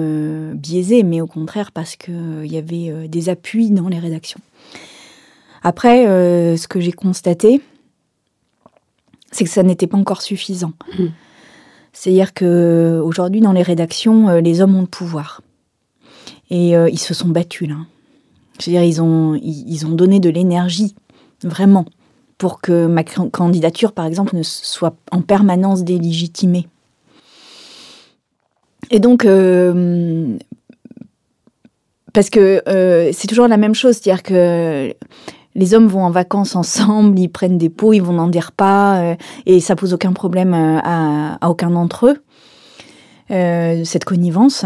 biaisé, 0.55 1.03
mais 1.03 1.21
au 1.21 1.27
contraire 1.27 1.73
parce 1.73 1.97
qu'il 1.97 2.47
y 2.47 2.57
avait 2.57 3.09
des 3.09 3.29
appuis 3.29 3.71
dans 3.71 3.89
les 3.89 3.99
rédactions. 3.99 4.41
Après, 5.63 6.05
ce 6.05 6.69
que 6.69 6.79
j'ai 6.79 6.93
constaté, 6.93 7.61
c'est 9.33 9.45
que 9.45 9.51
ça 9.51 9.65
n'était 9.65 9.89
pas 9.89 9.99
encore 9.99 10.23
suffisant. 10.23 10.73
Mmh. 10.99 11.07
C'est-à-dire 11.93 12.35
que 12.35 13.01
aujourd'hui, 13.05 13.41
dans 13.41 13.53
les 13.53 13.63
rédactions, 13.63 14.29
les 14.39 14.61
hommes 14.61 14.77
ont 14.77 14.83
le 14.83 14.87
pouvoir. 14.87 15.41
Et 16.51 16.71
ils 16.71 16.99
se 16.99 17.15
sont 17.15 17.29
battus, 17.29 17.69
là. 17.69 17.77
C'est-à-dire, 18.59 18.85
ils 18.85 19.03
ont, 19.03 19.35
ils, 19.35 19.65
ils 19.67 19.87
ont 19.87 19.91
donné 19.93 20.21
de 20.21 20.31
l'énergie, 20.31 20.95
vraiment, 21.43 21.85
pour 22.39 22.61
que 22.61 22.87
ma 22.87 23.05
can- 23.05 23.31
candidature, 23.31 23.93
par 23.93 24.07
exemple, 24.07 24.37
ne 24.37 24.43
soit 24.43 24.95
en 25.11 25.23
permanence 25.23 25.85
délégitimée. 25.85 26.69
Et 28.91 29.01
donc, 29.01 29.25
euh, 29.25 30.37
parce 32.13 32.31
que 32.31 32.63
euh, 32.69 33.11
c'est 33.13 33.27
toujours 33.27 33.49
la 33.49 33.57
même 33.57 33.75
chose, 33.75 33.97
c'est-à-dire 33.97 34.23
que 34.23 34.95
les 35.55 35.75
hommes 35.75 35.87
vont 35.87 36.05
en 36.05 36.11
vacances 36.11 36.55
ensemble, 36.55 37.19
ils 37.19 37.29
prennent 37.29 37.59
des 37.59 37.71
pots, 37.71 37.93
ils 37.93 38.03
vont 38.03 38.15
dans 38.15 38.29
des 38.29 38.41
repas, 38.41 39.01
euh, 39.01 39.17
et 39.47 39.61
ça 39.61 39.75
pose 39.75 39.93
aucun 39.93 40.13
problème 40.13 40.55
à, 40.55 41.39
aucun 41.49 41.71
d'entre 41.71 42.07
eux, 42.09 43.85
cette 43.85 44.05
connivence. 44.05 44.65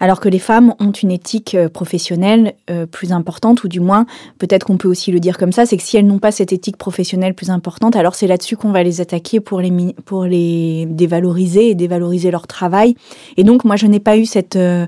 Alors 0.00 0.18
que 0.18 0.28
les 0.28 0.38
femmes 0.38 0.74
ont 0.80 0.90
une 0.92 1.10
éthique 1.10 1.54
euh, 1.54 1.68
professionnelle 1.68 2.54
euh, 2.70 2.86
plus 2.86 3.12
importante, 3.12 3.62
ou 3.64 3.68
du 3.68 3.80
moins, 3.80 4.06
peut-être 4.38 4.64
qu'on 4.66 4.78
peut 4.78 4.88
aussi 4.88 5.12
le 5.12 5.20
dire 5.20 5.36
comme 5.38 5.52
ça, 5.52 5.66
c'est 5.66 5.76
que 5.76 5.82
si 5.82 5.96
elles 5.98 6.06
n'ont 6.06 6.18
pas 6.18 6.32
cette 6.32 6.52
éthique 6.52 6.76
professionnelle 6.78 7.34
plus 7.34 7.50
importante, 7.50 7.96
alors 7.96 8.14
c'est 8.14 8.26
là-dessus 8.26 8.56
qu'on 8.56 8.72
va 8.72 8.82
les 8.82 9.00
attaquer 9.00 9.40
pour 9.40 9.60
les, 9.60 9.94
pour 10.06 10.24
les 10.24 10.86
dévaloriser 10.88 11.68
et 11.70 11.74
dévaloriser 11.74 12.30
leur 12.30 12.46
travail. 12.46 12.94
Et 13.36 13.44
donc, 13.44 13.64
moi, 13.64 13.76
je 13.76 13.86
n'ai 13.86 14.00
pas 14.00 14.16
eu 14.16 14.24
cette, 14.24 14.56
euh, 14.56 14.86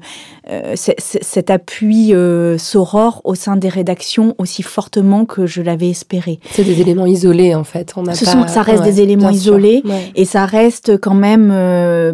cet 0.77 1.51
appui 1.51 2.15
euh, 2.15 2.57
soror 2.59 3.21
au 3.25 3.35
sein 3.35 3.57
des 3.57 3.69
rédactions 3.69 4.35
aussi 4.39 4.63
fortement 4.63 5.25
que 5.25 5.47
je 5.47 5.61
l'avais 5.63 5.91
espéré. 5.91 6.41
C'est 6.53 6.65
des 6.65 6.81
éléments 6.81 7.07
isolés 7.07 7.55
en 7.55 7.65
fait. 7.65 7.93
On 7.97 8.03
n'a 8.03 8.15
Ce 8.15 8.25
pas- 8.25 8.31
sont, 8.33 8.47
ça 8.49 8.63
reste 8.63 8.81
ouais, 8.83 8.91
des 8.93 9.01
éléments 9.03 9.31
isolés 9.31 9.83
Ouais. 9.85 10.11
et 10.15 10.25
ça 10.25 10.47
reste 10.47 10.97
quand 11.01 11.15
même, 11.15 11.49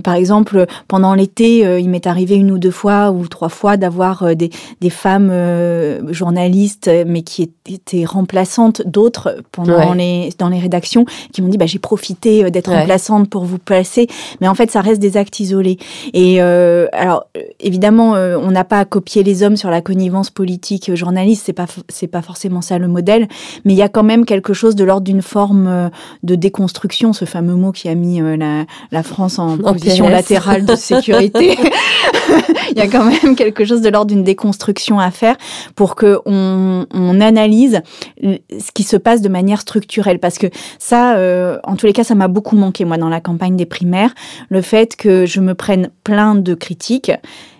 par 0.02 0.14
exemple, 0.14 0.66
pendant 0.88 1.14
l'été, 1.14 1.58
il 1.80 1.88
m'est 1.88 2.06
arrivé 2.06 2.34
une 2.36 2.50
ou 2.50 2.58
deux 2.58 2.70
fois 2.70 2.87
ou 3.12 3.26
trois 3.28 3.48
fois 3.48 3.76
d'avoir 3.76 4.22
euh, 4.22 4.34
des, 4.34 4.50
des 4.80 4.90
femmes 4.90 5.28
euh, 5.30 6.12
journalistes, 6.12 6.88
euh, 6.88 7.04
mais 7.06 7.22
qui 7.22 7.50
étaient 7.68 8.04
remplaçantes 8.04 8.82
d'autres 8.86 9.36
pendant 9.52 9.90
Ouais. 9.92 9.96
les, 9.96 10.30
dans 10.38 10.48
les 10.48 10.58
rédactions, 10.58 11.04
qui 11.32 11.42
m'ont 11.42 11.48
dit 11.48 11.58
bah, 11.58 11.66
j'ai 11.66 11.78
profité 11.78 12.50
d'être 12.50 12.70
Ouais. 12.70 12.80
remplaçante 12.80 13.28
pour 13.30 13.44
vous 13.44 13.58
placer. 13.58 14.06
Mais 14.40 14.48
en 14.48 14.54
fait, 14.54 14.70
ça 14.70 14.80
reste 14.80 15.00
des 15.00 15.16
actes 15.16 15.40
isolés. 15.40 15.78
Et 16.14 16.40
euh, 16.42 16.86
alors, 16.92 17.24
évidemment, 17.60 18.14
euh, 18.14 18.36
on 18.40 18.50
n'a 18.50 18.64
pas 18.64 18.78
à 18.80 18.84
copier 18.84 19.22
les 19.22 19.42
hommes 19.42 19.56
sur 19.56 19.70
la 19.70 19.80
connivence 19.80 20.30
politique 20.30 20.94
journaliste, 20.94 21.44
c'est 21.46 21.52
pas, 21.52 21.66
c'est 21.88 22.06
pas 22.08 22.22
forcément 22.22 22.60
ça 22.62 22.78
le 22.78 22.88
modèle, 22.88 23.28
mais 23.64 23.72
il 23.74 23.76
y 23.76 23.82
a 23.82 23.88
quand 23.88 24.02
même 24.02 24.24
quelque 24.24 24.52
chose 24.54 24.74
de 24.74 24.84
l'ordre 24.84 25.04
d'une 25.04 25.22
forme 25.22 25.90
de 26.22 26.34
déconstruction, 26.34 27.12
ce 27.12 27.24
fameux 27.24 27.54
mot 27.54 27.72
qui 27.72 27.88
a 27.88 27.94
mis 27.94 28.20
la, 28.36 28.64
la 28.90 29.02
France 29.02 29.38
en, 29.38 29.54
En 29.60 29.72
position 29.72 30.08
latérale 30.08 30.64
de 30.64 30.74
sécurité. 30.76 31.56
Il 32.78 32.84
y 32.84 32.86
a 32.86 32.90
quand 32.90 33.04
même 33.22 33.34
quelque 33.34 33.64
chose 33.64 33.80
de 33.80 33.88
l'ordre 33.88 34.12
d'une 34.12 34.22
déconstruction 34.22 35.00
à 35.00 35.10
faire 35.10 35.36
pour 35.74 35.96
que 35.96 36.20
on, 36.26 36.86
on 36.92 37.20
analyse 37.20 37.82
ce 38.22 38.72
qui 38.72 38.84
se 38.84 38.96
passe 38.96 39.20
de 39.20 39.28
manière 39.28 39.60
structurelle. 39.60 40.20
Parce 40.20 40.38
que 40.38 40.46
ça, 40.78 41.16
euh, 41.16 41.58
en 41.64 41.74
tous 41.74 41.86
les 41.86 41.92
cas, 41.92 42.04
ça 42.04 42.14
m'a 42.14 42.28
beaucoup 42.28 42.56
manqué, 42.56 42.84
moi, 42.84 42.96
dans 42.96 43.08
la 43.08 43.20
campagne 43.20 43.56
des 43.56 43.66
primaires, 43.66 44.14
le 44.48 44.62
fait 44.62 44.94
que 44.94 45.26
je 45.26 45.40
me 45.40 45.54
prenne 45.54 45.90
plein 46.04 46.36
de 46.36 46.54
critiques, 46.54 47.10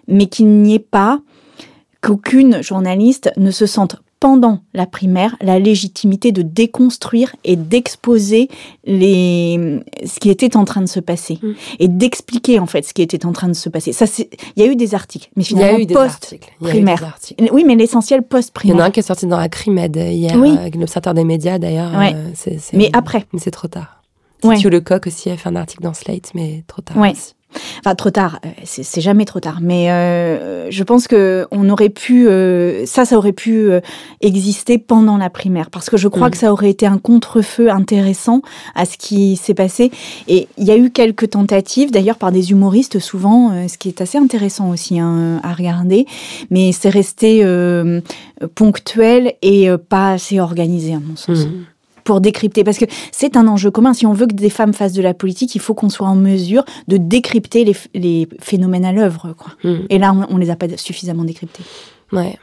mais 0.07 0.27
qu'il 0.27 0.47
n'y 0.47 0.75
ait 0.75 0.79
pas 0.79 1.21
qu'aucune 2.01 2.63
journaliste 2.63 3.33
ne 3.37 3.51
se 3.51 3.67
sente 3.67 3.97
pendant 4.21 4.61
la 4.75 4.87
primaire 4.87 5.37
la 5.41 5.59
légitimité 5.59 6.33
de 6.33 6.43
déconstruire 6.43 7.35
et 7.45 7.55
d'exposer 7.57 8.49
les 8.85 9.81
ce 10.05 10.19
qui 10.19 10.31
était 10.31 10.57
en 10.57 10.65
train 10.65 10.81
de 10.81 10.87
se 10.89 11.01
passer 11.01 11.39
Mm. 11.43 11.53
et 11.79 11.89
d'expliquer 11.89 12.59
en 12.59 12.67
fait 12.67 12.85
ce 12.85 12.93
qui 12.95 13.03
était 13.03 13.25
en 13.27 13.33
train 13.33 13.49
de 13.49 13.53
se 13.53 13.69
passer. 13.69 13.93
Ça 13.93 14.07
c'est 14.07 14.29
il 14.57 14.63
y 14.65 14.67
a 14.69 14.71
eu 14.71 14.77
des 14.77 14.95
articles 14.95 15.29
mais 15.37 15.45
Il 15.45 15.53
y 15.53 15.55
a 15.55 15.59
finalement 15.59 15.79
eu 15.79 15.87
des 15.87 15.95
post 15.95 16.07
articles. 16.11 16.49
Il 16.61 16.67
y 16.67 16.71
a 16.71 16.71
eu 16.71 16.75
primaire. 16.77 16.99
des 16.99 17.05
articles. 17.05 17.49
Oui, 17.53 17.65
mais 17.67 17.77
l'essentiel 17.77 18.23
post 18.23 18.49
Il 18.65 18.69
y 18.69 18.73
en 18.73 18.75
primaire. 18.75 18.85
a 18.85 18.89
un 18.89 18.91
qui 18.91 19.01
est 19.01 19.03
sorti 19.05 19.27
dans 19.27 19.39
la 19.39 19.49
Crimed 19.49 19.95
hier, 19.97 20.35
Oui. 20.37 20.57
euh, 20.59 20.71
l'Observateur 20.79 21.15
des 21.15 21.25
médias 21.25 21.59
d'ailleurs. 21.59 21.93
Ouais. 21.97 22.15
euh, 22.15 22.59
Mais 22.73 22.91
après. 22.93 23.27
Mais 23.33 23.39
c'est 23.39 23.51
trop 23.51 23.69
tard. 23.69 24.03
Ouais. 24.45 24.55
Titio 24.57 24.71
Lecoq 24.71 25.07
aussi 25.07 25.31
a 25.31 25.37
fait 25.37 25.49
un 25.49 25.57
article 25.57 25.83
dans 25.83 25.95
Slate, 25.95 26.31
mais 26.35 26.63
trop 26.67 26.83
tard. 26.83 26.97
Ouais. 26.97 27.13
aussi. 27.13 27.35
Enfin, 27.81 27.95
trop 27.95 28.11
tard, 28.11 28.41
euh, 28.45 28.49
c'est 28.65 29.01
jamais 29.01 29.25
trop 29.25 29.41
tard. 29.41 29.59
Mais 29.63 29.91
euh, 29.91 30.71
je 30.71 30.83
pense 30.85 31.09
que 31.09 31.47
on 31.51 31.69
aurait 31.71 31.89
pu, 31.89 32.29
euh, 32.29 32.85
ça, 32.87 33.05
ça 33.05 33.17
aurait 33.17 33.33
pu 33.33 33.71
euh, 33.71 33.81
exister 34.21 34.79
pendant 34.79 35.17
la 35.17 35.31
primaire, 35.31 35.71
parce 35.71 35.89
que 35.89 35.97
je 35.97 36.09
crois 36.09 36.27
Mhm. 36.27 36.31
que 36.33 36.37
ça 36.37 36.53
aurait 36.53 36.71
été 36.71 36.87
un 36.87 36.99
contre-feu 36.99 37.71
intéressant 37.71 38.43
à 38.75 38.85
ce 38.85 38.97
qui 38.99 39.37
s'est 39.37 39.55
passé. 39.55 39.91
Et 40.29 40.49
il 40.59 40.65
y 40.65 40.71
a 40.71 40.77
eu 40.77 40.91
quelques 40.91 41.31
tentatives, 41.31 41.91
d'ailleurs 41.91 42.17
par 42.19 42.33
des 42.33 42.51
humoristes 42.51 42.99
souvent, 42.99 43.67
ce 43.69 43.79
qui 43.79 43.89
est 43.89 44.01
assez 44.01 44.19
intéressant 44.19 44.71
aussi 44.71 44.99
hein, 44.99 45.41
à 45.43 45.53
regarder. 45.55 46.07
Mais 46.51 46.73
c'est 46.73 46.91
resté 46.91 47.43
ponctuel 48.55 49.35
et 49.43 49.69
pas 49.89 50.13
assez 50.13 50.41
organisé 50.41 50.95
à 50.95 51.01
mon 51.01 51.17
sens 51.17 51.47
Mhm. 51.47 51.65
Pour 52.09 52.23
décrypter 52.23 52.65
parce 52.65 52.79
que 52.79 52.87
c'est 53.13 53.37
un 53.37 53.47
enjeu 53.47 53.71
commun. 53.71 53.93
Si 53.93 54.07
on 54.07 54.15
veut 54.15 54.27
que 54.27 54.33
des 54.33 54.49
femmes 54.49 54.73
fassent 54.73 54.95
de 54.95 55.03
la 55.03 55.13
politique, 55.13 55.55
il 55.55 55.61
faut 55.61 55.75
qu'on 55.75 55.91
soit 55.91 56.09
en 56.09 56.17
mesure 56.17 56.65
de 56.89 56.97
décrypter 56.97 57.67
les, 57.93 58.27
phénomènes 58.41 58.87
à 58.87 58.93
l'œuvre. 58.93 59.35
Mhm. 59.63 59.87
Et 59.91 59.99
là, 59.99 60.15
on, 60.15 60.35
on 60.35 60.39
les 60.39 60.49
a 60.49 60.57
pas 60.57 60.69
suffisamment 60.79 61.25
décryptés. 61.25 61.63
Ouais. 62.11 62.39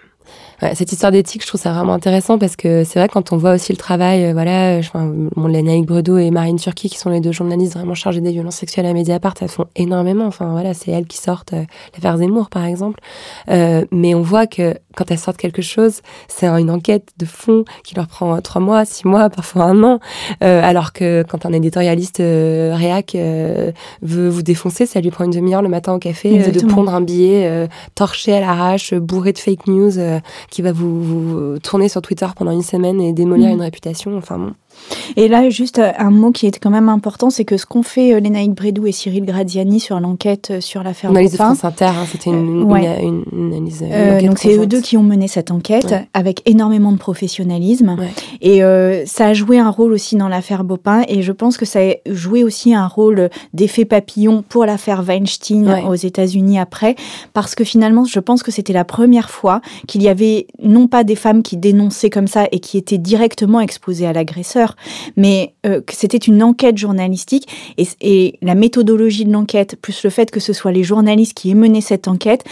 Ouais, 0.61 0.73
cette 0.73 0.91
histoire 0.91 1.11
d'éthique, 1.11 1.41
je 1.41 1.47
trouve 1.47 1.59
ça 1.59 1.73
vraiment 1.73 1.93
intéressant 1.93 2.37
parce 2.37 2.55
que 2.55 2.83
c'est 2.83 2.99
vrai 2.99 3.09
quand 3.09 3.33
on 3.33 3.37
voit 3.37 3.53
aussi 3.53 3.73
le 3.73 3.77
travail, 3.77 4.25
euh, 4.25 4.33
voilà, 4.33 4.81
je, 4.81 4.87
enfin, 4.87 5.11
mon 5.35 5.47
Lénaïque 5.47 5.85
Bredo 5.85 6.17
et 6.17 6.31
Marine 6.31 6.57
Turki, 6.57 6.89
qui 6.89 6.97
sont 6.97 7.09
les 7.09 7.19
deux 7.19 7.31
journalistes 7.31 7.73
vraiment 7.73 7.93
chargés 7.93 8.21
des 8.21 8.31
violences 8.31 8.55
sexuelles 8.55 8.85
à 8.85 8.93
Mediapart, 8.93 9.33
elles 9.41 9.49
font 9.49 9.65
énormément. 9.75 10.25
Enfin 10.25 10.51
voilà, 10.51 10.73
c'est 10.73 10.91
elles 10.91 11.07
qui 11.07 11.17
sortent 11.17 11.53
euh, 11.53 11.63
l'affaire 11.93 12.17
Zemmour 12.17 12.49
par 12.49 12.65
exemple. 12.65 12.99
Euh, 13.49 13.85
mais 13.91 14.15
on 14.15 14.21
voit 14.21 14.47
que 14.47 14.75
quand 14.95 15.11
elles 15.11 15.19
sortent 15.19 15.37
quelque 15.37 15.61
chose, 15.61 16.01
c'est 16.27 16.47
une 16.47 16.71
enquête 16.71 17.09
de 17.17 17.25
fond 17.25 17.65
qui 17.83 17.95
leur 17.95 18.07
prend 18.07 18.35
euh, 18.35 18.39
trois 18.39 18.61
mois, 18.61 18.85
six 18.85 19.05
mois, 19.05 19.29
parfois 19.29 19.63
un 19.63 19.83
an. 19.83 19.99
Euh, 20.43 20.61
alors 20.63 20.93
que 20.93 21.23
quand 21.27 21.45
un 21.45 21.51
éditorialiste 21.51 22.21
euh, 22.21 22.73
réac 22.75 23.15
euh, 23.15 23.71
veut 24.01 24.29
vous 24.29 24.41
défoncer, 24.41 24.85
ça 24.85 25.01
lui 25.01 25.11
prend 25.11 25.25
une 25.25 25.31
demi-heure 25.31 25.61
le 25.61 25.69
matin 25.69 25.93
au 25.93 25.99
café 25.99 26.41
euh, 26.41 26.51
de 26.51 26.65
pondre 26.65 26.93
un 26.93 27.01
billet 27.01 27.45
euh, 27.45 27.67
torché 27.93 28.33
à 28.33 28.39
l'arrache, 28.39 28.93
bourré 28.93 29.33
de 29.33 29.37
fake 29.37 29.67
news, 29.67 29.99
euh, 29.99 30.19
qui 30.49 30.61
va 30.61 30.71
vous, 30.71 31.01
vous 31.03 31.59
tourner 31.59 31.89
sur 31.89 32.01
Twitter 32.01 32.27
pendant 32.35 32.51
une 32.51 32.61
semaine 32.63 32.99
et 33.01 33.13
démolir 33.13 33.47
Mhm. 33.47 33.53
une 33.55 33.61
réputation. 33.61 34.17
Enfin 34.17 34.37
bon. 34.37 34.51
Et 35.15 35.29
là, 35.29 35.49
juste 35.49 35.79
euh, 35.79 35.91
un 35.97 36.11
mot 36.11 36.31
qui 36.31 36.47
est 36.47 36.59
quand 36.59 36.69
même 36.69 36.89
important, 36.89 37.29
c'est 37.29 37.45
que 37.45 37.55
ce 37.55 37.65
qu'ont 37.65 37.81
fait 37.81 38.13
euh, 38.13 38.19
Lénaïque 38.19 38.53
Bredou 38.55 38.85
et 38.87 38.91
Cyril 38.91 39.23
Gradiani 39.23 39.79
sur 39.79 39.97
l'enquête 40.01 40.49
euh, 40.51 40.59
sur 40.61 40.83
l'affaire 40.83 41.11
analyse 41.11 41.31
de 41.31 41.37
France 41.37 41.63
Inter, 41.63 41.85
hein, 41.85 42.05
c'était 42.11 42.29
une, 42.31 42.63
Euh, 42.63 42.65
ouais. 42.65 42.99
une, 43.01 43.23
une- 43.31 43.39
une 43.47 43.53
analyse. 43.53 43.83
Euh, 43.89 44.19
donc 44.21 44.37
c'est 44.37 44.57
eux 44.57 44.67
deux 44.67 44.81
qui 44.81 44.97
ont 44.97 45.03
mené 45.03 45.29
cette 45.29 45.49
enquête 45.51 45.91
Ouais. 45.91 46.07
avec 46.13 46.41
énormément 46.45 46.91
de 46.91 46.97
professionnalisme 46.97 47.95
Ouais. 47.97 48.09
et 48.41 48.63
euh, 48.65 49.05
ça 49.05 49.27
a 49.27 49.33
joué 49.33 49.59
un 49.59 49.69
rôle 49.69 49.93
aussi 49.93 50.17
dans 50.17 50.27
l'affaire 50.27 50.65
Bopin 50.65 51.03
et 51.07 51.21
je 51.21 51.31
pense 51.31 51.55
que 51.57 51.65
ça 51.65 51.79
a 51.79 51.93
joué 52.07 52.43
aussi 52.43 52.73
un 52.73 52.87
rôle 52.87 53.29
d'effet 53.53 53.85
papillon 53.85 54.43
pour 54.47 54.65
l'affaire 54.65 55.03
Weinstein 55.07 55.85
aux 55.87 55.95
États-Unis 55.95 56.59
après 56.59 56.95
parce 57.33 57.55
que 57.55 57.63
finalement 57.63 58.03
je 58.03 58.19
pense 58.19 58.43
que 58.43 58.51
c'était 58.51 58.73
la 58.73 58.83
première 58.83 59.29
fois 59.29 59.61
qu'il 59.87 60.03
y 60.03 60.09
avait 60.09 60.34
non 60.61 60.87
pas 60.87 61.03
des 61.03 61.15
femmes 61.15 61.43
qui 61.43 61.57
dénonçaient 61.57 62.09
comme 62.09 62.27
ça 62.27 62.47
et 62.51 62.59
qui 62.59 62.77
étaient 62.77 62.97
directement 62.97 63.59
exposées 63.59 64.07
à 64.07 64.13
l'agresseur 64.13 64.75
mais 65.15 65.53
euh, 65.65 65.81
que 65.81 65.93
c'était 65.95 66.17
une 66.17 66.43
enquête 66.43 66.77
journalistique 66.77 67.47
et, 67.77 67.87
et 68.01 68.37
la 68.41 68.55
méthodologie 68.55 69.25
de 69.25 69.31
l'enquête 69.31 69.75
plus 69.81 70.03
le 70.03 70.09
fait 70.09 70.31
que 70.31 70.39
ce 70.39 70.53
soit 70.53 70.71
les 70.71 70.83
journalistes 70.83 71.33
qui 71.33 71.51
aient 71.51 71.55
mené 71.55 71.81
cette 71.81 72.07
enquête 72.07 72.43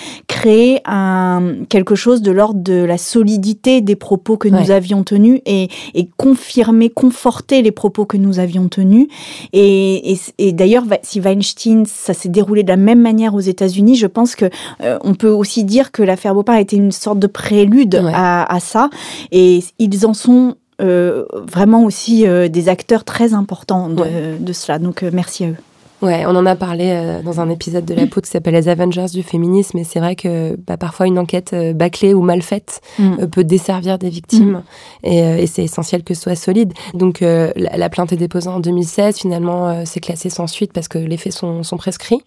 un, 0.85 1.55
quelque 1.69 1.95
chose 1.95 2.21
de 2.21 2.31
l'ordre 2.31 2.61
de 2.61 2.83
la 2.83 2.97
solidité 2.97 3.81
des 3.81 3.95
propos 3.95 4.37
que 4.37 4.47
nous 4.47 4.71
avions 4.71 5.03
tenus 5.03 5.41
et, 5.45 5.69
et 5.93 6.07
confirmer, 6.17 6.89
conforter 6.89 7.61
les 7.61 7.71
propos 7.71 8.05
que 8.05 8.17
nous 8.17 8.39
avions 8.39 8.67
tenus. 8.67 9.07
Et, 9.53 10.13
et, 10.13 10.19
et 10.37 10.53
d'ailleurs, 10.53 10.83
si 11.01 11.19
Weinstein, 11.19 11.85
ça 11.85 12.13
s'est 12.13 12.29
déroulé 12.29 12.63
de 12.63 12.69
la 12.69 12.77
même 12.77 13.01
manière 13.01 13.35
aux 13.35 13.39
États-Unis, 13.39 13.95
je 13.95 14.07
pense 14.07 14.35
que 14.35 14.45
euh, 14.81 14.97
on 15.03 15.13
peut 15.13 15.29
aussi 15.29 15.63
dire 15.63 15.91
que 15.91 16.03
l'affaire 16.03 16.33
Bopin 16.33 16.53
a 16.53 16.61
été 16.61 16.75
une 16.75 16.91
sorte 16.91 17.19
de 17.19 17.27
prélude 17.27 17.72
Ouais. 17.73 18.12
à, 18.13 18.43
à 18.53 18.59
ça. 18.59 18.89
Et 19.31 19.63
ils 19.79 20.05
en 20.05 20.13
sont 20.13 20.55
euh, 20.81 21.25
vraiment 21.33 21.83
aussi 21.83 22.27
euh, 22.27 22.47
des 22.49 22.67
acteurs 22.69 23.03
très 23.03 23.33
importants 23.33 23.89
de, 23.89 24.01
Ouais. 24.01 24.38
de 24.39 24.53
cela. 24.53 24.80
Donc 24.80 25.03
euh, 25.03 25.09
merci 25.13 25.45
à 25.45 25.49
eux. 25.49 25.55
Ouais, 26.01 26.26
on 26.28 26.36
en 26.36 26.45
a 26.45 26.57
parlé 26.57 26.89
euh, 26.89 27.21
dans 27.21 27.39
un 27.39 27.49
épisode 27.49 27.86
de 27.86 27.93
La 27.93 28.05
Peau 28.07 28.19
qui 28.19 28.30
s'appelle 28.30 28.55
Les 28.55 28.67
Avengers 28.67 29.05
du 29.13 29.24
féminisme, 29.24 29.78
et 29.78 29.86
c'est 29.86 29.99
vrai 29.99 30.17
que 30.17 30.57
bah, 30.67 30.76
parfois 30.76 31.07
une 31.07 31.17
enquête 31.17 31.51
euh, 31.53 31.71
bâclée 31.71 32.13
ou 32.13 32.21
mal 32.21 32.41
faite 32.41 32.82
Mm. 32.99 33.13
euh, 33.21 33.28
peut 33.28 33.45
desservir 33.45 33.97
des 33.99 34.09
victimes, 34.09 34.63
et, 35.05 35.24
euh, 35.24 35.38
et 35.38 35.47
c'est 35.47 35.63
essentiel 35.63 36.03
que 36.03 36.13
ce 36.13 36.24
soit 36.24 36.36
solide. 36.36 36.74
Donc 36.93 37.21
la, 37.21 37.53
la 37.55 37.89
plainte 37.89 38.11
est 38.11 38.17
déposée 38.17 38.49
en 38.49 38.59
2016, 38.59 39.17
finalement 39.17 39.86
c'est 39.86 40.01
classé 40.01 40.30
sans 40.30 40.47
suite 40.47 40.74
parce 40.74 40.89
que 40.89 40.97
les 40.97 41.15
faits 41.15 41.32
sont, 41.32 41.63
sont 41.63 41.78
prescrits, 41.78 42.19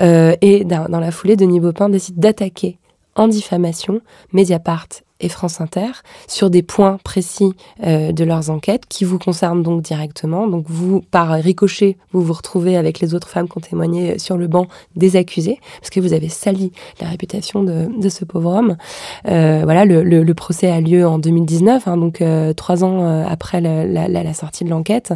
et 0.00 0.64
dans, 0.64 0.86
dans 0.88 1.00
la 1.00 1.10
foulée, 1.10 1.36
Denis 1.36 1.60
Baupin 1.60 1.90
décide 1.90 2.18
d'attaquer 2.18 2.78
en 3.16 3.28
diffamation, 3.28 4.00
Mediapart 4.32 4.88
et 5.22 5.28
France 5.28 5.60
Inter 5.60 5.90
sur 6.26 6.50
des 6.50 6.62
points 6.62 6.98
précis 7.04 7.54
euh, 7.84 8.12
de 8.12 8.24
leurs 8.24 8.50
enquêtes 8.50 8.86
qui 8.88 9.04
vous 9.04 9.18
concernent 9.18 9.62
donc 9.62 9.82
directement. 9.82 10.46
Donc 10.46 10.66
vous, 10.68 11.00
par 11.00 11.30
ricochet, 11.30 11.96
vous 12.12 12.22
vous 12.22 12.32
retrouvez 12.32 12.76
avec 12.76 13.00
les 13.00 13.14
autres 13.14 13.28
femmes 13.28 13.48
qui 13.48 13.56
ont 13.56 13.60
témoigné 13.60 14.18
sur 14.18 14.36
le 14.36 14.48
banc 14.48 14.66
des 14.96 15.16
accusés, 15.16 15.60
parce 15.80 15.90
que 15.90 16.00
vous 16.00 16.12
avez 16.12 16.28
sali 16.28 16.72
la 17.00 17.08
réputation 17.08 17.62
de, 17.62 18.08
ce 18.08 18.24
pauvre 18.24 18.50
homme. 18.50 18.76
Euh, 19.28 19.60
voilà, 19.62 19.84
le, 19.84 20.32
procès 20.34 20.70
a 20.70 20.80
lieu 20.80 21.06
en 21.06 21.18
2019, 21.18 21.86
hein, 21.86 21.96
donc 21.96 22.20
euh, 22.20 22.52
trois 22.52 22.84
ans 22.84 23.04
euh, 23.04 23.24
après 23.28 23.60
la, 23.60 24.34
sortie 24.34 24.64
de 24.64 24.70
l'enquête. 24.70 25.12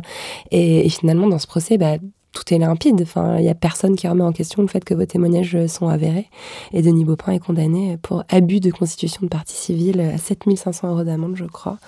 Et, 0.50 0.86
et, 0.86 0.88
finalement, 0.88 1.26
dans 1.26 1.38
ce 1.38 1.46
procès, 1.46 1.78
bah, 1.78 1.96
tout 2.36 2.54
est 2.54 2.58
limpide. 2.58 3.00
Enfin, 3.02 3.36
il 3.38 3.42
n'y 3.42 3.48
a 3.48 3.54
personne 3.54 3.96
qui 3.96 4.06
remet 4.06 4.22
en 4.22 4.32
question 4.32 4.62
le 4.62 4.68
fait 4.68 4.84
que 4.84 4.94
vos 4.94 5.06
témoignages 5.06 5.66
sont 5.66 5.88
avérés. 5.88 6.28
Et 6.72 6.82
Denis 6.82 7.04
Baupin 7.04 7.32
est 7.32 7.38
condamné 7.38 7.96
pour 8.02 8.24
abus 8.28 8.60
de 8.60 8.70
constitution 8.70 9.20
de 9.22 9.28
partie 9.28 9.56
civile 9.56 10.00
à 10.00 10.18
7500 10.18 10.90
euros 10.90 11.04
d'amende, 11.04 11.36
je 11.36 11.44
crois. 11.44 11.78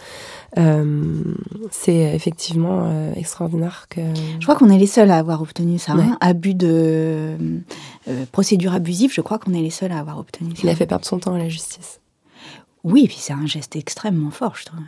Euh, 0.57 1.23
c'est 1.71 2.15
effectivement 2.15 2.85
euh, 2.85 3.13
extraordinaire 3.15 3.87
que. 3.91 4.01
Je 4.41 4.45
crois 4.45 4.57
qu'on 4.57 4.71
est 4.71 4.79
les 4.79 4.87
seuls 4.87 5.11
à 5.11 5.19
avoir 5.19 5.43
obtenu 5.43 5.79
ça. 5.79 5.95
Ouais. 5.95 6.03
Hein 6.03 6.17
abus 6.21 6.55
de 6.55 7.37
euh, 8.09 8.25
procédure 8.33 8.73
abusive, 8.73 9.13
je 9.13 9.21
crois 9.21 9.39
qu'on 9.39 9.53
est 9.53 9.63
les 9.63 9.71
seuls 9.71 9.93
à 9.93 9.99
avoir 9.99 10.19
obtenu 10.19 10.51
ça. 10.57 10.63
Il 10.63 10.69
a 10.71 10.75
fait 10.75 10.87
perdre 10.87 11.05
son 11.05 11.19
temps 11.19 11.35
à 11.35 11.39
la 11.39 11.49
justice. 11.49 12.01
Oui, 12.85 13.05
et 13.05 13.09
puis 13.09 13.19
c'est 13.19 13.35
un 13.35 13.47
geste 13.47 13.77
extrêmement 13.77 14.31
fort, 14.31 14.55
je 14.57 14.65
trouve. 14.65 14.81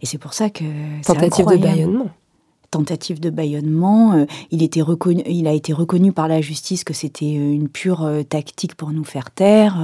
Et 0.00 0.06
c'est 0.06 0.18
pour 0.18 0.32
ça 0.32 0.48
que. 0.48 0.64
Tentative 1.04 1.46
de 1.46 1.56
bâillonnement 1.56 2.10
tentative 2.72 3.20
de 3.20 3.30
bâillonnement. 3.30 4.14
Euh, 4.14 4.24
il, 4.50 4.64
était 4.64 4.82
reconnu, 4.82 5.22
il 5.26 5.46
a 5.46 5.52
été 5.52 5.72
reconnu 5.72 6.10
par 6.12 6.26
la 6.26 6.40
justice 6.40 6.82
que 6.82 6.94
c'était 6.94 7.30
une 7.30 7.68
pure 7.68 8.02
euh, 8.02 8.24
tactique 8.24 8.74
pour 8.74 8.90
nous 8.90 9.04
faire 9.04 9.30
taire. 9.30 9.76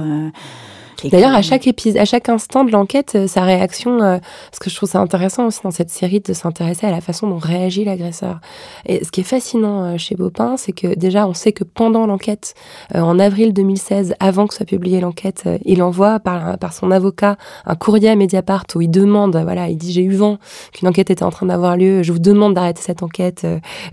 Euh, 1.05 1.09
D'ailleurs, 1.09 1.33
à 1.33 1.41
chaque 1.41 1.67
épisode, 1.67 1.97
à 1.97 2.05
chaque 2.05 2.29
instant 2.29 2.63
de 2.63 2.71
l'enquête, 2.71 3.13
euh, 3.15 3.27
sa 3.27 3.43
réaction, 3.43 4.01
euh, 4.01 4.17
parce 4.49 4.59
que 4.59 4.69
je 4.69 4.75
trouve 4.75 4.89
ça 4.89 4.99
intéressant 4.99 5.47
aussi 5.47 5.59
dans 5.63 5.71
cette 5.71 5.89
série 5.89 6.19
de 6.19 6.33
s'intéresser 6.33 6.87
à 6.87 6.91
la 6.91 7.01
façon 7.01 7.27
dont 7.27 7.37
réagit 7.37 7.83
l'agresseur. 7.85 8.39
Et 8.85 9.03
ce 9.03 9.11
qui 9.11 9.21
est 9.21 9.25
fascinant 9.25 9.83
euh, 9.83 9.97
chez 9.97 10.15
Baupin, 10.15 10.57
c'est 10.57 10.71
que 10.71 10.95
déjà, 10.95 11.27
on 11.27 11.33
sait 11.33 11.51
que 11.51 11.63
pendant 11.63 12.05
l'enquête, 12.05 12.53
en 12.93 13.19
avril 13.19 13.53
2016, 13.53 14.15
avant 14.19 14.47
que 14.47 14.53
soit 14.53 14.65
publiée 14.65 14.99
l'enquête, 14.99 15.47
il 15.65 15.81
envoie 15.83 16.19
par, 16.19 16.57
par 16.57 16.73
son 16.73 16.91
avocat 16.91 17.37
un 17.65 17.75
courrier 17.75 18.09
à 18.09 18.15
Mediapart 18.15 18.65
où 18.75 18.81
il 18.81 18.89
demande, 18.89 19.35
voilà, 19.37 19.69
il 19.69 19.77
dit 19.77 19.91
j'ai 19.91 20.01
eu 20.01 20.13
vent 20.13 20.37
qu'une 20.73 20.87
enquête 20.87 21.09
était 21.09 21.23
en 21.23 21.29
train 21.29 21.45
d'avoir 21.45 21.77
lieu, 21.77 22.03
je 22.03 22.11
vous 22.11 22.19
demande 22.19 22.53
d'arrêter 22.53 22.81
cette 22.81 23.03
enquête, 23.03 23.45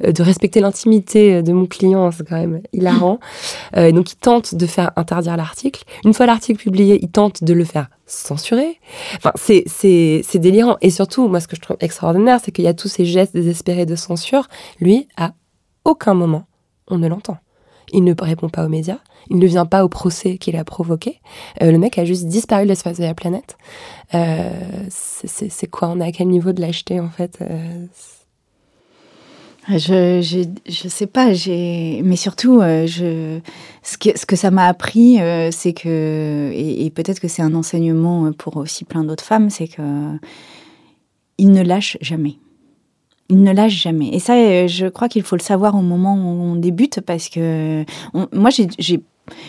de 0.03 0.23
respecter 0.23 0.61
l'intimité 0.61 1.43
de 1.43 1.53
mon 1.53 1.67
client, 1.67 2.11
c'est 2.11 2.27
quand 2.27 2.37
même 2.37 2.61
hilarant. 2.73 3.19
et 3.77 3.93
donc 3.93 4.13
il 4.13 4.17
tente 4.17 4.55
de 4.55 4.67
faire 4.67 4.93
interdire 4.97 5.37
l'article. 5.37 5.85
Une 6.05 6.15
fois 6.15 6.27
l'article 6.27 6.63
publié, 6.63 6.96
il 7.03 7.11
tente 7.11 7.45
de 7.45 7.53
le 7.53 7.65
faire 7.65 7.89
censurer. 8.07 8.79
Enfin, 9.17 9.33
c'est, 9.37 10.25
délirant. 10.35 10.77
Et 10.81 10.91
surtout, 10.91 11.29
moi, 11.29 11.41
ce 11.41 11.49
que 11.49 11.57
je 11.57 11.61
trouve 11.61 11.77
extraordinaire, 11.81 12.41
c'est 12.43 12.53
qu'il 12.53 12.65
y 12.65 12.69
a 12.69 12.75
tous 12.75 12.89
ces 12.89 13.05
gestes 13.05 13.35
désespérés 13.35 13.87
de 13.87 13.97
censure. 13.97 14.49
Lui, 14.81 15.09
à 15.17 15.33
aucun 15.85 16.15
moment, 16.15 16.45
on 16.89 16.99
ne 16.99 17.09
l'entend. 17.09 17.39
Il 17.93 18.05
ne 18.05 18.15
répond 18.19 18.49
pas 18.49 18.65
aux 18.65 18.69
médias. 18.69 18.99
Il 19.31 19.39
ne 19.39 19.47
vient 19.47 19.67
pas 19.67 19.85
au 19.85 19.89
procès 19.89 20.39
qu'il 20.39 20.57
a 20.57 20.65
provoqué. 20.65 21.21
Euh, 21.63 21.71
le 21.71 21.79
mec 21.79 21.99
a 21.99 22.05
juste 22.05 22.27
disparu 22.27 22.65
de 22.65 22.69
l'espace 22.69 22.99
de 22.99 23.05
la 23.05 23.15
planète. 23.15 23.57
Euh, 24.15 24.51
c'est 24.89 25.71
quoi? 25.71 25.89
On 25.89 26.01
est 26.01 26.05
à 26.07 26.13
quel 26.13 26.29
niveau 26.29 26.53
de 26.53 26.61
lâcheté, 26.61 27.01
en 27.01 27.11
fait? 27.11 27.39
Euh, 27.43 27.87
je, 29.69 30.21
je, 30.23 30.71
je 30.71 30.89
sais 30.89 31.07
pas, 31.07 31.33
j'ai, 31.33 32.01
mais 32.05 32.17
surtout, 32.17 32.61
euh, 32.61 32.87
je, 32.87 33.41
ce 33.83 33.99
que, 33.99 34.17
ce 34.17 34.25
que 34.25 34.37
ça 34.37 34.51
m'a 34.51 34.67
appris, 34.67 35.21
euh, 35.21 35.51
c'est 35.51 35.73
que, 35.73 36.51
et, 36.55 36.89
peut-être 36.91 37.21
que 37.21 37.29
c'est 37.29 37.43
un 37.43 37.55
enseignement 37.55 38.31
pour 38.33 38.57
aussi 38.57 38.85
plein 38.85 39.03
d'autres 39.03 39.25
femmes, 39.25 39.51
c'est 39.51 39.69
que 39.69 39.83
ne 41.41 41.63
lâche 41.63 41.99
jamais. 42.01 42.37
Il 43.29 43.43
ne 43.43 43.53
lâche 43.53 43.75
jamais. 43.75 44.11
Et 44.13 44.21
ça, 44.21 44.35
euh, 44.35 44.69
je 44.69 44.87
crois 44.87 45.09
qu'il 45.09 45.25
faut 45.25 45.37
le 45.37 45.43
savoir 45.43 45.75
au 45.75 45.83
moment 45.83 46.15
où 46.15 46.53
on 46.53 46.55
débute, 46.55 47.01
parce 47.01 47.29
que 47.29 47.85
moi, 48.33 48.51
j'ai, 48.51 49.01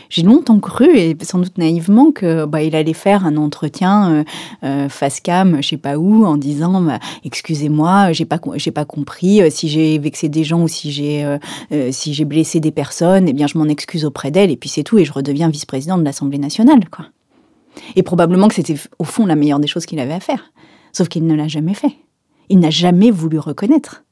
j'ai 0.09 0.23
longtemps 0.23 0.59
cru, 0.59 0.97
et 0.97 1.15
sans 1.21 1.39
doute 1.39 1.57
naïvement, 1.57 2.11
que 2.11 2.45
bah, 2.45 2.63
il 2.63 2.75
allait 2.75 2.93
faire 2.93 3.25
un 3.25 3.37
entretien 3.37 4.11
euh, 4.11 4.23
euh, 4.63 4.89
face 4.89 5.19
cam, 5.19 5.61
je 5.61 5.67
sais 5.67 5.77
pas 5.77 5.97
où, 5.97 6.25
en 6.25 6.37
disant 6.37 6.81
bah, 6.81 6.99
excusez-moi, 7.23 8.11
j'ai 8.13 8.25
pas 8.25 8.39
j'ai 8.55 8.71
pas 8.71 8.85
compris 8.85 9.41
euh, 9.41 9.49
si 9.49 9.67
j'ai 9.67 9.97
vexé 9.97 10.29
des 10.29 10.43
gens 10.43 10.63
ou 10.63 10.67
si 10.67 10.91
j'ai 10.91 11.37
si 11.91 12.13
j'ai 12.13 12.25
blessé 12.25 12.59
des 12.59 12.71
personnes, 12.71 13.27
eh 13.27 13.33
bien 13.33 13.47
je 13.47 13.57
m'en 13.57 13.65
excuse 13.65 14.05
auprès 14.05 14.31
d'elles 14.31 14.51
et 14.51 14.57
puis 14.57 14.69
c'est 14.69 14.83
tout 14.83 14.97
et 14.97 15.05
je 15.05 15.13
redeviens 15.13 15.49
vice-président 15.49 15.97
de 15.97 16.03
l'Assemblée 16.03 16.37
nationale, 16.37 16.89
quoi. 16.89 17.05
Et 17.95 18.03
probablement 18.03 18.47
que 18.47 18.55
c'était 18.55 18.75
au 18.99 19.03
fond 19.03 19.25
la 19.25 19.35
meilleure 19.35 19.59
des 19.59 19.67
choses 19.67 19.85
qu'il 19.85 19.99
avait 19.99 20.13
à 20.13 20.19
faire, 20.19 20.51
sauf 20.91 21.07
qu'il 21.07 21.25
ne 21.25 21.35
l'a 21.35 21.47
jamais 21.47 21.73
fait. 21.73 21.93
Il 22.49 22.59
n'a 22.59 22.69
jamais 22.69 23.11
voulu 23.11 23.39
reconnaître. 23.39 24.03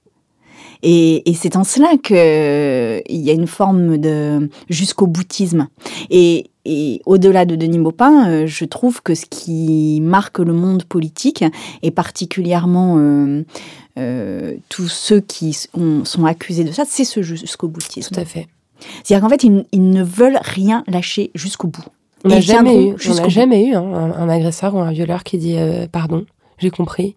Et, 0.84 1.30
et 1.30 1.34
c'est 1.34 1.56
en 1.56 1.64
cela 1.64 1.98
qu'il 1.98 3.22
y 3.22 3.30
a 3.30 3.34
une 3.34 3.48
forme 3.48 3.98
de 3.98 4.50
jusqu'au 4.70 5.08
boutisme. 5.08 5.68
Et, 6.10 6.52
et 6.66 7.02
au-delà 7.06 7.46
de 7.46 7.56
Denis 7.56 7.80
Baupin, 7.80 8.30
euh, 8.30 8.48
je 8.48 8.66
trouve 8.66 9.02
que 9.02 9.16
ce 9.16 9.26
qui 9.26 10.00
marque 10.02 10.40
le 10.40 10.54
monde 10.54 10.84
politique, 10.84 11.44
et 11.84 11.92
particulièrement 11.92 12.96
euh, 12.98 13.44
euh, 13.98 14.56
tous 14.70 14.88
ceux 14.88 15.22
qui 15.22 15.58
ont, 15.74 16.04
sont 16.04 16.26
accusés 16.26 16.64
de 16.64 16.72
ça, 16.72 16.84
c'est 16.86 17.06
ce 17.06 17.22
jusqu'au 17.22 17.68
boutisme. 17.68 18.14
Tout 18.14 18.20
à 18.20 18.26
fait. 18.26 18.48
C'est-à-dire 19.04 19.24
qu'en 19.24 19.30
fait, 19.30 19.44
ils, 19.44 19.66
ils, 19.72 19.90
ne 19.90 20.04
veulent 20.04 20.40
rien 20.42 20.84
lâcher 20.88 21.32
jusqu'au 21.34 21.68
bout. 21.68 21.86
On 22.26 22.30
n'a 22.30 22.42
jamais, 22.42 22.88
eu, 22.90 22.96
on 23.08 23.18
a 23.20 23.30
jamais 23.30 23.68
eu 23.68 23.76
hein, 23.76 23.84
un, 23.84 24.12
un, 24.12 24.30
agresseur 24.30 24.74
ou 24.76 24.80
un 24.80 24.92
violeur 24.92 25.24
qui 25.24 25.38
dit 25.38 25.58
euh, 25.58 25.88
pardon, 25.90 26.26
j'ai 26.58 26.72
compris, 26.72 27.16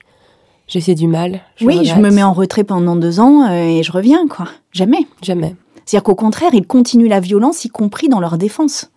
j'ai 0.68 0.80
fait 0.80 0.94
du 0.94 1.08
mal. 1.08 1.40
Je 1.56 1.66
oui, 1.66 1.84
je 1.84 1.94
me 1.94 2.10
mets 2.10 2.22
en 2.22 2.32
retrait 2.32 2.62
pendant 2.62 2.94
deux 2.94 3.20
ans 3.20 3.48
euh, 3.48 3.78
et 3.78 3.82
je 3.82 3.90
reviens, 3.90 4.28
quoi. 4.28 4.48
Jamais. 4.70 5.06
Jamais. 5.22 5.56
C'est-à-dire 5.84 6.04
qu'au 6.04 6.14
contraire, 6.14 6.50
ils 6.52 6.66
continuent 6.66 7.08
la 7.08 7.20
violence, 7.20 7.64
y 7.64 7.70
compris 7.70 8.08
dans 8.10 8.20
leur 8.20 8.36
défense. 8.36 8.90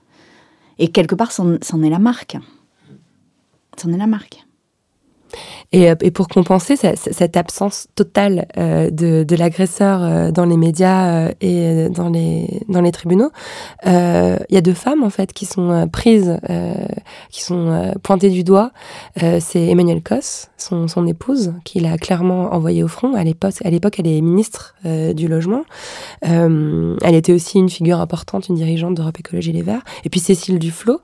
Et 0.78 0.90
quelque 0.90 1.16
part, 1.16 1.32
c'en 1.32 1.54
est 1.56 1.90
la 1.90 2.00
marque. 2.00 2.38
C'en 3.78 3.94
est 3.94 3.98
la 3.98 4.08
marque. 4.08 4.46
Et, 5.74 5.90
et, 6.02 6.12
pour 6.12 6.28
compenser 6.28 6.76
cette, 6.76 7.38
absence 7.38 7.88
totale 7.96 8.48
euh, 8.58 8.90
de, 8.90 9.24
de 9.24 9.36
l'agresseur 9.38 10.04
euh, 10.04 10.32
dans 10.32 10.44
les 10.44 10.58
médias 10.58 11.28
euh, 11.28 11.32
et 11.40 11.88
dans 11.88 12.10
les, 12.10 12.62
dans 12.68 12.82
les 12.82 12.92
tribunaux, 12.92 13.32
il 13.86 14.54
y 14.54 14.58
a 14.58 14.62
deux 14.62 14.74
femmes 14.74 15.02
en 15.02 15.10
fait 15.10 15.32
qui 15.32 15.46
sont 15.46 15.88
prises, 15.92 16.38
qui 17.30 17.42
sont 17.42 17.94
pointées 18.04 18.30
du 18.30 18.44
doigt. 18.44 18.72
C'est 19.16 19.66
Emmanuel 19.68 20.02
Cos, 20.04 20.48
son, 20.58 20.88
son 20.88 21.08
épouse, 21.08 21.54
qui 21.64 21.80
l'a 21.80 21.98
clairement 21.98 22.54
envoyée 22.54 22.84
au 22.84 22.88
front. 22.88 23.14
À 23.16 23.24
l'époque, 23.24 24.00
elle 24.00 24.08
est 24.08 24.22
ministre 24.22 24.76
du 24.84 25.28
logement. 25.28 25.64
elle 26.22 27.16
était 27.16 27.34
aussi 27.34 27.60
une 27.60 27.70
figure 27.70 28.00
importante, 28.00 28.50
une 28.50 28.56
dirigeante 28.56 28.96
d'Europe 28.96 29.20
Écologie 29.20 29.52
Les 29.52 29.62
Verts. 29.62 29.84
Et 30.04 30.10
puis 30.10 30.20
Cécile 30.20 30.60
Duflot, 30.60 31.02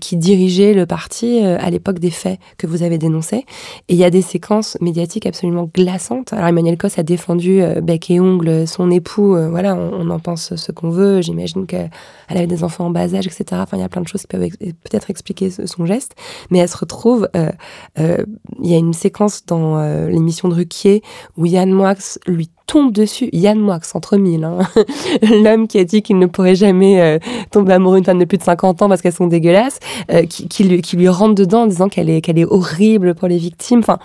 qui 0.00 0.16
dirigeait 0.16 0.74
le 0.74 0.86
parti 0.86 1.40
à 1.40 1.70
l'époque 1.70 1.98
des 1.98 2.10
faits 2.10 2.38
que 2.58 2.66
vous 2.66 2.82
avez 2.82 2.98
dénoncés. 2.98 3.44
Et 3.88 3.94
il 3.94 3.98
y 3.98 4.04
a 4.04 4.10
des 4.10 4.22
séquences 4.22 4.78
médiatiques 4.80 5.26
absolument 5.26 5.68
glaçantes. 5.72 6.32
Alors 6.32 6.46
Emmanuel 6.46 6.78
Cos 6.78 6.88
a 6.98 7.02
défendu 7.02 7.62
euh, 7.62 7.80
bec 7.80 8.10
et 8.10 8.20
ongle 8.20 8.66
son 8.66 8.90
époux. 8.90 9.34
Euh, 9.34 9.48
voilà, 9.48 9.74
on, 9.74 10.08
en 10.10 10.18
pense 10.18 10.54
ce 10.54 10.72
qu'on 10.72 10.90
veut. 10.90 11.20
J'imagine 11.20 11.66
qu'elle 11.66 11.90
avait 12.28 12.46
des 12.46 12.64
enfants 12.64 12.86
en 12.86 12.90
bas 12.90 13.14
âge, 13.14 13.26
etc. 13.26 13.44
Enfin, 13.52 13.76
il 13.76 13.80
y 13.80 13.84
a 13.84 13.88
plein 13.88 14.02
de 14.02 14.08
choses 14.08 14.22
qui 14.22 14.28
peuvent 14.28 14.48
peut-être 14.58 15.10
expliquer 15.10 15.50
son 15.50 15.86
geste. 15.86 16.14
Mais 16.50 16.58
elle 16.58 16.68
se 16.68 16.76
retrouve. 16.76 17.28
Euh, 17.36 18.24
il 18.62 18.70
y 18.70 18.74
a 18.74 18.78
une 18.78 18.92
séquence 18.92 19.44
dans 19.46 19.82
l'émission 20.06 20.48
de 20.48 20.54
Ruquier 20.54 21.02
où 21.36 21.46
Yann 21.46 21.70
Moix 21.70 21.94
lui 22.26 22.48
tombe 22.66 22.92
dessus, 22.92 23.28
Yann 23.32 23.58
Moix, 23.58 23.80
entre 23.94 24.16
mille, 24.16 24.44
hein. 24.44 24.58
l'homme 25.22 25.68
qui 25.68 25.78
a 25.78 25.84
dit 25.84 26.02
qu'il 26.02 26.18
ne 26.18 26.26
pourrait 26.26 26.54
jamais 26.54 27.00
euh, 27.00 27.18
tomber 27.50 27.72
amoureux 27.72 27.96
d'une 27.96 28.04
femme 28.04 28.18
de 28.18 28.24
plus 28.24 28.38
de 28.38 28.42
50 28.42 28.82
ans 28.82 28.88
parce 28.88 29.02
qu'elles 29.02 29.12
sont 29.12 29.26
dégueulasses, 29.26 29.78
euh, 30.10 30.24
qui, 30.26 30.48
qui, 30.48 30.64
lui, 30.64 30.82
qui 30.82 30.96
lui 30.96 31.08
rentre 31.08 31.34
dedans 31.34 31.62
en 31.62 31.66
disant 31.66 31.88
qu'elle 31.88 32.10
est, 32.10 32.20
qu'elle 32.20 32.38
est 32.38 32.44
horrible 32.44 33.14
pour 33.14 33.28
les 33.28 33.38
victimes. 33.38 33.80
Enfin, 33.80 33.98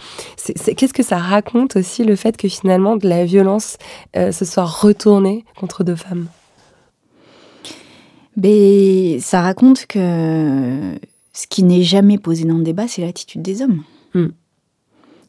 qu'est-ce 0.75 0.93
que 0.93 1.03
ça 1.03 1.17
raconte 1.17 1.75
aussi 1.75 2.03
le 2.03 2.15
fait 2.15 2.37
que 2.37 2.47
finalement 2.47 2.97
de 2.97 3.07
la 3.07 3.25
violence 3.25 3.77
euh, 4.15 4.31
se 4.31 4.45
soit 4.45 4.65
retournée 4.65 5.45
contre 5.59 5.83
deux 5.83 5.95
femmes? 5.95 6.27
Mais 8.35 9.19
ça 9.19 9.41
raconte 9.41 9.87
que 9.87 10.95
ce 11.33 11.47
qui 11.47 11.63
n'est 11.63 11.83
jamais 11.83 12.17
posé 12.17 12.45
dans 12.45 12.57
le 12.57 12.63
débat, 12.63 12.87
c'est 12.87 13.01
l'attitude 13.01 13.41
des 13.41 13.61
hommes. 13.61 13.83
Mm. 14.13 14.27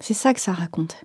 C'est 0.00 0.14
ça 0.14 0.34
que 0.34 0.40
ça 0.40 0.52
raconte. 0.52 0.96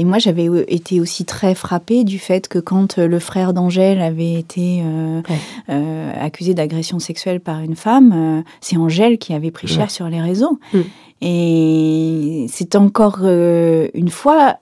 Et 0.00 0.04
moi, 0.04 0.16
j'avais 0.16 0.48
été 0.66 0.98
aussi 0.98 1.26
très 1.26 1.54
frappée 1.54 2.04
du 2.04 2.18
fait 2.18 2.48
que 2.48 2.58
quand 2.58 2.96
le 2.96 3.18
frère 3.18 3.52
d'Angèle 3.52 4.00
avait 4.00 4.32
été 4.32 4.80
euh, 4.82 5.20
ouais. 5.28 5.36
euh, 5.68 6.12
accusé 6.18 6.54
d'agression 6.54 6.98
sexuelle 6.98 7.38
par 7.38 7.60
une 7.60 7.76
femme, 7.76 8.12
euh, 8.14 8.42
c'est 8.62 8.78
Angèle 8.78 9.18
qui 9.18 9.34
avait 9.34 9.50
pris 9.50 9.68
cher 9.68 9.82
ouais. 9.82 9.88
sur 9.90 10.08
les 10.08 10.22
réseaux. 10.22 10.58
Mm. 10.72 10.78
Et 11.20 12.46
c'est 12.48 12.76
encore 12.76 13.18
euh, 13.24 13.88
une 13.92 14.08
fois 14.08 14.56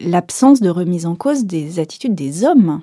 l'absence 0.00 0.62
de 0.62 0.70
remise 0.70 1.04
en 1.04 1.14
cause 1.14 1.44
des 1.44 1.78
attitudes 1.78 2.14
des 2.14 2.42
hommes. 2.46 2.80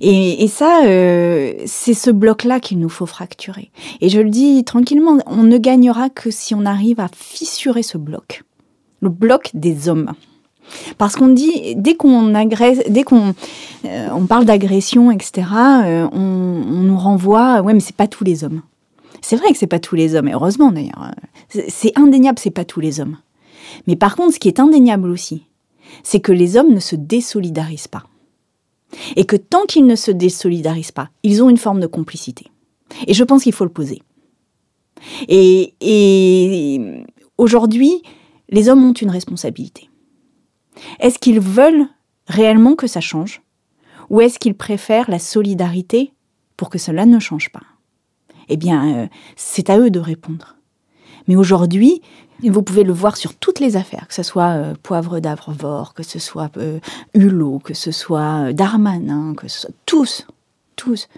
Et, 0.00 0.42
et 0.44 0.48
ça, 0.48 0.86
euh, 0.86 1.52
c'est 1.66 1.92
ce 1.92 2.10
bloc-là 2.10 2.58
qu'il 2.58 2.78
nous 2.78 2.88
faut 2.88 3.04
fracturer. 3.04 3.70
Et 4.00 4.08
je 4.08 4.18
le 4.18 4.30
dis 4.30 4.64
tranquillement, 4.64 5.18
on 5.26 5.42
ne 5.42 5.58
gagnera 5.58 6.08
que 6.08 6.30
si 6.30 6.54
on 6.54 6.64
arrive 6.64 7.00
à 7.00 7.08
fissurer 7.14 7.82
ce 7.82 7.98
bloc, 7.98 8.44
le 9.02 9.10
bloc 9.10 9.50
des 9.52 9.88
hommes. 9.88 10.12
Parce 10.96 11.16
qu'on 11.16 11.28
dit, 11.28 11.74
dès 11.76 11.96
qu'on 11.96 12.34
agresse, 12.34 12.80
dès 12.88 13.02
qu'on 13.02 13.34
euh, 13.84 14.08
on 14.12 14.26
parle 14.26 14.44
d'agression, 14.44 15.10
etc., 15.10 15.46
euh, 15.84 16.08
on, 16.12 16.82
nous 16.82 16.96
renvoie, 16.96 17.60
ouais, 17.60 17.74
mais 17.74 17.80
c'est 17.80 17.96
pas 17.96 18.06
tous 18.06 18.24
les 18.24 18.44
hommes. 18.44 18.62
C'est 19.20 19.36
vrai 19.36 19.52
que 19.52 19.58
c'est 19.58 19.66
pas 19.66 19.80
tous 19.80 19.96
les 19.96 20.14
hommes, 20.14 20.28
et 20.28 20.32
heureusement 20.32 20.72
d'ailleurs. 20.72 21.10
C'est- 21.68 21.98
indéniable, 21.98 22.38
c'est 22.38 22.50
pas 22.50 22.64
tous 22.64 22.80
les 22.80 23.00
hommes. 23.00 23.18
Mais 23.86 23.96
par 23.96 24.16
contre, 24.16 24.34
ce 24.34 24.38
qui 24.38 24.48
est 24.48 24.60
indéniable 24.60 25.10
aussi, 25.10 25.46
c'est 26.02 26.20
que 26.20 26.32
les 26.32 26.56
hommes 26.56 26.72
ne 26.72 26.80
se 26.80 26.96
désolidarisent 26.96 27.88
pas. 27.88 28.04
Et 29.16 29.24
que 29.24 29.36
tant 29.36 29.64
qu'ils 29.66 29.86
ne 29.86 29.96
se 29.96 30.10
désolidarisent 30.10 30.92
pas, 30.92 31.10
ils 31.22 31.42
ont 31.42 31.50
une 31.50 31.56
forme 31.56 31.80
de 31.80 31.86
complicité. 31.86 32.46
Et 33.06 33.14
je 33.14 33.24
pense 33.24 33.42
qu'il 33.42 33.52
faut 33.52 33.64
le 33.64 33.70
poser. 33.70 34.02
Et 35.28 35.74
aujourd'hui, 37.38 38.02
les 38.52 38.68
hommes 38.68 38.84
ont 38.84 38.92
une 38.92 39.10
responsabilité. 39.10 39.90
Est-ce 41.00 41.18
qu'ils 41.18 41.40
veulent 41.40 41.88
réellement 42.28 42.76
que 42.76 42.86
ça 42.86 43.00
change? 43.00 43.42
Ou 44.10 44.20
est-ce 44.20 44.38
qu'ils 44.38 44.54
préfèrent 44.54 45.10
la 45.10 45.18
solidarité 45.18 46.12
pour 46.56 46.70
que 46.70 46.78
cela 46.78 47.06
ne 47.06 47.18
change 47.18 47.50
pas? 47.50 47.62
Eh 48.48 48.56
bien, 48.56 48.94
euh, 48.94 49.06
c'est 49.36 49.70
à 49.70 49.78
eux 49.78 49.90
de 49.90 50.00
répondre. 50.00 50.56
Mais 51.26 51.36
aujourd'hui, 51.36 52.02
vous 52.42 52.62
pouvez 52.62 52.84
le 52.84 52.92
voir 52.92 53.16
sur 53.16 53.34
toutes 53.34 53.60
les 53.60 53.76
affaires, 53.76 54.08
que 54.08 54.14
ce 54.14 54.22
soit 54.22 54.50
euh, 54.50 54.74
Poivre 54.82 55.20
d'Arvor, 55.20 55.94
que 55.94 56.02
ce 56.02 56.18
soit 56.18 56.56
euh, 56.56 56.80
Hulot, 57.14 57.60
que 57.60 57.74
ce 57.74 57.90
soit 57.92 58.48
euh, 58.48 58.52
Darmanin, 58.52 59.34
que 59.34 59.48
ce 59.48 59.60
soit 59.60 59.74
tous, 59.86 60.26
tous, 60.76 61.08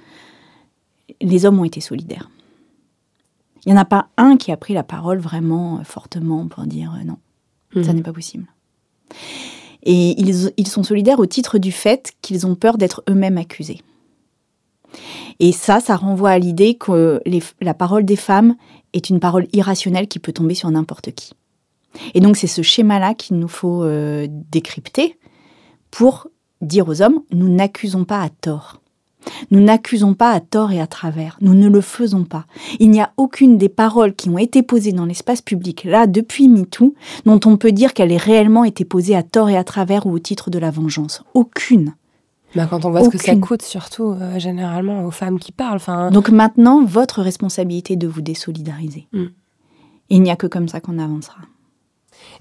les 1.21 1.47
hommes 1.47 1.59
ont 1.59 1.65
été 1.65 1.81
solidaires. 1.81 2.31
Il 3.65 3.73
n'y 3.73 3.79
en 3.79 3.81
a 3.81 3.87
pas 3.87 4.09
un 4.17 4.37
qui 4.37 4.53
a 4.53 4.57
pris 4.57 4.75
la 4.75 4.83
parole 4.83 5.19
vraiment 5.19 5.83
fortement 5.85 6.47
pour 6.49 6.65
dire 6.65 6.95
euh, 7.01 7.05
ça 7.83 7.91
Mhm. 7.91 7.97
n'est 7.97 8.03
pas 8.03 8.13
possible. 8.13 8.47
Et 9.83 10.19
ils, 10.21 10.53
ils 10.57 10.69
sont 10.69 10.83
solidaires 10.83 11.19
au 11.21 11.27
titre 11.27 11.59
du 11.59 11.73
fait 11.73 12.13
qu'ils 12.23 12.47
ont 12.47 12.55
peur 12.55 12.79
d'être 12.79 13.03
eux-mêmes 13.09 13.37
accusés. 13.39 13.81
Et 15.41 15.53
ça, 15.53 15.81
ça 15.81 15.97
renvoie 15.97 16.31
à 16.31 16.39
l'idée 16.39 16.77
que 16.77 17.21
les- 17.27 17.43
la 17.61 17.75
parole 17.75 18.05
des 18.05 18.17
femmes 18.17 18.55
est 18.93 19.11
une 19.11 19.21
parole 19.21 19.47
irrationnelle 19.53 20.09
qui 20.09 20.19
peut 20.21 20.33
tomber 20.33 20.55
sur 20.55 20.71
n'importe 20.71 21.11
qui. 21.13 21.33
Et 22.15 22.21
donc 22.21 22.37
c'est 22.37 22.47
ce 22.47 22.63
schéma-là 22.63 23.15
qu'il 23.15 23.39
nous 23.39 23.49
faut 23.49 23.83
euh, 23.83 24.27
décrypter 24.31 25.19
pour 25.91 26.29
dire 26.61 26.89
aux 26.89 27.03
hommes, 27.03 27.21
nous 27.33 27.49
n'accusons 27.49 28.05
pas 28.05 28.21
à 28.23 28.29
tort. 28.31 28.81
Nous 29.51 29.61
n'accusons 29.61 30.15
pas 30.15 30.31
à 30.31 30.41
tort 30.41 30.73
et 30.73 30.81
à 30.81 30.87
travers. 30.87 31.37
Nous 31.41 31.55
ne 31.55 31.69
le 31.69 31.81
faisons 31.81 32.25
pas. 32.25 32.47
Il 32.81 32.91
n'y 32.91 33.01
a 33.01 33.13
aucune 33.17 33.59
des 33.59 33.69
paroles 33.69 34.15
qui 34.15 34.29
ont 34.29 34.39
été 34.39 34.63
posées 34.63 34.93
dans 34.93 35.07
l'espace 35.07 35.41
public, 35.43 35.85
là, 35.85 36.07
depuis 36.07 36.49
MeToo, 36.49 36.95
dont 37.27 37.41
on 37.47 37.57
peut 37.57 37.73
dire 37.73 37.95
qu'elle 37.95 38.13
ait 38.13 38.17
réellement 38.17 38.65
été 38.65 38.85
posée 38.85 39.15
à 39.17 39.23
tort 39.23 39.51
et 39.51 39.57
à 39.57 39.65
travers 39.65 40.07
ou 40.07 40.13
au 40.13 40.19
titre 40.19 40.51
de 40.51 40.59
la 40.59 40.71
vengeance. 40.71 41.23
Aucune. 41.35 41.95
Bah, 42.55 42.67
quand 42.71 42.85
on 42.85 42.91
voit 42.91 43.03
ce 43.05 43.09
que 43.09 43.19
ça 43.19 43.35
coûte, 43.35 43.63
surtout 43.63 44.13
euh, 44.13 44.39
généralement 44.39 45.05
aux 45.05 45.11
femmes 45.11 45.41
qui 45.41 45.51
parlent. 45.51 45.77
Enfin, 45.77 46.11
Donc 46.13 46.29
maintenant, 46.31 46.85
votre 46.85 47.21
responsabilité 47.21 47.95
est 47.95 47.97
de 47.97 48.07
vous 48.07 48.23
désolidariser. 48.23 49.09
Mm. 49.13 49.25
Il 50.11 50.23
n'y 50.23 50.31
a 50.31 50.37
que 50.37 50.47
comme 50.47 50.69
ça 50.69 50.81
qu'on 50.81 50.99
avancera. 51.01 51.39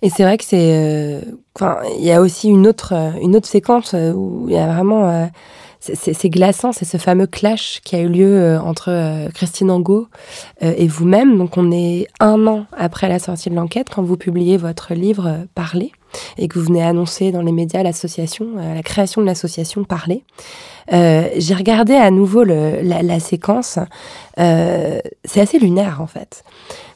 Et 0.03 0.09
c'est 0.09 0.23
vrai 0.23 0.37
que 0.37 0.43
c'est. 0.43 1.21
euh, 1.61 1.73
il 1.97 2.03
y 2.05 2.11
a 2.11 2.21
aussi 2.21 2.47
une 2.49 2.67
autre, 2.67 2.93
euh, 2.93 3.11
une 3.21 3.35
autre 3.35 3.47
séquence 3.47 3.93
où 3.93 4.45
il 4.47 4.53
y 4.53 4.57
a 4.57 4.67
vraiment. 4.71 5.09
euh, 5.09 5.25
c'est- 5.83 6.29
glaçant, 6.29 6.71
c'est 6.71 6.85
ce 6.85 6.97
fameux 6.97 7.27
clash 7.27 7.81
qui 7.83 7.95
a 7.95 7.99
eu 7.99 8.07
lieu 8.07 8.39
euh, 8.39 8.61
entre 8.61 8.89
euh, 8.89 9.29
Christine 9.33 9.69
Angot 9.69 10.07
euh, 10.63 10.73
et 10.77 10.87
vous-même. 10.87 11.37
Donc, 11.37 11.57
on 11.57 11.71
est 11.71 12.07
un 12.19 12.47
an 12.47 12.65
après 12.77 13.09
la 13.09 13.19
sortie 13.19 13.49
de 13.49 13.55
l'enquête, 13.55 13.87
quand 13.93 14.03
vous 14.03 14.15
publiez 14.15 14.57
votre 14.57 14.93
livre 14.93 15.45
Parler, 15.55 15.91
et 16.37 16.47
que 16.47 16.57
vous 16.57 16.65
venez 16.65 16.83
annoncer 16.83 17.31
dans 17.31 17.41
les 17.41 17.51
médias 17.51 17.83
l'association, 17.83 18.47
la 18.55 18.83
création 18.83 19.21
de 19.21 19.25
l'association 19.25 19.83
Parler. 19.83 20.23
J'ai 20.91 21.55
regardé 21.55 21.95
à 21.95 22.11
nouveau 22.11 22.43
la, 22.43 23.19
séquence. 23.19 23.79
C'est 24.37 25.41
assez 25.41 25.59
lunaire, 25.59 26.01
en 26.01 26.07
fait. 26.07 26.43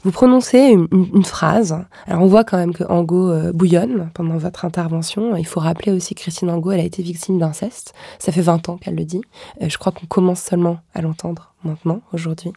Vous 0.03 0.11
prononcez 0.11 0.59
une, 0.59 1.25
phrase. 1.25 1.77
Alors, 2.05 2.21
on 2.21 2.27
voit 2.27 2.43
quand 2.43 2.57
même 2.57 2.73
que 2.73 2.83
Angot 2.83 3.29
euh, 3.29 3.51
bouillonne 3.51 4.09
pendant 4.13 4.37
votre 4.37 4.65
intervention. 4.65 5.35
Il 5.35 5.45
faut 5.45 5.59
rappeler 5.59 5.91
aussi 5.91 6.15
que 6.15 6.21
Christine 6.21 6.49
Angot, 6.49 6.71
elle 6.71 6.79
a 6.79 6.83
été 6.83 7.01
victime 7.01 7.39
d'inceste. 7.39 7.93
Ça 8.19 8.31
fait 8.31 8.41
20 8.41 8.69
ans 8.69 8.77
qu'elle 8.77 8.95
le 8.95 9.05
dit. 9.05 9.21
Euh, 9.61 9.69
je 9.69 9.77
crois 9.77 9.91
qu'on 9.91 10.05
commence 10.05 10.41
seulement 10.41 10.79
à 10.93 11.01
l'entendre 11.01 11.53
maintenant, 11.63 12.01
aujourd'hui. 12.13 12.53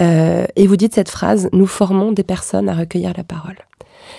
Euh, 0.00 0.46
et 0.56 0.66
vous 0.66 0.76
dites 0.76 0.94
cette 0.94 1.10
phrase 1.10 1.48
Nous 1.52 1.66
formons 1.66 2.12
des 2.12 2.24
personnes 2.24 2.68
à 2.68 2.74
recueillir 2.74 3.12
la 3.16 3.24
parole. 3.24 3.58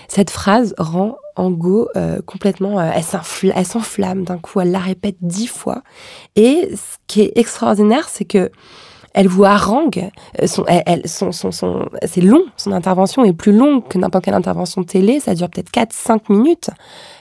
Cette 0.07 0.29
phrase 0.29 0.73
rend 0.77 1.17
Angot 1.35 1.89
complètement. 2.25 2.81
elle 2.81 3.65
s'enflamme 3.65 4.23
d'un 4.23 4.37
coup, 4.37 4.61
elle 4.61 4.71
la 4.71 4.79
répète 4.79 5.17
dix 5.21 5.47
fois. 5.47 5.83
Et 6.35 6.71
ce 6.73 6.97
qui 7.07 7.21
est 7.21 7.33
extraordinaire, 7.35 8.07
c'est 8.09 8.25
que 8.25 8.51
elle 9.15 9.27
vous 9.27 9.45
harangue. 9.45 10.09
euh, 10.41 10.45
Son, 10.47 10.63
elle, 10.67 11.07
son, 11.07 11.31
son, 11.31 11.51
son- 11.51 11.89
c'est 12.05 12.21
long, 12.21 12.43
son 12.57 12.71
intervention 12.71 13.23
est 13.25 13.33
plus 13.33 13.51
longue 13.57 13.87
que 13.87 13.97
n'importe 13.97 14.25
quelle 14.25 14.33
intervention 14.35 14.83
télé, 14.83 15.19
ça 15.19 15.33
dure 15.33 15.49
peut-être 15.49 15.71
4-5 15.71 16.21
minutes. 16.29 16.69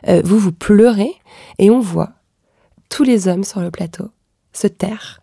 Euh, 0.08 0.20
vous, 0.24 0.38
vous 0.38 0.52
pleurez 0.52 1.12
et 1.58 1.70
on 1.70 1.80
voit 1.80 2.10
tous 2.90 3.04
les 3.04 3.28
hommes 3.28 3.44
sur 3.44 3.60
le 3.60 3.70
plateau 3.70 4.10
se 4.52 4.66
taire. 4.66 5.20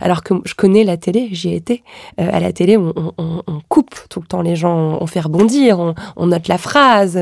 Alors 0.00 0.22
que 0.22 0.34
je 0.44 0.54
connais 0.54 0.84
la 0.84 0.96
télé, 0.98 1.28
j'y 1.32 1.50
ai 1.50 1.56
été. 1.56 1.82
Euh, 2.20 2.28
à 2.30 2.40
la 2.40 2.52
télé, 2.52 2.76
on, 2.76 2.92
on- 2.96 3.42
on- 3.46 3.60
coupe 3.68 3.94
tout 4.10 4.20
le 4.20 4.26
temps 4.26 4.42
les 4.42 4.54
gens, 4.56 4.98
on, 5.00 5.06
fait 5.06 5.20
rebondir, 5.20 5.78
on, 5.80 5.94
on 6.16 6.26
note 6.26 6.48
la 6.48 6.58
phrase. 6.58 7.18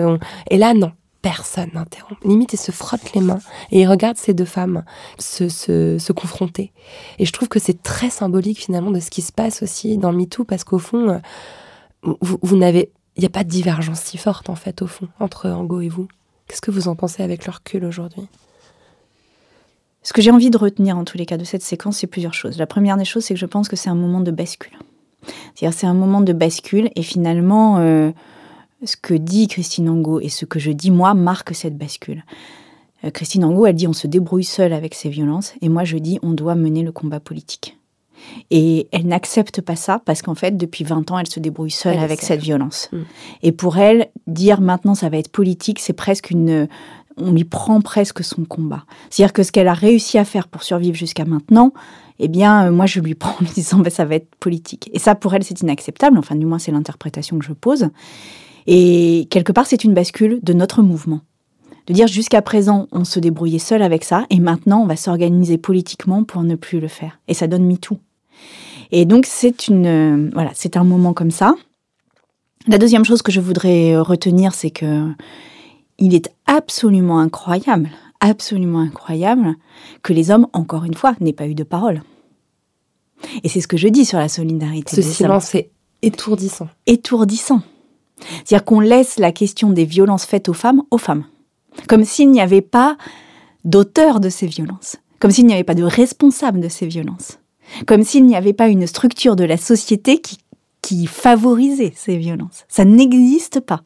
Et 0.50 0.56
là, 0.58 0.74
non, 0.74 0.90
personne 1.24 1.70
n'interrompt. 1.72 2.22
Limite, 2.22 2.52
ils 2.52 2.58
se 2.58 2.70
frottent 2.70 3.14
les 3.14 3.22
mains 3.22 3.40
et 3.70 3.80
ils 3.80 3.88
regardent 3.88 4.18
ces 4.18 4.34
deux 4.34 4.44
femmes 4.44 4.84
se, 5.18 5.48
se, 5.48 5.98
se 5.98 6.12
confronter. 6.12 6.70
Et 7.18 7.24
je 7.24 7.32
trouve 7.32 7.48
que 7.48 7.58
c'est 7.58 7.82
très 7.82 8.10
symbolique 8.10 8.58
finalement 8.58 8.90
de 8.90 9.00
ce 9.00 9.08
qui 9.08 9.22
se 9.22 9.32
passe 9.32 9.62
aussi 9.62 9.96
dans 9.96 10.12
MeToo, 10.12 10.44
parce 10.44 10.64
qu'au 10.64 10.78
fond, 10.78 11.08
euh, 11.08 12.12
vous, 12.20 12.38
vous 12.42 12.56
n'avez, 12.58 12.90
il 13.16 13.20
n'y 13.20 13.26
a 13.26 13.30
pas 13.30 13.42
de 13.42 13.48
divergence 13.48 14.00
si 14.00 14.18
forte 14.18 14.50
en 14.50 14.54
fait 14.54 14.82
au 14.82 14.86
fond 14.86 15.08
entre 15.18 15.48
Ango 15.48 15.80
et 15.80 15.88
vous. 15.88 16.08
Qu'est-ce 16.46 16.60
que 16.60 16.70
vous 16.70 16.88
en 16.88 16.94
pensez 16.94 17.22
avec 17.22 17.46
le 17.46 17.52
recul 17.52 17.86
aujourd'hui? 17.86 18.28
Ce 20.02 20.12
que 20.12 20.20
j'ai 20.20 20.30
envie 20.30 20.50
de 20.50 20.58
retenir 20.58 20.98
en 20.98 21.04
tous 21.04 21.16
les 21.16 21.24
cas 21.24 21.38
de 21.38 21.44
cette 21.44 21.62
séquence, 21.62 21.96
c'est 21.96 22.06
plusieurs 22.06 22.34
choses. 22.34 22.58
La 22.58 22.66
première 22.66 22.98
des 22.98 23.06
choses, 23.06 23.24
c'est 23.24 23.32
que 23.32 23.40
je 23.40 23.46
pense 23.46 23.70
que 23.70 23.76
c'est 23.76 23.88
un 23.88 23.94
moment 23.94 24.20
de 24.20 24.30
bascule. 24.30 24.76
C'est-à-dire, 25.54 25.72
c'est 25.72 25.86
un 25.86 25.94
moment 25.94 26.20
de 26.20 26.34
bascule 26.34 26.90
et 26.96 27.02
finalement, 27.02 27.78
euh, 27.78 28.12
ce 28.82 28.96
que 28.96 29.14
dit 29.14 29.48
Christine 29.48 29.88
Angot 29.88 30.20
et 30.20 30.28
ce 30.28 30.44
que 30.44 30.58
je 30.58 30.70
dis 30.70 30.90
moi 30.90 31.14
marque 31.14 31.54
cette 31.54 31.76
bascule. 31.76 32.24
Euh, 33.04 33.10
Christine 33.10 33.44
Angot, 33.44 33.66
elle 33.66 33.74
dit 33.74 33.88
on 33.88 33.92
se 33.92 34.06
débrouille 34.06 34.44
seul 34.44 34.72
avec 34.72 34.94
ces 34.94 35.08
violences 35.08 35.54
et 35.60 35.68
moi 35.68 35.84
je 35.84 35.96
dis 35.98 36.18
on 36.22 36.32
doit 36.32 36.54
mener 36.54 36.82
le 36.82 36.92
combat 36.92 37.20
politique. 37.20 37.78
Et 38.50 38.88
elle 38.92 39.06
n'accepte 39.06 39.60
pas 39.60 39.76
ça 39.76 40.00
parce 40.04 40.22
qu'en 40.22 40.34
fait, 40.34 40.56
depuis 40.56 40.84
20 40.84 41.10
ans, 41.10 41.18
elle 41.18 41.28
se 41.28 41.40
débrouille 41.40 41.70
seule 41.70 41.96
Elle 41.96 42.04
avec 42.04 42.22
cette 42.22 42.40
violence. 42.40 42.88
Mm. 42.92 42.98
Et 43.42 43.52
pour 43.52 43.76
elle, 43.76 44.08
dire 44.26 44.60
maintenant 44.60 44.94
ça 44.94 45.08
va 45.08 45.18
être 45.18 45.30
politique, 45.30 45.78
c'est 45.78 45.92
presque 45.92 46.30
une. 46.30 46.68
On 47.16 47.30
lui 47.30 47.44
prend 47.44 47.80
presque 47.80 48.24
son 48.24 48.44
combat. 48.44 48.84
C'est-à-dire 49.08 49.32
que 49.32 49.44
ce 49.44 49.52
qu'elle 49.52 49.68
a 49.68 49.74
réussi 49.74 50.18
à 50.18 50.24
faire 50.24 50.48
pour 50.48 50.64
survivre 50.64 50.96
jusqu'à 50.96 51.24
maintenant, 51.24 51.72
eh 52.18 52.26
bien, 52.26 52.66
euh, 52.66 52.70
moi, 52.72 52.86
je 52.86 52.98
lui 52.98 53.14
prends 53.14 53.34
en 53.40 53.44
lui 53.44 53.50
disant, 53.54 53.78
bah, 53.78 53.90
ça 53.90 54.04
va 54.04 54.16
être 54.16 54.34
politique. 54.36 54.90
Et 54.92 54.98
ça, 54.98 55.14
pour 55.14 55.34
elle, 55.34 55.44
c'est 55.44 55.60
inacceptable. 55.60 56.18
Enfin, 56.18 56.34
du 56.34 56.46
moins, 56.46 56.58
c'est 56.58 56.72
l'interprétation 56.72 57.38
que 57.38 57.44
je 57.44 57.52
pose. 57.52 57.88
Et 58.66 59.26
quelque 59.30 59.52
part, 59.52 59.66
c'est 59.66 59.84
une 59.84 59.94
bascule 59.94 60.40
de 60.42 60.52
notre 60.52 60.82
mouvement. 60.82 61.20
De 61.86 61.92
dire 61.92 62.06
jusqu'à 62.06 62.40
présent, 62.40 62.88
on 62.92 63.04
se 63.04 63.20
débrouillait 63.20 63.58
seul 63.58 63.82
avec 63.82 64.04
ça, 64.04 64.26
et 64.30 64.40
maintenant, 64.40 64.82
on 64.82 64.86
va 64.86 64.96
s'organiser 64.96 65.58
politiquement 65.58 66.24
pour 66.24 66.42
ne 66.42 66.54
plus 66.54 66.80
le 66.80 66.88
faire. 66.88 67.20
Et 67.28 67.34
ça 67.34 67.46
donne 67.46 67.66
MeToo. 67.66 67.98
Et 68.90 69.04
donc, 69.04 69.26
c'est 69.26 69.68
une, 69.68 69.86
euh, 69.86 70.30
voilà, 70.32 70.50
c'est 70.54 70.76
un 70.76 70.84
moment 70.84 71.12
comme 71.12 71.30
ça. 71.30 71.54
La 72.66 72.78
deuxième 72.78 73.04
chose 73.04 73.20
que 73.20 73.32
je 73.32 73.40
voudrais 73.40 73.94
euh, 73.94 74.02
retenir, 74.02 74.54
c'est 74.54 74.70
que 74.70 75.10
il 75.98 76.14
est 76.14 76.30
absolument 76.46 77.18
incroyable, 77.18 77.90
absolument 78.20 78.80
incroyable 78.80 79.54
que 80.02 80.12
les 80.12 80.30
hommes, 80.30 80.48
encore 80.52 80.84
une 80.84 80.94
fois, 80.94 81.14
n'aient 81.20 81.32
pas 81.32 81.46
eu 81.46 81.54
de 81.54 81.64
parole. 81.64 82.02
Et 83.42 83.48
c'est 83.48 83.60
ce 83.60 83.68
que 83.68 83.76
je 83.76 83.88
dis 83.88 84.04
sur 84.04 84.18
la 84.18 84.28
solidarité. 84.28 84.96
Ce 84.96 85.02
silence 85.02 85.54
est 85.54 85.70
étourdissant. 86.02 86.68
étourdissant. 86.86 87.62
C'est-à-dire 88.20 88.64
qu'on 88.64 88.80
laisse 88.80 89.18
la 89.18 89.32
question 89.32 89.70
des 89.70 89.84
violences 89.84 90.24
faites 90.24 90.48
aux 90.48 90.54
femmes 90.54 90.82
aux 90.90 90.98
femmes. 90.98 91.24
Comme 91.88 92.04
s'il 92.04 92.30
n'y 92.30 92.40
avait 92.40 92.60
pas 92.60 92.96
d'auteur 93.64 94.20
de 94.20 94.28
ces 94.28 94.46
violences. 94.46 94.96
Comme 95.18 95.30
s'il 95.30 95.46
n'y 95.46 95.54
avait 95.54 95.64
pas 95.64 95.74
de 95.74 95.84
responsable 95.84 96.60
de 96.60 96.68
ces 96.68 96.86
violences. 96.86 97.38
Comme 97.86 98.02
s'il 98.02 98.26
n'y 98.26 98.36
avait 98.36 98.52
pas 98.52 98.68
une 98.68 98.86
structure 98.86 99.36
de 99.36 99.44
la 99.44 99.56
société 99.56 100.20
qui, 100.20 100.38
qui 100.82 101.06
favorisait 101.06 101.92
ces 101.96 102.16
violences. 102.16 102.64
Ça 102.68 102.84
n'existe 102.84 103.60
pas. 103.60 103.82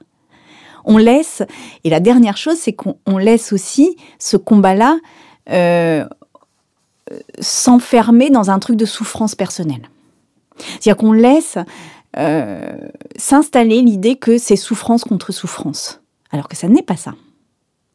On 0.85 0.97
laisse, 0.97 1.43
et 1.85 1.91
la 1.91 2.01
dernière 2.01 2.37
chose, 2.37 2.57
c'est 2.59 2.73
qu'on 2.73 2.99
on 3.07 3.19
laisse 3.19 3.53
aussi 3.53 3.97
ce 4.19 4.37
combat-là 4.37 4.99
euh, 5.51 6.05
s'enfermer 7.41 8.31
dans 8.31 8.51
un 8.51 8.59
truc 8.59 8.77
de 8.77 8.85
souffrance 8.85 9.35
personnelle. 9.35 9.89
C'est-à-dire 10.59 10.97
qu'on 10.97 11.13
laisse 11.13 11.59
euh, 12.17 12.77
s'installer 13.17 13.83
l'idée 13.83 14.17
que 14.17 14.39
c'est 14.39 14.57
souffrance 14.57 15.05
contre 15.05 15.33
souffrance. 15.33 16.01
Alors 16.31 16.49
que 16.49 16.57
ça 16.57 16.69
n'est 16.69 16.83
pas 16.83 16.97
ça. 16.97 17.15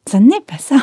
Ça 0.06 0.20
n'est 0.20 0.40
pas 0.40 0.58
ça. 0.58 0.76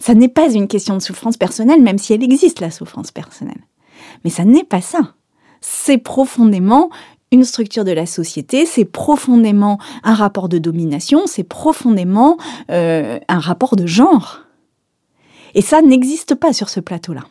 Ça 0.00 0.14
n'est 0.14 0.28
pas 0.28 0.52
une 0.52 0.66
question 0.66 0.96
de 0.96 1.02
souffrance 1.02 1.36
personnelle, 1.36 1.80
même 1.80 1.98
si 1.98 2.12
elle 2.12 2.24
existe, 2.24 2.60
la 2.60 2.72
souffrance 2.72 3.12
personnelle. 3.12 3.60
Mais 4.24 4.30
ça 4.30 4.44
n'est 4.44 4.64
pas 4.64 4.80
ça. 4.80 5.14
C'est 5.60 5.98
profondément 5.98 6.90
une 7.30 7.44
structure 7.44 7.84
de 7.84 7.92
la 7.92 8.06
société, 8.06 8.66
c'est 8.66 8.84
profondément 8.84 9.78
un 10.02 10.14
rapport 10.14 10.48
de 10.48 10.58
domination, 10.58 11.22
c'est 11.26 11.44
profondément 11.44 12.36
euh, 12.70 13.18
un 13.28 13.38
rapport 13.38 13.76
de 13.76 13.86
genre. 13.86 14.40
Et 15.54 15.62
ça 15.62 15.82
n'existe 15.82 16.34
pas 16.34 16.52
sur 16.52 16.68
ce 16.68 16.80
plateau-là. 16.80 17.22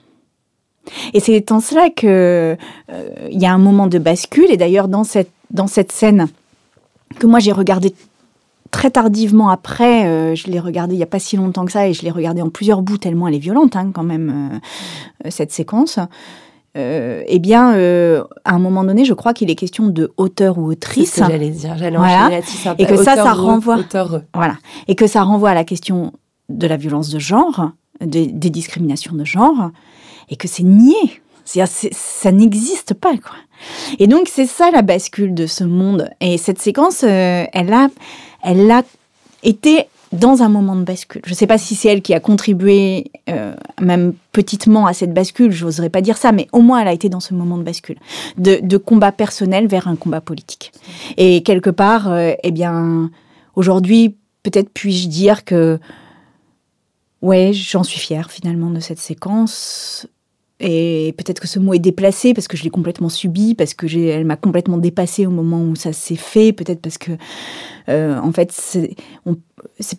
Et 1.13 1.19
c'est 1.19 1.51
en 1.51 1.59
cela 1.59 1.89
que 1.89 2.57
euh, 2.91 3.09
y 3.29 3.45
a 3.45 3.53
un 3.53 3.57
moment 3.57 3.87
de 3.87 3.99
bascule. 3.99 4.51
Et 4.51 4.57
d'ailleurs, 4.57 4.87
dans 4.87 5.03
cette, 5.03 5.31
dans 5.51 5.67
cette 5.67 5.91
scène 5.91 6.27
que 7.19 7.27
moi 7.27 7.39
j'ai 7.39 7.51
regardée 7.51 7.93
très 8.71 8.89
tardivement 8.89 9.49
après, 9.49 10.07
euh, 10.07 10.35
je 10.35 10.47
l'ai 10.47 10.59
regardée 10.59 10.95
il 10.95 10.97
n'y 10.97 11.03
a 11.03 11.07
pas 11.07 11.19
si 11.19 11.37
longtemps 11.37 11.65
que 11.65 11.71
ça, 11.71 11.87
et 11.87 11.93
je 11.93 12.01
l'ai 12.01 12.09
regardée 12.09 12.41
en 12.41 12.49
plusieurs 12.49 12.81
bouts 12.81 12.97
tellement 12.97 13.27
elle 13.27 13.35
est 13.35 13.39
violente 13.39 13.75
hein, 13.75 13.91
quand 13.93 14.03
même, 14.03 14.59
euh, 15.25 15.29
cette 15.29 15.51
séquence. 15.51 15.99
eh 16.75 17.39
bien, 17.39 17.69
à 18.45 18.55
un 18.55 18.59
moment 18.59 18.83
donné, 18.83 19.05
je 19.05 19.13
crois 19.13 19.33
qu'il 19.33 19.51
est 19.51 19.55
question 19.55 19.87
de 19.87 20.11
auteur 20.17 20.57
ou 20.57 20.65
autrice. 20.71 21.11
Que 21.11 21.19
j'allais 21.19 21.51
dire, 21.51 21.77
j'allais 21.77 21.97
voilà. 21.97 22.31
Et 22.79 22.87
que 22.87 22.95
ça, 22.97 23.15
ça 23.15 23.33
renvoie, 23.33 23.77
auteur. 23.77 24.21
voilà, 24.33 24.57
et 24.87 24.95
que 24.95 25.05
ça 25.05 25.21
renvoie 25.21 25.51
à 25.51 25.53
la 25.53 25.65
question 25.65 26.13
de 26.49 26.65
la 26.65 26.77
violence 26.77 27.09
de 27.11 27.19
genre, 27.19 27.69
des, 28.01 28.25
des 28.25 28.49
discriminations 28.49 29.15
de 29.15 29.23
genre, 29.23 29.69
et 30.33 30.35
que 30.35 30.47
c'est 30.47 30.63
nié. 30.63 31.21
ça 31.45 32.31
n'existe 32.31 32.95
pas, 32.95 33.15
quoi. 33.17 33.35
Et 33.99 34.07
donc, 34.07 34.27
c'est 34.27 34.47
ça 34.47 34.71
la 34.71 34.81
bascule 34.81 35.35
de 35.35 35.45
ce 35.45 35.63
monde. 35.63 36.09
Et 36.19 36.39
cette 36.39 36.59
séquence, 36.59 37.03
euh, 37.03 37.45
elle, 37.53 37.71
a, 37.71 37.89
elle 38.41 38.69
a 38.71 38.81
été 39.43 39.85
dans 40.11 40.41
un 40.41 40.49
moment 40.49 40.75
de 40.75 40.83
bascule. 40.83 41.21
Je 41.25 41.31
ne 41.31 41.35
sais 41.35 41.45
pas 41.45 41.59
si 41.59 41.75
c'est 41.75 41.89
elle 41.89 42.01
qui 42.01 42.15
a 42.15 42.19
contribué, 42.19 43.11
euh, 43.29 43.53
même 43.79 44.13
petitement, 44.31 44.87
à 44.87 44.93
cette 44.93 45.13
bascule, 45.13 45.51
je 45.51 45.65
n'oserais 45.65 45.89
pas 45.89 46.01
dire 46.01 46.17
ça, 46.17 46.31
mais 46.31 46.47
au 46.51 46.61
moins 46.61 46.81
elle 46.81 46.87
a 46.87 46.93
été 46.93 47.09
dans 47.09 47.19
ce 47.19 47.35
moment 47.35 47.57
de 47.57 47.63
bascule, 47.63 47.97
de, 48.37 48.77
combat 48.77 49.11
personnel 49.11 49.67
vers 49.67 49.87
un 49.87 49.95
combat 49.95 50.21
politique. 50.21 50.71
Et 51.17 51.43
quelque 51.43 51.69
part, 51.69 52.11
euh, 52.11 52.33
eh 52.43 52.51
bien, 52.51 53.11
aujourd'hui, 53.55 54.15
peut-être 54.41 54.69
puis-je 54.73 55.07
dire 55.07 55.45
que 55.45 55.79
Ouais, 57.23 57.53
j'en 57.53 57.83
suis 57.83 58.01
fière 58.01 58.29
finalement 58.29 58.69
de 58.69 58.81
cette 58.81 58.99
séquence. 58.99 60.07
Et 60.65 61.13
peut-être 61.17 61.41
que 61.41 61.47
ce 61.47 61.59
mot 61.59 61.73
est 61.73 61.79
déplacé 61.79 62.33
parce 62.33 62.47
que 62.47 62.55
je 62.55 62.63
l'ai 62.63 62.69
complètement 62.69 63.09
subi, 63.09 63.53
parce 63.53 63.73
que 63.73 63.85
j'ai, 63.85 64.07
elle 64.07 64.23
m'a 64.23 64.37
complètement 64.37 64.77
dépassé 64.77 65.25
au 65.25 65.29
moment 65.29 65.61
où 65.61 65.75
ça 65.75 65.91
s'est 65.91 66.15
fait, 66.15 66.53
peut-être 66.53 66.81
parce 66.81 66.97
que, 66.97 67.11
euh, 67.89 68.17
en 68.17 68.31
fait, 68.31 68.51
c'est, 68.53 68.95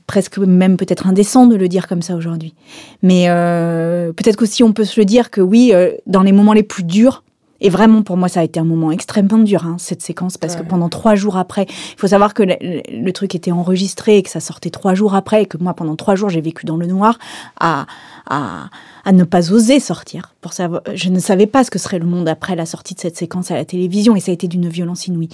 presque 0.07 0.39
même 0.39 0.79
peut-être 0.79 1.07
indécent 1.07 1.47
de 1.47 1.55
le 1.55 1.69
dire 1.69 1.87
comme 1.87 2.01
ça 2.01 2.17
aujourd'hui. 2.17 2.55
Mais 3.03 3.27
euh, 3.29 4.13
peut-être 4.15 4.37
qu'aussi 4.37 4.63
on 4.63 4.73
peut 4.73 4.85
se 4.85 4.99
le 4.99 5.05
dire 5.05 5.31
que 5.31 5.43
oui, 5.43 5.73
euh, 5.75 5.93
dans 6.07 6.23
les 6.23 6.33
moments 6.33 6.55
les 6.55 6.63
plus 6.63 6.85
durs, 6.85 7.25
et 7.61 7.71
vraiment, 7.71 8.03
pour 8.03 8.17
moi, 8.17 8.29
ça 8.29 8.41
a 8.41 8.43
été 8.43 8.59
un 8.59 8.65
moment 8.65 8.91
extrêmement 8.91 9.39
dur, 9.39 9.65
hein, 9.65 9.77
cette 9.79 10.03
séquence, 10.03 10.37
parce 10.37 10.57
que 10.57 10.63
pendant 10.63 10.89
trois 10.89 11.15
jours 11.15 11.37
après, 11.37 11.67
il 11.69 11.99
faut 11.99 12.09
savoir 12.09 12.35
que 12.35 12.43
le, 12.43 13.13
truc 13.13 13.35
était 13.35 13.53
enregistré 13.53 14.19
et 14.19 14.23
que 14.23 14.31
ça 14.31 14.41
sortait 14.41 14.71
trois 14.71 14.95
jours 14.95 15.15
après, 15.15 15.43
et 15.43 15.47
que 15.47 15.57
moi, 15.57 15.73
pendant 15.75 15.97
trois 15.97 16.17
jours, 16.17 16.31
j'ai 16.31 16.41
vécu 16.41 16.67
dans 16.67 16.77
le 16.77 16.87
noir 16.87 17.19
à, 17.61 17.87
à, 18.29 18.71
à, 19.05 19.13
ne 19.13 19.25
pas 19.25 19.53
oser 19.53 19.79
sortir. 19.79 20.35
Pour 20.41 20.53
savoir, 20.53 20.83
je 20.95 21.09
ne 21.11 21.21
savais 21.21 21.47
pas 21.47 21.63
ce 21.63 21.71
que 21.71 21.79
serait 21.79 22.01
le 22.01 22.07
monde 22.07 22.29
après 22.29 22.57
la 22.57 22.67
sortie 22.67 22.95
de 22.95 23.01
cette 23.01 23.17
séquence 23.17 23.51
à 23.51 23.55
la 23.55 23.65
télévision, 23.65 24.17
et 24.17 24.21
ça 24.21 24.33
a 24.33 24.35
été 24.35 24.49
d'une 24.49 24.69
violence 24.69 25.07
inouïe. 25.07 25.29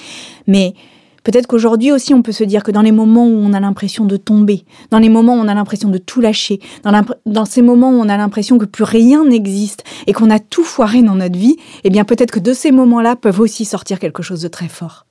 Mais 0.47 0.75
Peut-être 1.23 1.47
qu'aujourd'hui 1.47 1.93
aussi, 1.93 2.15
on 2.15 2.23
peut 2.23 2.33
se 2.33 2.45
dire 2.45 2.63
que 2.63 2.71
dans 2.71 2.83
les 2.83 2.93
moments 2.93 3.27
où 3.27 3.37
on 3.37 3.53
a 3.53 3.61
l'impression 3.61 4.05
de 4.05 4.17
tomber, 4.17 4.65
dans 4.91 4.99
les 4.99 5.09
moments 5.09 5.35
où 5.35 5.41
on 5.41 5.49
a 5.49 5.55
l'impression 5.55 5.89
de 5.89 5.99
tout 5.99 6.21
lâcher, 6.21 6.61
dans, 6.83 7.05
dans, 7.27 7.45
ces 7.45 7.63
moments 7.63 7.91
où 7.91 8.01
on 8.01 8.09
a 8.09 8.17
l'impression 8.17 8.59
que 8.59 8.65
plus 8.65 8.85
rien 8.85 9.25
n'existe 9.25 9.85
et 10.07 10.13
qu'on 10.13 10.31
a 10.31 10.39
tout 10.39 10.65
foiré 10.65 11.03
dans 11.03 11.17
notre 11.17 11.39
vie, 11.39 11.57
eh 11.85 11.91
bien 11.91 12.05
peut-être 12.05 12.31
que 12.31 12.41
de 12.41 12.53
ces 12.53 12.73
moments-là 12.73 13.17
peuvent 13.17 13.41
aussi 13.41 13.65
sortir 13.65 13.99
quelque 13.99 14.23
chose 14.23 14.41
de 14.41 14.49
très 14.49 14.69
fort. 14.69 15.07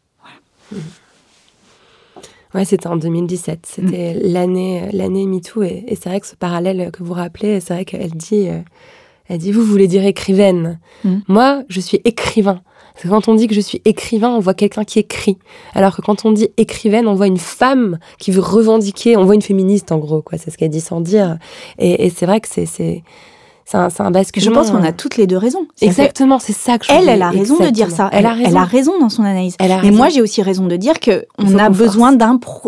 Ouais, 2.56 2.66
c'était 2.66 2.88
en 2.88 2.98
2017. 2.98 3.66
C'était 3.66 4.16
mm. 4.16 4.20
l'année, 4.24 4.90
l'année 4.92 5.26
MeToo. 5.26 5.64
Et, 5.64 5.84
et 5.88 5.96
c'est 5.96 6.10
vrai 6.10 6.20
que 6.20 6.28
ce 6.28 6.36
parallèle 6.36 6.92
que 6.92 7.04
vous 7.04 7.14
rappelez, 7.14 7.60
c'est 7.60 7.74
vrai 7.74 7.86
qu'elle 7.86 8.12
dit, 8.12 8.50
euh, 8.50 8.60
elle 9.28 9.38
dit, 9.38 9.52
vous 9.52 9.64
voulez 9.64 9.88
dire 9.88 10.04
écrivaine. 10.06 10.80
Mm. 11.04 11.18
Moi, 11.28 11.64
je 11.70 11.80
suis 11.80 12.02
écrivain. 12.06 12.62
Parce 13.00 13.08
que 13.08 13.16
quand 13.16 13.32
on 13.32 13.36
dit 13.36 13.48
que 13.48 13.56
je 13.56 13.62
suis 13.62 13.82
écrivain, 13.86 14.28
on 14.28 14.40
voit 14.40 14.54
quelqu'un 14.54 14.84
qui 14.84 15.00
écrit. 15.00 15.38
Alors 15.74 15.96
que 15.96 16.02
quand 16.02 16.26
on 16.26 16.34
dit 16.34 16.50
écrivaine, 16.58 17.08
on 17.08 17.14
voit 17.14 17.28
une 17.28 17.38
femme 17.38 17.98
qui 18.18 18.30
veut 18.30 18.42
revendiquer, 18.42 19.16
on 19.16 19.24
voit 19.24 19.36
une 19.36 19.42
féministe 19.42 19.94
en 19.94 20.00
gros, 20.00 20.22
quoi. 20.22 20.38
C'est 20.38 20.52
ce 20.52 20.58
qu'elle 20.58 20.70
dit 20.70 20.82
sans 20.82 21.00
dire. 21.00 21.38
Et, 21.78 22.10
c'est 22.10 22.26
vrai 22.26 22.42
que 22.42 22.50
c'est 22.50 22.66
c'est 22.66 23.04
un, 23.74 23.88
un 24.00 24.12
basculement. 24.12 24.50
Je 24.50 24.52
pense 24.52 24.72
qu'on 24.72 24.84
a 24.84 24.92
toutes 24.92 25.16
les 25.16 25.28
deux 25.28 25.38
raisons. 25.38 25.66
Exactement, 25.80 26.40
c'est 26.40 26.52
ça 26.52 26.78
que 26.78 26.88
je 26.88 26.92
Elle, 26.92 27.08
elle 27.08 27.22
a 27.22 27.30
raison 27.30 27.58
de 27.58 27.70
dire 27.70 27.90
ça. 27.90 28.10
Elle, 28.12 28.26
a 28.26 28.34
raison. 28.34 28.50
elle 28.50 28.58
a 28.58 28.66
raison 28.66 29.00
dans 29.00 29.08
son 29.08 29.24
analyse. 29.24 29.56
Mais 29.62 29.92
moi, 29.92 30.10
j'ai 30.10 30.22
aussi 30.22 30.42
raison 30.42 30.68
de 30.68 30.76
dire 30.76 31.00
que 31.00 31.26
on 31.38 31.58
a 31.58 31.70
besoin 31.70 32.12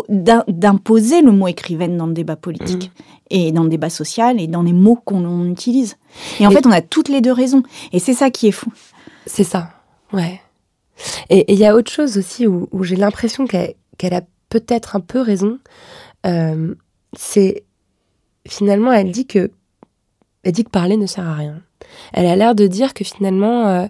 d'imposer 0.08 1.20
le 1.20 1.32
mot 1.32 1.48
écrivaine 1.48 1.98
dans 1.98 2.06
le 2.06 2.14
débat 2.14 2.36
politique. 2.36 2.90
Mm. 2.90 3.02
Et 3.34 3.52
dans 3.52 3.64
le 3.64 3.68
débat 3.68 3.90
social 3.90 4.40
et 4.40 4.46
dans 4.46 4.62
les 4.62 4.72
mots 4.72 4.98
qu'on 5.04 5.44
utilise. 5.46 5.96
Et 6.40 6.46
en 6.46 6.50
fait, 6.50 6.66
on 6.66 6.72
a 6.72 6.80
toutes 6.80 7.10
les 7.10 7.20
deux 7.20 7.32
raisons. 7.32 7.62
Et 7.92 7.98
c'est 7.98 8.14
ça 8.14 8.30
qui 8.30 8.48
est 8.48 8.52
fou. 8.52 8.70
C'est 9.26 9.44
ça. 9.44 9.68
Ouais. 10.12 10.40
Et 11.30 11.52
il 11.52 11.58
y 11.58 11.66
a 11.66 11.74
autre 11.74 11.90
chose 11.90 12.18
aussi 12.18 12.46
où, 12.46 12.68
j'ai 12.82 12.96
l'impression 12.96 13.46
qu'elle 13.46 14.14
a 14.14 14.22
peut-être 14.48 14.96
un 14.96 15.00
peu 15.00 15.20
raison. 15.20 15.58
Euh, 16.26 16.74
c'est 17.16 17.64
finalement, 18.46 18.92
elle 18.92 19.10
dit 19.10 19.26
que 19.26 19.50
elle 20.44 20.52
dit 20.52 20.64
que 20.64 20.70
parler 20.70 20.96
ne 20.96 21.06
sert 21.06 21.26
à 21.26 21.34
rien. 21.34 21.62
Elle 22.12 22.26
a 22.26 22.34
l'air 22.34 22.54
de 22.54 22.66
dire 22.66 22.94
que 22.94 23.04
finalement, 23.04 23.68
euh, 23.68 23.86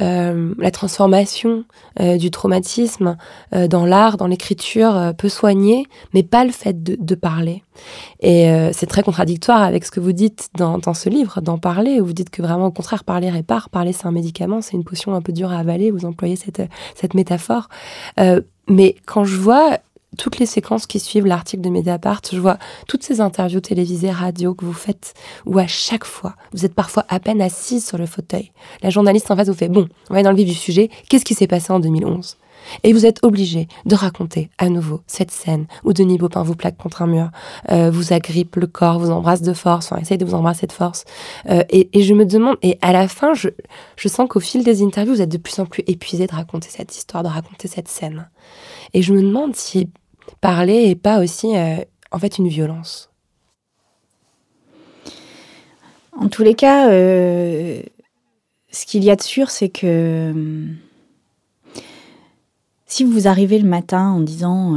euh, 0.00 0.54
la 0.58 0.70
transformation 0.70 1.64
euh, 2.00 2.16
du 2.16 2.30
traumatisme 2.30 3.16
euh, 3.54 3.68
dans 3.68 3.84
l'art, 3.84 4.16
dans 4.16 4.26
l'écriture 4.26 5.12
peut 5.18 5.28
soigner, 5.28 5.86
mais 6.14 6.22
pas 6.22 6.44
le 6.44 6.52
fait 6.52 6.82
de, 6.82 7.14
parler. 7.14 7.62
Et 8.20 8.48
c'est 8.72 8.86
très 8.86 9.02
contradictoire 9.02 9.62
avec 9.62 9.84
ce 9.84 9.90
que 9.90 10.00
vous 10.00 10.12
dites 10.12 10.48
dans, 10.54 10.94
ce 10.94 11.08
livre, 11.08 11.40
d'en 11.40 11.58
parler, 11.58 12.00
où 12.00 12.06
vous 12.06 12.12
dites 12.12 12.30
que 12.30 12.40
vraiment 12.40 12.66
au 12.66 12.70
contraire, 12.70 13.04
parler 13.04 13.28
répare, 13.28 13.68
parler 13.68 13.92
c'est 13.92 14.06
un 14.06 14.12
médicament, 14.12 14.62
c'est 14.62 14.76
une 14.76 14.84
potion 14.84 15.14
un 15.14 15.20
peu 15.20 15.32
dure 15.32 15.52
à 15.52 15.58
avaler, 15.58 15.90
vous 15.90 16.06
employez 16.06 16.36
cette, 16.36 16.62
cette 16.94 17.14
métaphore. 17.14 17.68
mais 18.68 18.96
quand 19.06 19.24
je 19.24 19.36
vois 19.36 19.78
toutes 20.18 20.38
les 20.38 20.46
séquences 20.46 20.86
qui 20.86 21.00
suivent 21.00 21.26
l'article 21.26 21.62
de 21.62 21.70
Mediapart, 21.70 22.22
je 22.30 22.38
vois 22.38 22.58
toutes 22.88 23.02
ces 23.02 23.20
interviews 23.20 23.60
télévisées, 23.60 24.10
radio 24.10 24.54
que 24.54 24.64
vous 24.64 24.72
faites, 24.72 25.14
où 25.46 25.58
à 25.58 25.66
chaque 25.66 26.04
fois, 26.04 26.34
vous 26.52 26.64
êtes 26.64 26.74
parfois 26.74 27.04
à 27.08 27.20
peine 27.20 27.40
assise 27.40 27.86
sur 27.86 27.98
le 27.98 28.06
fauteuil. 28.06 28.52
La 28.82 28.90
journaliste 28.90 29.30
en 29.30 29.36
face 29.36 29.48
vous 29.48 29.54
fait 29.54 29.68
Bon, 29.68 29.88
on 30.10 30.14
va 30.14 30.22
dans 30.22 30.30
le 30.30 30.36
vif 30.36 30.48
du 30.48 30.54
sujet, 30.54 30.90
qu'est-ce 31.08 31.24
qui 31.24 31.34
s'est 31.34 31.46
passé 31.46 31.72
en 31.72 31.80
2011 31.80 32.36
et 32.82 32.92
vous 32.92 33.06
êtes 33.06 33.20
obligé 33.22 33.68
de 33.86 33.94
raconter 33.94 34.50
à 34.58 34.68
nouveau 34.68 35.00
cette 35.06 35.30
scène 35.30 35.66
où 35.84 35.92
Denis 35.92 36.18
Baupin 36.18 36.42
vous 36.42 36.54
plaque 36.54 36.76
contre 36.76 37.02
un 37.02 37.06
mur, 37.06 37.30
euh, 37.70 37.90
vous 37.90 38.12
agrippe 38.12 38.56
le 38.56 38.66
corps, 38.66 38.98
vous 38.98 39.10
embrasse 39.10 39.42
de 39.42 39.52
force, 39.52 39.90
enfin 39.90 40.00
essaye 40.00 40.18
de 40.18 40.24
vous 40.24 40.34
embrasser 40.34 40.66
de 40.66 40.72
force. 40.72 41.04
Euh, 41.48 41.62
et, 41.70 42.02
je 42.02 42.14
me 42.14 42.24
demande, 42.24 42.56
et 42.62 42.78
à 42.82 42.92
la 42.92 43.08
fin, 43.08 43.32
je 43.34 44.08
sens 44.08 44.28
qu'au 44.28 44.40
fil 44.40 44.64
des 44.64 44.82
interviews, 44.82 45.14
vous 45.14 45.22
êtes 45.22 45.30
de 45.30 45.38
plus 45.38 45.58
en 45.58 45.66
plus 45.66 45.84
épuisé 45.86 46.26
de 46.26 46.34
raconter 46.34 46.68
cette 46.70 46.96
histoire, 46.96 47.22
de 47.22 47.28
raconter 47.28 47.68
cette 47.68 47.88
scène. 47.88 48.28
Et 48.94 49.02
je 49.02 49.12
me 49.12 49.22
demande 49.22 49.54
si 49.54 49.88
parler 50.40 50.88
et 50.88 50.96
pas 50.96 51.20
aussi 51.20 51.56
euh, 51.56 51.76
en 52.10 52.18
fait 52.18 52.38
une 52.38 52.48
violence 52.48 53.10
En 56.16 56.28
tous 56.28 56.42
les 56.42 56.54
cas, 56.54 56.90
euh, 56.90 57.82
ce 58.70 58.86
qu'il 58.86 59.04
y 59.04 59.10
a 59.10 59.16
de 59.16 59.22
sûr, 59.22 59.50
c'est 59.50 59.68
que 59.68 59.86
euh, 59.86 60.64
si 62.86 63.04
vous 63.04 63.26
arrivez 63.28 63.58
le 63.58 63.68
matin 63.68 64.10
en 64.10 64.20
disant 64.20 64.76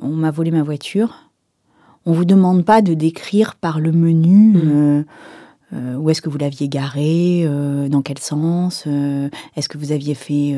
on 0.00 0.08
m'a 0.08 0.30
volé 0.30 0.50
ma 0.50 0.62
voiture, 0.62 1.30
on 2.06 2.12
vous 2.12 2.24
demande 2.24 2.64
pas 2.64 2.80
de 2.80 2.94
décrire 2.94 3.54
par 3.56 3.80
le 3.80 3.92
menu. 3.92 4.56
Mmh. 4.56 5.04
Euh, 5.74 5.96
où 5.96 6.08
est-ce 6.08 6.22
que 6.22 6.30
vous 6.30 6.38
l'aviez 6.38 6.68
garé 6.68 7.44
euh, 7.44 7.88
Dans 7.88 8.00
quel 8.00 8.18
sens 8.18 8.84
euh, 8.86 9.28
Est-ce 9.54 9.68
que 9.68 9.76
vous 9.76 9.92
aviez 9.92 10.14
fait, 10.14 10.56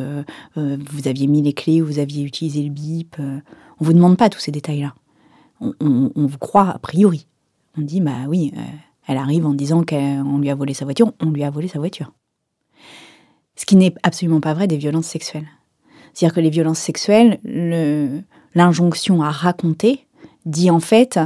vous 0.56 1.08
aviez 1.08 1.26
mis 1.26 1.42
les 1.42 1.52
clés, 1.52 1.82
ou 1.82 1.86
vous 1.86 1.98
aviez 1.98 2.22
utilisé 2.22 2.62
le 2.62 2.70
bip 2.70 3.16
On 3.18 3.84
vous 3.84 3.92
demande 3.92 4.16
pas 4.16 4.28
tous 4.28 4.40
ces 4.40 4.52
détails-là. 4.52 4.94
On, 5.61 5.74
vous 6.16 6.38
croit 6.38 6.68
a 6.68 6.78
priori. 6.78 7.26
On 7.76 7.82
dit 7.82 8.00
bah 8.00 8.26
oui, 8.28 8.52
elle 9.06 9.18
arrive 9.18 9.46
en 9.46 9.54
disant 9.54 9.84
qu'on 9.84 10.38
lui 10.38 10.50
a 10.50 10.54
volé 10.54 10.74
sa 10.74 10.84
voiture, 10.84 11.12
on 11.20 11.30
lui 11.30 11.44
a 11.44 11.50
volé 11.50 11.68
sa 11.68 11.78
voiture. 11.78 12.12
Ce 13.56 13.66
qui 13.66 13.76
n'est 13.76 13.94
absolument 14.02 14.40
pas 14.40 14.54
vrai 14.54 14.66
des 14.66 14.78
violences 14.78 15.06
sexuelles. 15.06 15.48
C'est-à-dire 16.14 16.34
que 16.34 16.40
les 16.40 16.50
violences 16.50 16.78
sexuelles, 16.78 17.38
l'injonction 18.54 19.22
à 19.22 19.30
raconter 19.30 20.06
dit 20.46 20.70
en 20.70 20.80
fait 20.80 21.20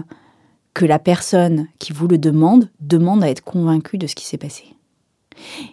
que 0.74 0.84
la 0.84 0.98
personne 0.98 1.68
qui 1.78 1.92
vous 1.92 2.08
le 2.08 2.18
demande 2.18 2.68
demande 2.80 3.22
à 3.22 3.30
être 3.30 3.44
convaincue 3.44 3.96
de 3.96 4.06
ce 4.06 4.14
qui 4.14 4.26
s'est 4.26 4.38
passé. 4.38 4.64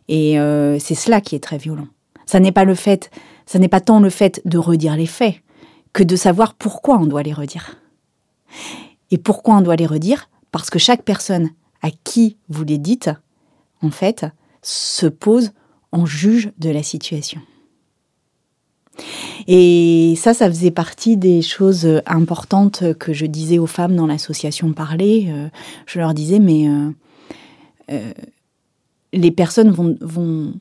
Et 0.07 0.39
euh, 0.39 0.79
c'est 0.79 0.95
cela 0.95 1.21
qui 1.21 1.35
est 1.35 1.43
très 1.43 1.57
violent. 1.57 1.87
Ça 2.25 2.39
n'est 2.39 2.51
pas 2.51 2.63
le 2.63 2.75
fait, 2.75 3.11
ça 3.45 3.59
n'est 3.59 3.67
pas 3.67 3.81
tant 3.81 3.99
le 3.99 4.09
fait 4.09 4.41
de 4.45 4.57
redire 4.57 4.95
les 4.95 5.07
faits 5.07 5.35
que 5.93 6.03
de 6.03 6.15
savoir 6.15 6.53
pourquoi 6.53 6.97
on 6.97 7.05
doit 7.05 7.23
les 7.23 7.33
redire. 7.33 7.77
Et 9.09 9.17
pourquoi 9.17 9.55
on 9.55 9.61
doit 9.61 9.75
les 9.75 9.85
redire? 9.85 10.29
Parce 10.51 10.69
que 10.69 10.79
chaque 10.79 11.03
personne 11.03 11.49
à 11.81 11.89
qui 11.91 12.37
vous 12.47 12.63
les 12.63 12.77
dites, 12.77 13.09
en 13.81 13.89
fait, 13.89 14.25
se 14.61 15.07
pose 15.07 15.51
en 15.91 16.05
juge 16.05 16.51
de 16.57 16.69
la 16.69 16.83
situation. 16.83 17.41
Et 19.47 20.13
ça, 20.17 20.33
ça 20.33 20.47
faisait 20.47 20.71
partie 20.71 21.17
des 21.17 21.41
choses 21.41 22.01
importantes 22.05 22.93
que 22.99 23.13
je 23.13 23.25
disais 23.25 23.59
aux 23.59 23.67
femmes 23.67 23.95
dans 23.95 24.07
l'association 24.07 24.73
Parler. 24.73 25.27
Euh, 25.29 25.49
je 25.85 25.99
leur 25.99 26.13
disais, 26.13 26.39
mais 26.39 26.67
euh, 26.67 26.89
euh, 27.91 28.13
les 29.13 29.31
personnes 29.31 29.71
vont, 29.71 29.97
vont 30.01 30.53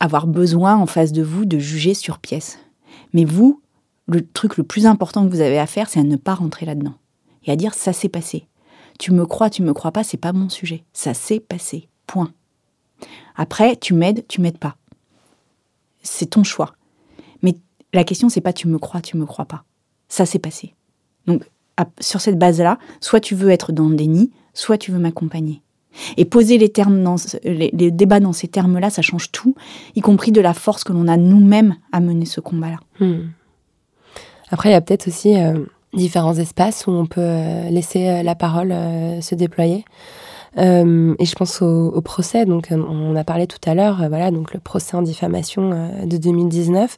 avoir 0.00 0.26
besoin 0.26 0.76
en 0.76 0.86
face 0.86 1.12
de 1.12 1.22
vous 1.22 1.44
de 1.44 1.58
juger 1.58 1.94
sur 1.94 2.18
pièce. 2.18 2.58
Mais 3.12 3.24
vous, 3.24 3.60
le 4.06 4.26
truc 4.26 4.56
le 4.56 4.64
plus 4.64 4.86
important 4.86 5.24
que 5.24 5.30
vous 5.30 5.40
avez 5.40 5.58
à 5.58 5.66
faire, 5.66 5.88
c'est 5.88 6.00
à 6.00 6.04
ne 6.04 6.16
pas 6.16 6.34
rentrer 6.34 6.66
là-dedans. 6.66 6.94
Et 7.44 7.52
à 7.52 7.56
dire, 7.56 7.74
ça 7.74 7.92
s'est 7.92 8.08
passé. 8.08 8.46
Tu 8.98 9.12
me 9.12 9.26
crois, 9.26 9.50
tu 9.50 9.62
me 9.62 9.72
crois 9.72 9.92
pas, 9.92 10.04
c'est 10.04 10.16
pas 10.16 10.32
mon 10.32 10.48
sujet. 10.48 10.84
Ça 10.92 11.14
s'est 11.14 11.40
passé. 11.40 11.88
Point. 12.06 12.32
Après, 13.36 13.76
tu 13.76 13.94
m'aides, 13.94 14.24
tu 14.28 14.40
m'aides 14.40 14.58
pas. 14.58 14.76
C'est 16.02 16.30
ton 16.30 16.44
choix. 16.44 16.74
La 17.94 18.04
question, 18.04 18.28
c'est 18.28 18.40
pas 18.40 18.52
tu 18.52 18.68
me 18.68 18.78
crois, 18.78 19.00
tu 19.00 19.16
me 19.16 19.24
crois 19.24 19.46
pas. 19.46 19.64
Ça 20.08 20.26
s'est 20.26 20.38
passé. 20.38 20.74
Donc, 21.26 21.44
sur 22.00 22.20
cette 22.20 22.38
base-là, 22.38 22.78
soit 23.00 23.20
tu 23.20 23.34
veux 23.34 23.50
être 23.50 23.72
dans 23.72 23.88
le 23.88 23.96
déni, 23.96 24.30
soit 24.52 24.78
tu 24.78 24.92
veux 24.92 24.98
m'accompagner. 24.98 25.62
Et 26.16 26.24
poser 26.24 26.58
les, 26.58 27.90
débats 27.90 28.20
dans 28.20 28.32
ces 28.32 28.48
termes-là, 28.48 28.90
ça 28.90 29.00
change 29.00 29.30
tout, 29.30 29.54
y 29.94 30.00
compris 30.00 30.32
de 30.32 30.40
la 30.40 30.52
force 30.52 30.82
que 30.82 30.92
l'on 30.92 31.06
a 31.06 31.16
nous-mêmes 31.16 31.76
à 31.92 32.00
mener 32.00 32.26
ce 32.26 32.40
combat-là. 32.40 32.80
Hmm. 32.98 33.28
Après, 34.50 34.70
il 34.70 34.72
y 34.72 34.76
a 34.76 34.80
peut-être 34.80 35.08
aussi 35.08 35.38
euh, 35.38 35.64
différents 35.92 36.34
espaces 36.34 36.88
où 36.88 36.90
on 36.90 37.06
peut 37.06 37.20
euh, 37.20 37.70
laisser 37.70 38.08
euh, 38.08 38.22
la 38.22 38.34
parole 38.34 38.74
se 39.22 39.34
déployer. 39.36 39.84
Euh, 40.58 41.14
et 41.18 41.24
je 41.24 41.34
pense 41.34 41.62
au, 41.62 41.88
au, 41.88 42.00
procès, 42.00 42.46
donc 42.46 42.70
euh, 42.70 42.76
on 42.76 43.16
a 43.16 43.24
parlé 43.24 43.46
tout 43.46 43.58
à 43.66 43.74
l'heure, 43.74 44.02
euh, 44.02 44.08
voilà, 44.08 44.30
donc 44.30 44.54
le 44.54 44.60
procès 44.60 44.96
en 44.96 45.02
diffamation 45.02 45.90
de 46.04 46.16
2019. 46.16 46.96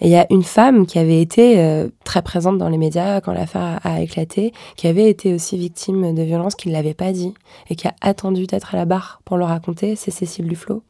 Et 0.00 0.06
il 0.06 0.10
y 0.10 0.16
a 0.16 0.26
une 0.30 0.42
femme 0.42 0.86
qui 0.86 0.98
avait 0.98 1.20
été 1.20 1.84
très 2.04 2.22
présente 2.22 2.58
dans 2.58 2.68
les 2.68 2.78
médias 2.78 3.20
quand 3.20 3.32
l'affaire 3.32 3.80
a, 3.84 4.00
éclaté, 4.00 4.52
qui 4.76 4.86
avait 4.86 5.08
été 5.08 5.34
aussi 5.34 5.56
victime 5.56 6.14
de 6.14 6.22
violences, 6.22 6.54
qui 6.54 6.68
ne 6.68 6.72
l'avait 6.72 6.94
pas 6.94 7.12
dit 7.12 7.34
et 7.68 7.76
qui 7.76 7.88
a 7.88 7.94
attendu 8.00 8.46
d'être 8.46 8.74
à 8.74 8.78
la 8.78 8.84
barre 8.84 9.20
pour 9.24 9.36
le 9.36 9.44
raconter. 9.44 9.96
C'est 9.96 10.10
Cécile 10.10 10.46
Duflot, 10.46 10.82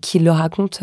qui 0.00 0.18
le 0.18 0.30
raconte 0.30 0.82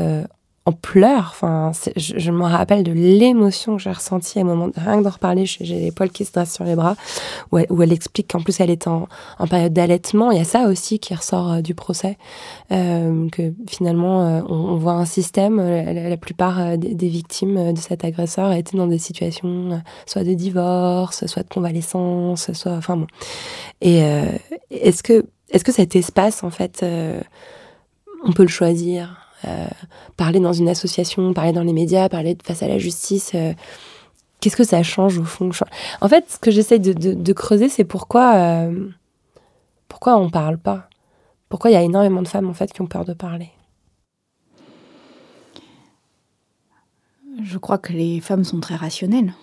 en 0.66 0.74
pleurs. 0.74 1.30
Enfin, 1.32 1.72
je, 1.96 2.20
je, 2.20 2.32
me 2.32 2.44
rappelle 2.44 2.84
de 2.84 2.92
l'émotion 2.92 3.78
que 3.78 3.82
j'ai 3.82 3.92
ressentie 3.92 4.38
à 4.38 4.42
un 4.44 4.46
moment, 4.46 4.70
rien 4.76 5.00
que 5.00 5.04
d'en 5.04 5.10
reparler, 5.10 5.46
j'ai 5.46 5.80
les 5.80 5.92
poils 5.92 6.12
qui 6.12 6.24
se 6.24 6.32
dressent 6.32 6.54
sur 6.54 6.66
les 6.66 6.76
bras, 6.76 6.96
où 7.52 7.58
elle, 7.58 7.92
explique 7.92 8.32
qu'en 8.32 8.42
plus 8.42 8.60
elle 8.60 8.70
est 8.70 8.88
en, 8.88 9.08
période 9.50 9.74
d'allaitement. 9.74 10.32
Il 10.32 10.38
y 10.38 10.42
a 10.42 10.46
ça 10.46 10.68
aussi 10.68 11.00
qui 11.00 11.16
ressort 11.16 11.52
euh, 11.52 11.62
du 11.62 11.74
procès, 11.74 12.18
euh, 12.72 13.28
que 13.30 13.54
finalement 13.68 14.22
euh, 14.22 14.42
on, 14.48 14.76
voit 14.76 14.94
un 14.94 15.06
système. 15.06 15.58
La, 15.58 16.18
plupart 16.18 16.78
des, 16.78 16.94
des, 16.94 17.08
victimes 17.08 17.74
de 17.74 17.80
cet 17.80 18.06
agresseur 18.06 18.52
étaient 18.52 18.78
dans 18.78 18.88
des 18.88 19.00
situations 19.00 19.82
soit 20.06 20.24
de 20.24 20.34
divorce, 20.34 21.26
soit 21.26 21.44
de 21.44 21.50
convalescence, 21.50 22.52
soit, 22.54 22.74
enfin 22.74 22.98
bon. 22.98 23.08
Et 23.82 24.02
est-ce 24.70 25.02
que, 25.02 25.26
est-ce 25.50 25.64
que 25.64 25.72
cet 25.72 25.96
espace 25.96 26.44
en 26.44 26.52
fait, 26.52 26.86
on 28.24 28.32
peut 28.34 28.44
le 28.44 28.50
choisir? 28.50 29.21
Euh, 29.46 29.68
parler 30.18 30.40
dans 30.40 30.54
une 30.54 30.70
association, 30.70 31.34
parler 31.34 31.52
dans 31.52 31.64
les 31.64 31.74
médias, 31.74 32.10
parler 32.10 32.38
face 32.44 32.62
à 32.62 32.68
la 32.68 32.78
justice. 32.78 33.32
Euh, 33.34 33.54
qu'est-ce 34.40 34.56
que 34.56 34.64
ça 34.64 34.84
change 34.84 35.18
au 35.18 35.24
fond? 35.24 35.50
En 36.02 36.08
fait, 36.08 36.30
ce 36.30 36.38
que 36.38 36.78
de, 36.78 37.14
de, 37.14 37.34
creuser, 37.34 37.70
c'est 37.70 37.84
pourquoi, 37.84 38.36
euh, 38.36 38.90
pourquoi 39.88 40.18
on 40.18 40.30
parle 40.30 40.58
pas? 40.58 40.90
Pourquoi 41.50 41.72
il 41.72 41.74
y 41.74 41.78
a 41.78 41.82
énormément 41.82 42.22
de 42.22 42.28
femmes 42.28 42.50
en 42.50 42.54
fait 42.54 42.72
qui 42.72 42.82
ont 42.82 42.88
peur 42.88 43.04
de 43.04 43.14
parler? 43.14 43.50
Je 47.44 47.58
crois 47.58 47.78
que 47.78 47.94
les 47.94 48.20
femmes 48.20 48.44
sont 48.44 48.60
très 48.60 48.76
rationnelles 48.76 49.34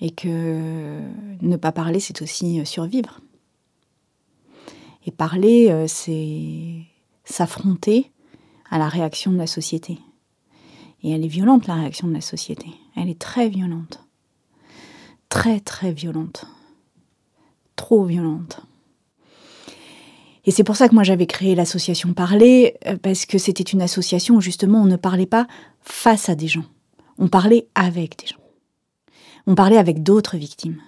et 0.00 0.10
que 0.10 1.00
ne 1.40 1.56
pas 1.56 1.72
parler, 1.72 1.98
c'est 1.98 2.22
aussi 2.22 2.64
survivre. 2.64 3.20
Et 5.06 5.10
parler, 5.10 5.86
c'est 5.88 6.84
s'affronter 7.24 8.12
à 8.70 8.78
la 8.78 8.88
réaction 8.88 9.32
de 9.32 9.38
la 9.38 9.46
société. 9.46 9.98
Et 11.02 11.10
elle 11.10 11.24
est 11.24 11.28
violente, 11.28 11.66
la 11.66 11.74
réaction 11.74 12.08
de 12.08 12.14
la 12.14 12.20
société. 12.20 12.66
Elle 12.96 13.08
est 13.08 13.18
très 13.18 13.48
violente. 13.48 14.04
Très, 15.28 15.60
très 15.60 15.92
violente. 15.92 16.46
Trop 17.76 18.04
violente. 18.04 18.60
Et 20.44 20.50
c'est 20.50 20.64
pour 20.64 20.76
ça 20.76 20.88
que 20.88 20.94
moi 20.94 21.04
j'avais 21.04 21.26
créé 21.26 21.54
l'association 21.54 22.14
Parler, 22.14 22.74
euh, 22.86 22.96
parce 22.96 23.26
que 23.26 23.38
c'était 23.38 23.62
une 23.62 23.82
association 23.82 24.36
où 24.36 24.40
justement 24.40 24.80
on 24.80 24.86
ne 24.86 24.96
parlait 24.96 25.26
pas 25.26 25.46
face 25.82 26.28
à 26.28 26.34
des 26.34 26.48
gens. 26.48 26.64
On 27.18 27.28
parlait 27.28 27.68
avec 27.74 28.18
des 28.18 28.26
gens. 28.26 28.40
On 29.46 29.54
parlait 29.54 29.76
avec 29.76 30.02
d'autres 30.02 30.36
victimes. 30.36 30.80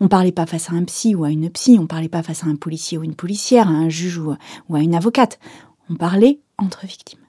On 0.00 0.08
parlait 0.08 0.32
pas 0.32 0.46
face 0.46 0.70
à 0.70 0.74
un 0.74 0.84
psy 0.84 1.14
ou 1.14 1.24
à 1.24 1.30
une 1.30 1.48
psy, 1.48 1.78
on 1.80 1.86
parlait 1.86 2.10
pas 2.10 2.22
face 2.22 2.44
à 2.44 2.48
un 2.48 2.56
policier 2.56 2.98
ou 2.98 3.02
une 3.02 3.14
policière, 3.14 3.68
à 3.68 3.72
un 3.72 3.88
juge 3.88 4.18
ou 4.18 4.74
à 4.74 4.80
une 4.80 4.94
avocate. 4.94 5.38
On 5.88 5.94
parlait 5.94 6.40
entre 6.60 6.86
victimes. 6.86 7.20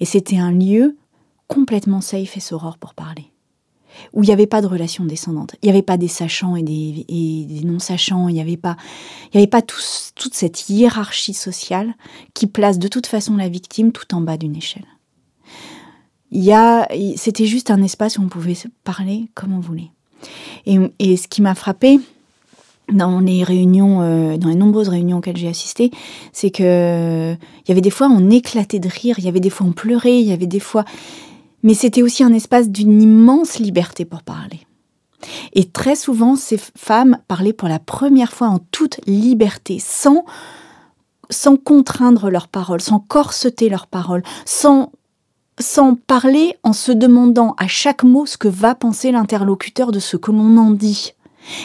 Et 0.00 0.04
c'était 0.04 0.38
un 0.38 0.52
lieu 0.52 0.96
complètement 1.48 2.00
safe 2.00 2.36
et 2.36 2.40
saurore 2.40 2.78
pour 2.78 2.94
parler. 2.94 3.32
Où 4.12 4.22
il 4.22 4.26
n'y 4.26 4.32
avait 4.32 4.46
pas 4.46 4.62
de 4.62 4.68
relation 4.68 5.04
descendante. 5.04 5.56
Il 5.62 5.66
n'y 5.66 5.70
avait 5.70 5.82
pas 5.82 5.96
des 5.96 6.08
sachants 6.08 6.54
et 6.54 6.62
des, 6.62 7.62
non-sachants. 7.64 8.28
Il 8.28 8.34
n'y 8.34 8.40
avait 8.40 8.56
pas, 8.56 8.76
il 9.32 9.34
y 9.34 9.38
avait 9.38 9.48
pas 9.48 9.62
tout, 9.62 9.80
toute 10.14 10.34
cette 10.34 10.68
hiérarchie 10.68 11.34
sociale 11.34 11.94
qui 12.32 12.46
place 12.46 12.78
de 12.78 12.86
toute 12.86 13.06
façon 13.06 13.36
la 13.36 13.48
victime 13.48 13.90
tout 13.90 14.14
en 14.14 14.20
bas 14.20 14.36
d'une 14.36 14.54
échelle. 14.54 14.86
Il 16.30 16.44
y 16.44 16.52
a, 16.52 16.86
c'était 17.16 17.46
juste 17.46 17.72
un 17.72 17.82
espace 17.82 18.16
où 18.16 18.22
on 18.22 18.28
pouvait 18.28 18.56
parler 18.84 19.28
comme 19.34 19.52
on 19.52 19.60
voulait. 19.60 19.90
Et, 20.66 20.78
et 21.00 21.16
ce 21.16 21.26
qui 21.26 21.42
m'a 21.42 21.56
frappé, 21.56 21.98
dans 22.92 23.20
les 23.20 23.44
réunions, 23.44 24.02
euh, 24.02 24.36
dans 24.36 24.48
les 24.48 24.54
nombreuses 24.54 24.88
réunions 24.88 25.18
auxquelles 25.18 25.36
j'ai 25.36 25.48
assisté, 25.48 25.90
c'est 26.32 26.50
que 26.50 27.34
il 27.34 27.68
y 27.68 27.72
avait 27.72 27.80
des 27.80 27.90
fois 27.90 28.08
on 28.08 28.30
éclatait 28.30 28.78
de 28.78 28.88
rire, 28.88 29.16
il 29.18 29.24
y 29.24 29.28
avait 29.28 29.40
des 29.40 29.50
fois 29.50 29.66
on 29.66 29.72
pleurait, 29.72 30.20
il 30.20 30.26
y 30.26 30.32
avait 30.32 30.46
des 30.46 30.60
fois, 30.60 30.84
mais 31.62 31.74
c'était 31.74 32.02
aussi 32.02 32.22
un 32.22 32.32
espace 32.32 32.68
d'une 32.68 33.00
immense 33.02 33.58
liberté 33.58 34.04
pour 34.04 34.22
parler. 34.22 34.60
Et 35.52 35.64
très 35.64 35.96
souvent, 35.96 36.36
ces 36.36 36.58
femmes 36.76 37.18
parlaient 37.28 37.52
pour 37.52 37.68
la 37.68 37.78
première 37.78 38.32
fois 38.32 38.48
en 38.48 38.58
toute 38.70 39.00
liberté, 39.06 39.78
sans 39.78 40.24
sans 41.28 41.56
contraindre 41.56 42.28
leurs 42.28 42.48
paroles, 42.48 42.80
sans 42.80 42.98
corseter 42.98 43.68
leurs 43.68 43.86
paroles, 43.86 44.22
sans 44.44 44.90
sans 45.60 45.94
parler 45.94 46.56
en 46.62 46.72
se 46.72 46.90
demandant 46.90 47.54
à 47.58 47.68
chaque 47.68 48.02
mot 48.02 48.24
ce 48.26 48.38
que 48.38 48.48
va 48.48 48.74
penser 48.74 49.12
l'interlocuteur 49.12 49.92
de 49.92 49.98
ce 50.00 50.16
que 50.16 50.30
l'on 50.30 50.56
en 50.56 50.70
dit. 50.70 51.12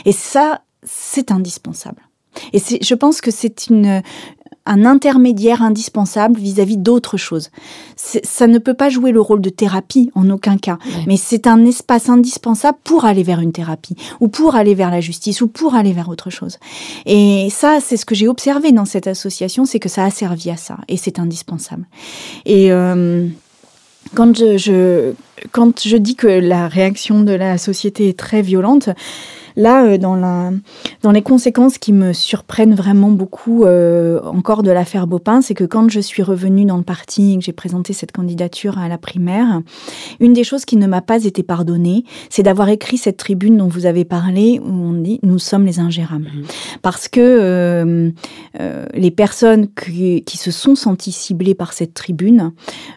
Et 0.03 0.11
ça, 0.11 0.61
c'est 0.85 1.31
indispensable. 1.31 2.01
Et 2.53 2.59
je 2.59 2.95
pense 2.95 3.21
que 3.21 3.31
c'est 3.31 3.67
une 3.67 4.01
un 4.65 4.85
intermédiaire 4.85 5.61
indispensable 5.61 6.39
vis-à-vis 6.39 6.77
d'autres 6.77 7.17
choses. 7.17 7.51
Ça 7.95 8.47
ne 8.47 8.57
peut 8.57 8.73
pas 8.73 8.89
jouer 8.89 9.11
le 9.11 9.21
rôle 9.21 9.41
de 9.41 9.49
thérapie 9.49 10.09
en 10.15 10.29
aucun 10.29 10.57
cas, 10.57 10.79
mais 11.05 11.17
c'est 11.17 11.47
un 11.47 11.65
espace 11.65 12.09
indispensable 12.09 12.77
pour 12.83 13.05
aller 13.05 13.23
vers 13.23 13.39
une 13.39 13.51
thérapie, 13.51 13.95
ou 14.19 14.27
pour 14.27 14.55
aller 14.55 14.73
vers 14.73 14.89
la 14.89 15.01
justice, 15.01 15.41
ou 15.41 15.47
pour 15.47 15.75
aller 15.75 15.93
vers 15.93 16.09
autre 16.09 16.29
chose. 16.29 16.57
Et 17.05 17.49
ça, 17.51 17.77
c'est 17.79 17.97
ce 17.97 18.05
que 18.05 18.15
j'ai 18.15 18.27
observé 18.27 18.71
dans 18.71 18.85
cette 18.85 19.07
association, 19.07 19.65
c'est 19.65 19.79
que 19.79 19.89
ça 19.89 20.03
a 20.03 20.09
servi 20.09 20.49
à 20.49 20.57
ça, 20.57 20.77
et 20.87 20.97
c'est 20.97 21.19
indispensable. 21.19 21.85
Et 22.45 22.71
euh, 22.71 23.27
quand 24.15 24.35
je, 24.35 24.57
je, 24.57 25.13
quand 25.51 25.85
je 25.85 25.97
dis 25.97 26.15
que 26.15 26.27
la 26.27 26.67
réaction 26.67 27.21
de 27.21 27.33
la 27.33 27.59
société 27.59 28.09
est 28.09 28.17
très 28.17 28.41
violente, 28.41 28.89
Là, 29.55 29.85
euh, 29.85 29.97
dans, 29.97 30.15
la, 30.15 30.51
dans 31.01 31.11
les 31.11 31.21
conséquences 31.21 31.77
qui 31.77 31.93
me 31.93 32.13
surprennent 32.13 32.75
vraiment 32.75 33.11
beaucoup 33.11 33.63
euh, 33.63 34.21
encore 34.23 34.63
de 34.63 34.71
l'affaire 34.71 35.07
Bopin, 35.07 35.41
c'est 35.41 35.53
que 35.53 35.63
quand 35.63 35.89
je 35.89 35.99
suis 35.99 36.23
revenue 36.23 36.65
dans 36.65 36.77
le 36.77 36.83
parti 36.83 37.33
et 37.33 37.37
que 37.37 37.43
j'ai 37.43 37.53
présenté 37.53 37.93
cette 37.93 38.11
candidature 38.11 38.77
à 38.77 38.87
la 38.87 38.97
primaire, 38.97 39.61
une 40.19 40.33
des 40.33 40.43
choses 40.43 40.65
qui 40.65 40.77
ne 40.77 40.87
m'a 40.87 41.01
pas 41.01 41.23
été 41.23 41.43
pardonnée, 41.43 42.03
c'est 42.29 42.43
d'avoir 42.43 42.69
écrit 42.69 42.97
cette 42.97 43.17
tribune 43.17 43.57
dont 43.57 43.67
vous 43.67 43.85
avez 43.85 44.05
parlé, 44.05 44.59
où 44.63 44.69
on 44.69 44.93
dit 44.93 45.19
«Nous 45.23 45.39
sommes 45.39 45.65
les 45.65 45.79
ingérables 45.79 46.25
mmh.». 46.25 46.43
Parce 46.81 47.07
que 47.07 47.19
euh, 47.21 48.11
euh, 48.59 48.85
les 48.93 49.11
personnes 49.11 49.67
qui, 49.67 50.23
qui, 50.23 50.37
se 50.37 50.51
sont 50.51 50.75
senties 50.75 51.11
ciblées 51.11 51.55
par 51.55 51.73
cette 51.73 51.93
tribune 51.93 52.53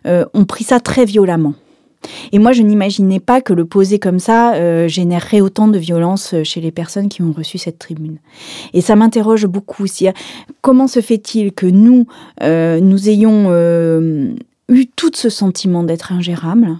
euh, 0.07 0.25
ont 0.35 0.45
pris 0.45 0.65
ça 0.65 0.81
très 0.81 1.05
violemment. 1.05 1.55
Et 2.33 2.39
moi, 2.39 2.53
je 2.53 2.63
n'imaginais 2.63 3.21
pas 3.21 3.41
que 3.41 3.53
le 3.53 3.65
poser 3.65 3.99
comme 3.99 4.19
ça 4.19 4.55
euh, 4.55 4.89
générerait 4.89 5.41
autant 5.41 5.69
de 5.69 5.79
violence 5.79 6.35
chez 6.45 6.61
les 6.61 6.71
personnes 6.71 7.09
qui 7.09 7.23
ont 7.23 7.33
reçu 7.33 7.59
cette 7.59 7.79
tribune. 7.79 8.19
Et 8.73 8.81
ça 8.81 8.97
m'interroge 8.97 9.47
beaucoup 9.47 9.85
aussi. 9.85 10.09
Comment 10.61 10.87
se 10.87 11.01
fait-il 11.01 11.53
que 11.53 11.67
nous, 11.67 12.07
euh, 12.43 12.81
nous 12.81 13.09
ayons 13.09 13.47
euh, 13.49 14.35
eu 14.69 14.87
tout 14.87 15.11
ce 15.15 15.29
sentiment 15.29 15.83
d'être 15.83 16.13
ingérable 16.13 16.79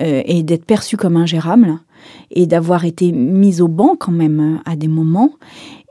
euh, 0.00 0.22
et 0.24 0.42
d'être 0.42 0.64
perçu 0.64 0.96
comme 0.96 1.16
ingérable 1.16 1.78
et 2.30 2.46
d'avoir 2.46 2.84
été 2.84 3.12
mis 3.12 3.60
au 3.60 3.68
banc 3.68 3.96
quand 3.98 4.12
même 4.12 4.60
à 4.64 4.76
des 4.76 4.88
moments? 4.88 5.32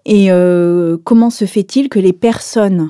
Et 0.05 0.31
euh, 0.31 0.97
comment 1.03 1.29
se 1.29 1.45
fait-il 1.45 1.89
que 1.89 1.99
les 1.99 2.13
personnes 2.13 2.89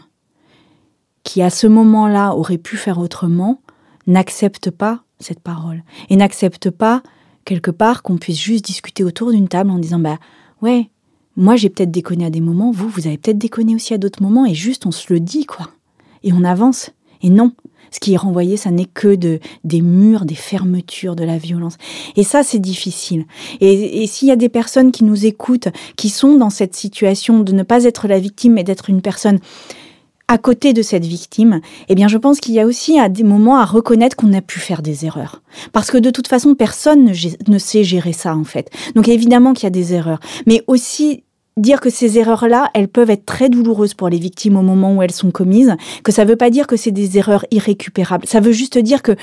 qui 1.23 1.41
à 1.41 1.49
ce 1.49 1.67
moment-là 1.67 2.35
auraient 2.35 2.57
pu 2.57 2.77
faire 2.77 2.99
autrement 2.99 3.61
n'acceptent 4.07 4.71
pas 4.71 5.03
cette 5.21 5.39
parole 5.39 5.83
et 6.09 6.15
n'acceptent 6.15 6.69
pas 6.69 7.01
quelque 7.45 7.71
part 7.71 8.03
qu'on 8.03 8.17
puisse 8.17 8.39
juste 8.39 8.65
discuter 8.65 9.03
autour 9.03 9.31
d'une 9.31 9.47
table 9.47 9.71
en 9.71 9.79
disant 9.79 9.99
bah 9.99 10.19
ouais 10.61 10.89
moi 11.35 11.55
j'ai 11.55 11.69
peut-être 11.69 11.91
déconné 11.91 12.25
à 12.25 12.29
des 12.29 12.41
moments 12.41 12.71
vous 12.71 12.89
vous 12.89 13.07
avez 13.07 13.17
peut-être 13.17 13.37
déconné 13.37 13.75
aussi 13.75 13.93
à 13.93 13.97
d'autres 13.97 14.21
moments 14.21 14.45
et 14.45 14.53
juste 14.53 14.85
on 14.85 14.91
se 14.91 15.11
le 15.11 15.19
dit 15.19 15.45
quoi 15.45 15.69
et 16.23 16.33
on 16.33 16.43
avance 16.43 16.91
et 17.21 17.29
non 17.29 17.53
ce 17.91 17.99
qui 17.99 18.13
est 18.13 18.17
renvoyé, 18.17 18.55
ça 18.55 18.71
n'est 18.71 18.85
que 18.85 19.15
de, 19.15 19.39
des 19.65 19.81
murs, 19.81 20.23
des 20.23 20.35
fermetures, 20.35 21.15
de 21.15 21.25
la 21.25 21.37
violence. 21.37 21.77
Et 22.15 22.23
ça, 22.23 22.41
c'est 22.41 22.59
difficile. 22.59 23.25
Et, 23.59 24.01
et 24.01 24.07
s'il 24.07 24.29
y 24.29 24.31
a 24.31 24.37
des 24.37 24.47
personnes 24.47 24.93
qui 24.93 25.03
nous 25.03 25.25
écoutent, 25.25 25.67
qui 25.97 26.07
sont 26.07 26.37
dans 26.37 26.49
cette 26.49 26.73
situation 26.73 27.41
de 27.41 27.51
ne 27.51 27.63
pas 27.63 27.83
être 27.83 28.07
la 28.07 28.19
victime, 28.19 28.53
mais 28.53 28.63
d'être 28.63 28.89
une 28.89 29.01
personne 29.01 29.39
à 30.27 30.37
côté 30.37 30.73
de 30.73 30.81
cette 30.81 31.05
victime, 31.05 31.61
eh 31.89 31.95
bien, 31.95 32.07
je 32.07 32.17
pense 32.17 32.39
qu'il 32.39 32.53
y 32.53 32.59
a 32.59 32.65
aussi 32.65 32.99
à 32.99 33.09
des 33.09 33.23
moments 33.23 33.57
à 33.57 33.65
reconnaître 33.65 34.15
qu'on 34.15 34.33
a 34.33 34.41
pu 34.41 34.59
faire 34.59 34.81
des 34.81 35.05
erreurs. 35.05 35.41
Parce 35.73 35.91
que 35.91 35.97
de 35.97 36.09
toute 36.09 36.27
façon, 36.27 36.55
personne 36.55 37.11
ne, 37.47 37.57
sait 37.57 37.83
gérer 37.83 38.13
ça, 38.13 38.35
en 38.35 38.43
fait. 38.43 38.69
Donc, 38.95 39.07
évidemment 39.07 39.53
qu'il 39.53 39.63
y 39.63 39.67
a 39.67 39.71
des 39.71 39.93
erreurs. 39.93 40.19
Mais 40.47 40.63
aussi, 40.67 41.23
dire 41.57 41.81
que 41.81 41.89
ces 41.89 42.17
erreurs-là, 42.17 42.69
elles 42.73 42.87
peuvent 42.87 43.09
être 43.09 43.25
très 43.25 43.49
douloureuses 43.49 43.93
pour 43.93 44.09
les 44.09 44.19
victimes 44.19 44.57
au 44.57 44.61
moment 44.61 44.95
où 44.95 45.01
elles 45.01 45.11
sont 45.11 45.31
commises, 45.31 45.75
que 46.03 46.11
ça 46.11 46.23
ne 46.23 46.29
veut 46.29 46.37
pas 46.37 46.49
dire 46.49 46.67
que 46.67 46.77
c'est 46.77 46.91
des 46.91 47.17
erreurs 47.17 47.45
irrécupérables. 47.51 48.25
Ça 48.25 48.39
veut 48.39 48.53
juste 48.53 48.77
dire 48.77 49.01
que 49.01 49.15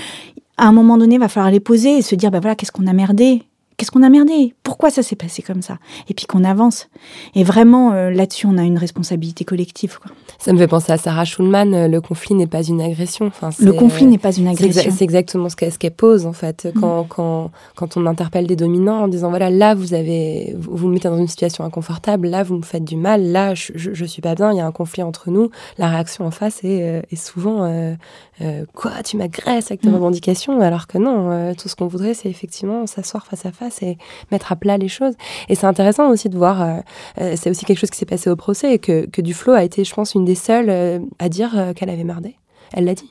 à 0.58 0.66
un 0.66 0.72
moment 0.72 0.98
donné, 0.98 1.14
il 1.14 1.20
va 1.20 1.28
falloir 1.28 1.52
les 1.52 1.60
poser 1.60 1.98
et 1.98 2.02
se 2.02 2.16
dire, 2.16 2.30
ben 2.30 2.40
voilà, 2.40 2.56
qu'est-ce 2.56 2.72
qu'on 2.72 2.86
a 2.86 2.92
merdé? 2.92 3.42
Qu'est-ce 3.78 3.92
qu'on 3.92 4.02
a 4.02 4.10
merdé? 4.10 4.54
Pourquoi 4.64 4.90
ça 4.90 5.04
s'est 5.04 5.16
passé 5.16 5.40
comme 5.40 5.62
ça? 5.62 5.78
Et 6.08 6.14
puis 6.14 6.26
qu'on 6.26 6.42
avance. 6.42 6.88
Et 7.36 7.44
vraiment, 7.44 7.92
euh, 7.92 8.10
là-dessus, 8.10 8.46
on 8.46 8.58
a 8.58 8.64
une 8.64 8.76
responsabilité 8.76 9.44
collective. 9.44 10.00
Quoi. 10.00 10.10
Ça 10.38 10.52
me 10.52 10.58
fait 10.58 10.66
penser 10.66 10.90
à 10.90 10.98
Sarah 10.98 11.24
Schulman, 11.24 11.72
euh, 11.72 11.86
le 11.86 12.00
conflit 12.00 12.34
n'est 12.34 12.48
pas 12.48 12.64
une 12.64 12.80
agression. 12.80 13.26
Enfin, 13.28 13.50
le 13.60 13.72
conflit 13.72 14.06
n'est 14.06 14.18
pas 14.18 14.32
une 14.32 14.48
agression. 14.48 14.82
C'est 14.82 14.88
exa 14.88 15.04
exactement 15.04 15.48
ce 15.48 15.54
qu'elle 15.54 15.78
qu 15.78 15.90
pose, 15.90 16.26
en 16.26 16.32
fait, 16.32 16.68
quand, 16.80 17.04
mmh. 17.04 17.08
quand, 17.08 17.50
quand 17.76 17.96
on 17.96 18.04
interpelle 18.06 18.48
des 18.48 18.56
dominants 18.56 19.04
en 19.04 19.08
disant, 19.08 19.30
voilà, 19.30 19.48
là, 19.48 19.76
vous 19.76 19.94
avez, 19.94 20.56
vous, 20.58 20.76
vous 20.76 20.88
mettez 20.88 21.08
dans 21.08 21.16
une 21.16 21.28
situation 21.28 21.62
inconfortable, 21.64 22.26
là, 22.26 22.42
vous 22.42 22.56
me 22.56 22.62
faites 22.62 22.84
du 22.84 22.96
mal, 22.96 23.30
là, 23.30 23.54
je, 23.54 23.72
je, 23.76 23.94
je 23.94 24.04
suis 24.04 24.22
pas 24.22 24.34
bien, 24.34 24.50
il 24.50 24.56
y 24.56 24.60
a 24.60 24.66
un 24.66 24.72
conflit 24.72 25.04
entre 25.04 25.30
nous. 25.30 25.50
La 25.78 25.88
réaction 25.88 26.26
en 26.26 26.32
face 26.32 26.64
est, 26.64 26.82
euh, 26.82 27.02
est 27.12 27.16
souvent, 27.16 27.62
euh, 27.62 27.94
euh, 28.40 28.64
quoi, 28.74 28.90
tu 29.04 29.16
m'agresses 29.16 29.70
avec 29.70 29.82
tes 29.82 29.88
mmh. 29.88 29.94
revendications, 29.94 30.60
alors 30.60 30.88
que 30.88 30.98
non, 30.98 31.30
euh, 31.30 31.54
tout 31.54 31.68
ce 31.68 31.76
qu'on 31.76 31.86
voudrait, 31.86 32.14
c'est 32.14 32.28
effectivement 32.28 32.84
s'asseoir 32.88 33.24
face 33.24 33.46
à 33.46 33.52
face 33.52 33.67
et 33.82 33.98
mettre 34.30 34.52
à 34.52 34.56
plat 34.56 34.78
les 34.78 34.88
choses. 34.88 35.14
Et 35.48 35.54
c'est 35.54 35.66
intéressant 35.66 36.10
aussi 36.10 36.28
de 36.28 36.36
voir, 36.36 36.62
euh, 36.62 36.80
euh, 37.20 37.34
c'est 37.36 37.50
aussi 37.50 37.64
quelque 37.64 37.78
chose 37.78 37.90
qui 37.90 37.98
s'est 37.98 38.06
passé 38.06 38.30
au 38.30 38.36
procès 38.36 38.74
et 38.74 38.78
que, 38.78 39.06
que 39.06 39.20
Duflo 39.20 39.52
a 39.52 39.64
été, 39.64 39.84
je 39.84 39.94
pense, 39.94 40.14
une 40.14 40.24
des 40.24 40.34
seules 40.34 40.70
euh, 40.70 40.98
à 41.18 41.28
dire 41.28 41.72
qu'elle 41.74 41.90
avait 41.90 42.04
merdé. 42.04 42.36
Elle 42.74 42.84
l'a 42.84 42.94
dit. 42.94 43.10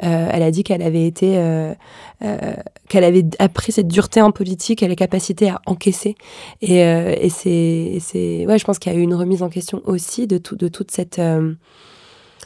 elle 0.00 0.42
a 0.42 0.50
dit 0.50 0.62
qu'elle 0.62 0.82
avait 0.82 1.06
été, 1.06 1.42
qu'elle 2.90 3.04
avait 3.04 3.24
appris 3.38 3.72
cette 3.72 3.88
dureté 3.88 4.20
en 4.20 4.30
politique, 4.30 4.82
elle 4.82 4.90
a 4.90 4.94
capacité 4.94 5.48
à 5.48 5.62
encaisser. 5.64 6.16
Et, 6.60 6.80
et 6.80 7.30
c'est, 7.30 7.96
c'est, 8.00 8.44
ouais, 8.46 8.58
je 8.58 8.64
pense 8.64 8.78
qu'il 8.78 8.92
y 8.92 8.94
a 8.94 8.98
eu 8.98 9.02
une 9.02 9.14
remise 9.14 9.42
en 9.42 9.48
question 9.48 9.80
aussi 9.86 10.26
de 10.26 10.36
tout, 10.36 10.54
de 10.54 10.68
toute 10.68 10.90
cette 10.90 11.18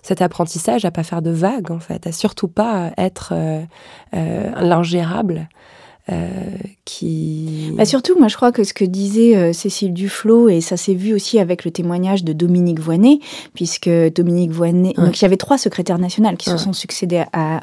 cet 0.05 0.21
apprentissage 0.21 0.85
à 0.85 0.91
pas 0.91 1.03
faire 1.03 1.23
de 1.23 1.31
vagues 1.31 1.71
en 1.71 1.81
fait, 1.81 2.07
à 2.07 2.13
surtout 2.13 2.47
pas 2.47 2.93
être 2.99 3.33
euh, 3.33 4.51
l'ingérable. 4.61 5.49
Euh, 6.13 6.57
qui... 6.85 7.73
Bah 7.77 7.87
surtout, 7.87 8.19
moi 8.19 8.29
je 8.29 8.37
crois 8.37 8.53
que 8.53 8.63
ce 8.63 8.75
que 8.75 8.85
disait 8.85 9.37
euh, 9.37 9.53
Cécile 9.55 9.95
Duflot, 9.95 10.51
et 10.51 10.61
ça 10.61 10.77
s'est 10.77 10.93
vu 10.93 11.15
aussi 11.15 11.39
avec 11.39 11.65
le 11.65 11.71
témoignage 11.71 12.25
de 12.25 12.35
Dominique 12.35 12.79
Voynet, 12.79 13.21
puisque 13.55 13.89
Dominique 13.89 14.51
Voynet... 14.51 14.93
Ouais. 14.99 15.05
Donc 15.05 15.19
il 15.19 15.23
y 15.23 15.25
avait 15.25 15.39
trois 15.39 15.57
secrétaires 15.57 15.99
nationaux 15.99 16.37
qui 16.37 16.51
ouais. 16.51 16.59
se 16.59 16.63
sont 16.63 16.75
succédés 16.75 17.25
à, 17.33 17.61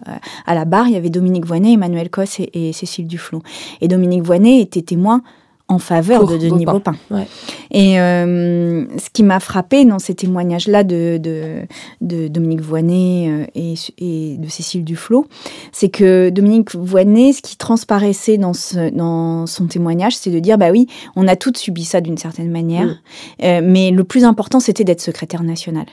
à, 0.47 0.55
la 0.55 0.65
barre. 0.65 0.87
Il 0.87 0.93
y 0.93 0.97
avait 0.97 1.11
Dominique 1.11 1.45
Voynet, 1.45 1.73
Emmanuel 1.73 2.09
Cos 2.09 2.39
et, 2.39 2.69
et 2.69 2.73
Cécile 2.73 3.05
Duflot. 3.05 3.43
Et 3.79 3.87
Dominique 3.87 4.23
Voynet 4.23 4.59
était 4.59 4.81
témoin 4.81 5.21
en 5.67 5.79
faveur 5.79 6.21
Pour 6.21 6.31
de 6.31 6.37
Denis 6.37 6.65
Baupin. 6.65 6.95
Ouais. 7.09 7.27
Et 7.71 7.99
euh, 7.99 8.85
ce 8.97 9.09
qui 9.11 9.23
m'a 9.23 9.39
frappé 9.39 9.85
dans 9.85 9.99
ces 9.99 10.13
témoignages-là 10.13 10.83
de, 10.83 11.17
de, 11.17 11.61
de, 12.01 12.27
Dominique 12.27 12.61
Voynet 12.61 13.27
euh, 13.29 13.45
et, 13.55 13.73
et, 13.97 14.37
de 14.37 14.49
Cécile 14.49 14.83
Duflot, 14.83 15.27
c'est 15.71 15.89
que 15.89 16.29
Dominique 16.29 16.75
Voynet, 16.75 17.33
ce 17.33 17.41
qui 17.41 17.57
transparaissait 17.57 18.37
dans, 18.37 18.53
ce, 18.53 18.89
dans 18.89 19.47
son 19.47 19.67
témoignage, 19.67 20.15
c'est 20.15 20.31
de 20.31 20.39
dire, 20.39 20.57
bah 20.57 20.71
oui, 20.71 20.87
on 21.15 21.27
a 21.27 21.35
toutes 21.35 21.57
subi 21.57 21.85
ça 21.85 22.01
d'une 22.01 22.17
certaine 22.17 22.51
manière, 22.51 22.87
mmh. 22.87 23.43
euh, 23.43 23.61
mais 23.63 23.91
le 23.91 24.03
plus 24.03 24.25
important, 24.25 24.59
c'était 24.59 24.83
d'être 24.83 25.01
secrétaire 25.01 25.43
nationale. 25.43 25.87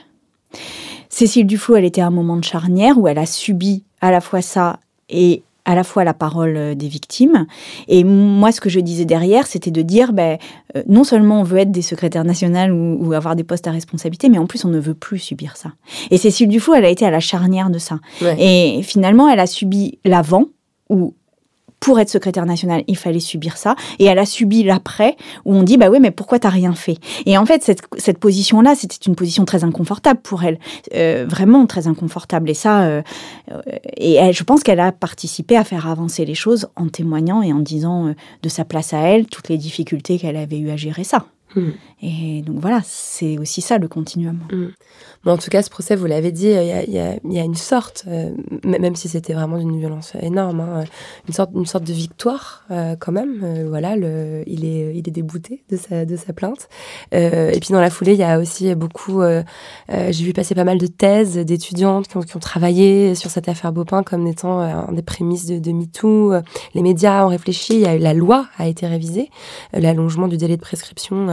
Cécile 1.09 1.47
Duflot, 1.47 1.77
elle 1.77 1.85
était 1.85 2.01
à 2.01 2.07
un 2.07 2.11
moment 2.11 2.37
de 2.37 2.43
charnière 2.43 2.97
où 2.97 3.07
elle 3.07 3.17
a 3.17 3.25
subi 3.25 3.83
à 4.01 4.11
la 4.11 4.21
fois 4.21 4.41
ça 4.41 4.79
et 5.09 5.43
à 5.69 5.75
la 5.75 5.83
fois 5.83 6.03
la 6.03 6.15
parole 6.15 6.57
euh, 6.57 6.73
des 6.73 6.87
victimes. 6.87 7.45
Et 7.87 8.03
moi, 8.03 8.51
ce 8.51 8.59
que 8.59 8.69
je 8.69 8.79
disais 8.79 9.05
derrière, 9.05 9.45
c'était 9.45 9.69
de 9.69 9.83
dire, 9.83 10.13
ben, 10.13 10.39
euh, 10.75 10.81
non 10.87 11.03
seulement 11.03 11.41
on 11.41 11.43
veut 11.43 11.59
être 11.59 11.71
des 11.71 11.83
secrétaires 11.83 12.23
nationales 12.23 12.71
ou, 12.73 12.97
ou, 12.99 13.13
avoir 13.13 13.35
des 13.35 13.43
postes 13.43 13.67
à 13.67 13.71
responsabilité, 13.71 14.29
mais 14.29 14.39
en 14.39 14.47
plus, 14.47 14.65
on 14.65 14.69
ne 14.69 14.79
veut 14.79 14.95
plus 14.95 15.19
subir 15.19 15.57
ça. 15.57 15.73
Et 16.09 16.17
Cécile 16.17 16.47
Dufaux, 16.47 16.73
elle 16.73 16.85
a 16.85 16.89
été 16.89 17.05
à 17.05 17.11
la 17.11 17.19
charnière 17.19 17.69
de 17.69 17.77
ça. 17.77 17.99
Ouais. 18.19 18.35
Et 18.39 18.81
finalement, 18.81 19.29
elle 19.29 19.39
a 19.39 19.45
subi 19.45 19.99
l'avant, 20.05 20.45
où 20.89 21.13
pour 21.79 21.99
être 21.99 22.09
secrétaire 22.09 22.45
nationale, 22.45 22.83
il 22.87 22.97
fallait 22.97 23.19
subir 23.19 23.57
ça. 23.57 23.75
Et 23.99 24.05
elle 24.05 24.19
a 24.19 24.25
subi 24.25 24.63
l'après, 24.63 25.15
où 25.45 25.55
on 25.55 25.63
dit, 25.63 25.77
bah 25.77 25.89
oui, 25.89 25.99
mais 25.99 26.11
pourquoi 26.11 26.39
t'as 26.39 26.49
rien 26.49 26.73
fait? 26.73 26.97
Et 27.25 27.37
en 27.37 27.45
fait, 27.45 27.63
cette, 27.63 27.81
cette 27.97 28.17
position-là, 28.17 28.75
c'était 28.75 28.97
une 29.07 29.15
position 29.15 29.45
très 29.45 29.63
inconfortable 29.63 30.19
pour 30.21 30.43
elle. 30.43 30.59
Euh, 30.95 31.25
vraiment 31.27 31.65
très 31.65 31.87
inconfortable. 31.87 32.49
Et 32.49 32.53
ça, 32.53 32.83
euh, 32.83 33.01
et 33.97 34.13
elle, 34.15 34.33
je 34.33 34.43
pense 34.43 34.63
qu'elle 34.63 34.79
a 34.79 34.91
participé 34.91 35.55
à 35.55 35.63
faire 35.63 35.87
avancer 35.87 36.25
les 36.25 36.35
choses 36.35 36.67
en 36.75 36.87
témoignant 36.87 37.41
et 37.41 37.53
en 37.53 37.59
disant 37.59 38.07
euh, 38.07 38.13
de 38.43 38.49
sa 38.49 38.65
place 38.65 38.93
à 38.93 38.99
elle 38.99 39.27
toutes 39.27 39.49
les 39.49 39.57
difficultés 39.57 40.17
qu'elle 40.17 40.37
avait 40.37 40.59
eu 40.59 40.69
à 40.69 40.77
gérer 40.77 41.03
ça. 41.03 41.25
Mmh. 41.55 41.69
Et 42.01 42.41
donc 42.43 42.59
voilà, 42.59 42.81
c'est 42.83 43.37
aussi 43.37 43.61
ça 43.61 43.77
le 43.77 43.87
continuum. 43.87 44.39
Mmh. 44.51 44.67
Bon, 45.25 45.33
en 45.33 45.37
tout 45.37 45.49
cas, 45.49 45.61
ce 45.61 45.69
procès, 45.69 45.97
vous 45.97 46.05
l'avez 46.05 46.31
dit, 46.31 46.45
il 46.45 46.51
y 46.51 46.55
a, 46.55 46.83
y, 46.85 46.97
a, 46.97 47.15
y 47.25 47.39
a, 47.39 47.43
une 47.43 47.55
sorte, 47.55 48.05
euh, 48.07 48.29
même 48.63 48.95
si 48.95 49.09
c'était 49.09 49.33
vraiment 49.33 49.57
d'une 49.57 49.77
violence 49.77 50.13
énorme, 50.21 50.61
hein, 50.61 50.85
une, 51.27 51.33
sorte, 51.33 51.51
une 51.53 51.65
sorte 51.65 51.83
de 51.83 51.91
victoire 51.91 52.63
euh, 52.71 52.95
quand 52.97 53.11
même. 53.11 53.41
Euh, 53.43 53.65
voilà, 53.67 53.97
le, 53.97 54.43
il, 54.47 54.63
est, 54.63 54.95
il 54.95 54.99
est 54.99 55.11
débouté 55.11 55.65
de 55.69 55.75
sa, 55.75 56.05
de 56.05 56.15
sa 56.15 56.31
plainte. 56.31 56.69
Et 57.11 57.57
puis 57.59 57.71
dans 57.71 57.81
la 57.81 57.89
foulée, 57.89 58.13
il 58.13 58.19
y 58.19 58.23
a 58.23 58.39
aussi 58.39 58.73
beaucoup, 58.75 59.21
j'ai 59.89 60.23
vu 60.23 60.31
passer 60.31 60.55
pas 60.55 60.63
mal 60.63 60.77
de 60.77 60.87
thèses 60.87 61.37
d'étudiantes 61.37 62.07
qui 62.07 62.17
ont, 62.17 62.21
qui 62.21 62.37
ont, 62.37 62.39
travaillé 62.39 63.15
sur 63.15 63.29
cette 63.29 63.49
affaire 63.49 63.73
Beaupin 63.73 64.03
comme 64.03 64.25
étant 64.27 64.59
un 64.59 64.91
des 64.91 65.01
prémices 65.01 65.45
de, 65.45 65.59
de 65.59 65.71
MeToo. 65.71 66.33
Les 66.73 66.81
médias 66.81 67.25
ont 67.25 67.29
réfléchi, 67.29 67.79
y 67.79 67.85
a 67.85 67.97
la 67.97 68.13
loi 68.13 68.47
a 68.57 68.67
été 68.67 68.87
révisée, 68.87 69.29
l'allongement 69.73 70.27
du 70.27 70.37
délai 70.37 70.55
de 70.55 70.61
prescription 70.61 71.27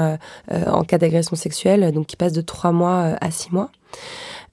en 0.50 0.84
cas 0.84 0.98
d'agression 0.98 1.36
sexuelle, 1.36 1.92
donc 1.92 2.06
qui 2.06 2.16
passe 2.16 2.32
de 2.32 2.40
trois 2.40 2.72
mois 2.72 3.16
à 3.20 3.30
six 3.30 3.52
mois. 3.52 3.70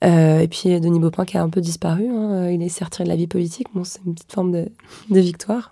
Euh, 0.03 0.39
et 0.39 0.47
puis 0.47 0.79
Denis 0.79 0.99
Baupin 0.99 1.25
qui 1.25 1.37
a 1.37 1.43
un 1.43 1.49
peu 1.49 1.61
disparu, 1.61 2.07
hein, 2.09 2.49
il 2.49 2.61
est 2.61 2.69
sorti 2.69 3.03
de 3.03 3.07
la 3.07 3.15
vie 3.15 3.27
politique, 3.27 3.67
bon, 3.73 3.83
c'est 3.83 4.01
une 4.05 4.15
petite 4.15 4.33
forme 4.33 4.51
de 4.51 5.19
victoire. 5.19 5.71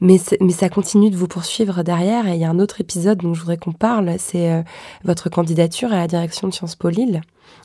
Mais, 0.00 0.18
mais 0.40 0.52
ça 0.52 0.68
continue 0.68 1.10
de 1.10 1.16
vous 1.16 1.28
poursuivre 1.28 1.82
derrière. 1.82 2.26
Et 2.26 2.34
il 2.34 2.40
y 2.40 2.44
a 2.44 2.50
un 2.50 2.58
autre 2.58 2.80
épisode 2.80 3.18
dont 3.18 3.34
je 3.34 3.40
voudrais 3.40 3.58
qu'on 3.58 3.72
parle, 3.72 4.14
c'est 4.18 4.50
euh, 4.50 4.62
votre 5.04 5.28
candidature 5.28 5.92
à 5.92 5.96
la 5.96 6.06
direction 6.06 6.48
de 6.48 6.54
Sciences 6.54 6.76
Po 6.76 6.88
Lille 6.88 7.20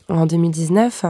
en 0.08 0.26
2019, 0.26 1.04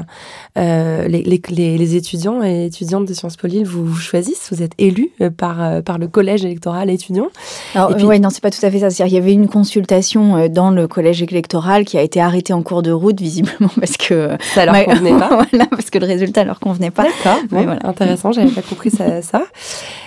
euh, 0.57 1.09
les, 1.09 1.23
les, 1.23 1.79
les, 1.79 1.97
étudiants 1.97 2.43
et 2.43 2.67
étudiantes 2.67 3.05
de 3.07 3.13
Sciences 3.13 3.37
Po 3.37 3.47
Lille 3.47 3.67
vous, 3.67 3.85
vous 3.85 3.97
choisissent, 3.97 4.49
vous 4.51 4.63
êtes 4.63 4.73
élus 4.79 5.11
euh, 5.21 5.29
par, 5.31 5.83
par 5.83 5.99
le 5.99 6.09
collège 6.09 6.45
électoral 6.47 6.89
étudiant. 6.89 7.29
Alors, 7.75 7.95
puis... 7.95 8.05
ouais, 8.05 8.19
non, 8.19 8.31
c'est 8.31 8.43
pas 8.43 8.51
tout 8.51 8.65
à 8.65 8.71
fait 8.71 8.89
ça. 8.89 9.07
Il 9.07 9.13
y 9.13 9.19
avait 9.19 9.33
une 9.33 9.49
consultation 9.49 10.49
dans 10.49 10.71
le 10.71 10.89
collège 10.89 11.23
électoral 11.23 11.85
qui 11.85 11.99
a 11.99 12.03
été 12.03 12.21
arrêtée 12.21 12.55
en 12.55 12.63
cours 12.63 12.83
de 12.83 12.91
route, 12.91 13.21
visiblement, 13.21 13.71
parce 13.81 13.99
que. 13.99 14.37
Ça 14.55 14.65
leur 14.65 14.85
convenait 14.85 15.19
pas. 15.19 15.29
voilà, 15.51 15.67
parce 15.67 15.91
que 15.91 15.99
le 15.99 16.07
résultat 16.07 16.45
leur 16.45 16.61
convenait 16.61 16.91
pas. 16.91 17.05
D'accord, 17.05 17.43
bon, 17.51 17.65
voilà. 17.65 17.87
intéressant, 17.87 18.33
j'avais 18.33 18.51
pas 18.51 18.63
compris 18.63 18.91
ça, 18.91 19.21
ça. 19.21 19.43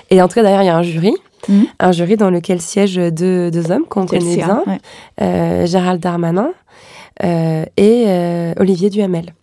Et 0.10 0.22
en 0.22 0.28
tout 0.28 0.36
cas, 0.36 0.42
derrière, 0.42 0.64
il 0.64 0.68
y 0.68 0.70
a 0.70 0.78
un 0.78 0.84
jury. 0.84 1.14
Mmh. 1.48 1.64
Un 1.80 1.92
jury 1.92 2.18
dans 2.18 2.30
lequel 2.30 2.62
siègent 2.62 3.12
deux, 3.14 3.50
deux 3.50 3.72
hommes 3.72 3.86
qu'on 3.86 4.06
connaît 4.06 4.36
bien, 4.36 4.62
ouais. 4.68 4.78
euh, 5.22 5.66
Gérald 5.66 6.02
Darmanin 6.02 6.52
euh, 7.24 7.66
et 7.78 8.06
euh, 8.08 8.54
Olivier 8.58 8.90
Duhamel. 8.90 9.34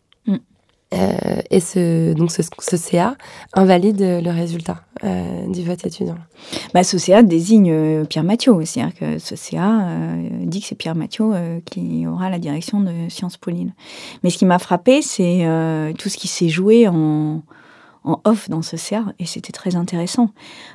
Euh, 0.94 1.40
et 1.50 1.58
ce, 1.58 2.14
donc 2.14 2.30
ce, 2.30 2.42
ce, 2.60 2.76
CA 2.76 3.16
invalide 3.54 4.00
le 4.00 4.30
résultat 4.30 4.82
du 5.02 5.64
vote 5.64 5.84
étudiant. 5.84 6.14
Bah, 6.74 6.84
ce 6.84 6.96
CA 6.96 7.24
désigne 7.24 8.04
Pierre 8.06 8.22
Mathieu 8.22 8.52
aussi. 8.52 8.80
Hein, 8.80 8.92
que 8.98 9.18
ce 9.18 9.34
CA 9.34 9.88
dit 10.42 10.60
que 10.60 10.66
c'est 10.68 10.76
Pierre 10.76 10.94
Mathieu 10.94 11.24
qui 11.64 12.06
aura 12.06 12.30
la 12.30 12.38
direction 12.38 12.80
de 12.80 12.92
Sciences 13.08 13.36
Po 13.36 13.50
Lille. 13.50 13.74
Mais 14.22 14.30
ce 14.30 14.38
qui 14.38 14.46
m'a 14.46 14.60
frappé, 14.60 15.02
c'est 15.02 15.44
tout 15.98 16.08
ce 16.08 16.16
qui 16.16 16.28
s'est 16.28 16.48
joué 16.48 16.86
en, 16.86 17.42
en 18.06 18.20
off 18.24 18.48
dans 18.48 18.62
ce 18.62 18.76
CA. 18.76 19.04
Et 19.18 19.26
c'était 19.26 19.52
très 19.52 19.76
intéressant. 19.76 20.30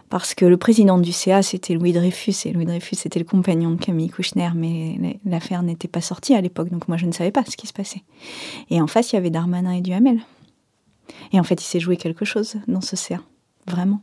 Parce 0.09 0.35
que 0.35 0.45
le 0.45 0.57
président 0.57 0.99
du 0.99 1.11
CA, 1.11 1.41
c'était 1.41 1.73
Louis 1.73 1.93
Dreyfus. 1.93 2.35
Et 2.45 2.51
Louis 2.51 2.65
Dreyfus, 2.65 2.95
c'était 2.95 3.19
le 3.19 3.25
compagnon 3.25 3.71
de 3.71 3.77
Camille 3.77 4.09
Kouchner. 4.09 4.49
Mais 4.53 5.19
l'affaire 5.25 5.63
n'était 5.63 5.87
pas 5.87 6.01
sortie 6.01 6.35
à 6.35 6.41
l'époque. 6.41 6.69
Donc 6.69 6.87
moi, 6.87 6.97
je 6.97 7.07
ne 7.07 7.11
savais 7.11 7.31
pas 7.31 7.43
ce 7.45 7.57
qui 7.57 7.65
se 7.65 7.73
passait. 7.73 8.03
Et 8.69 8.81
en 8.81 8.87
face, 8.87 9.11
il 9.11 9.15
y 9.15 9.17
avait 9.17 9.31
Darmanin 9.31 9.71
et 9.71 9.81
Duhamel. 9.81 10.19
Et 11.31 11.39
en 11.39 11.43
fait, 11.43 11.61
il 11.61 11.65
s'est 11.65 11.79
joué 11.79 11.97
quelque 11.97 12.25
chose 12.25 12.57
dans 12.67 12.81
ce 12.81 12.95
CA. 12.95 13.19
Vraiment. 13.67 14.01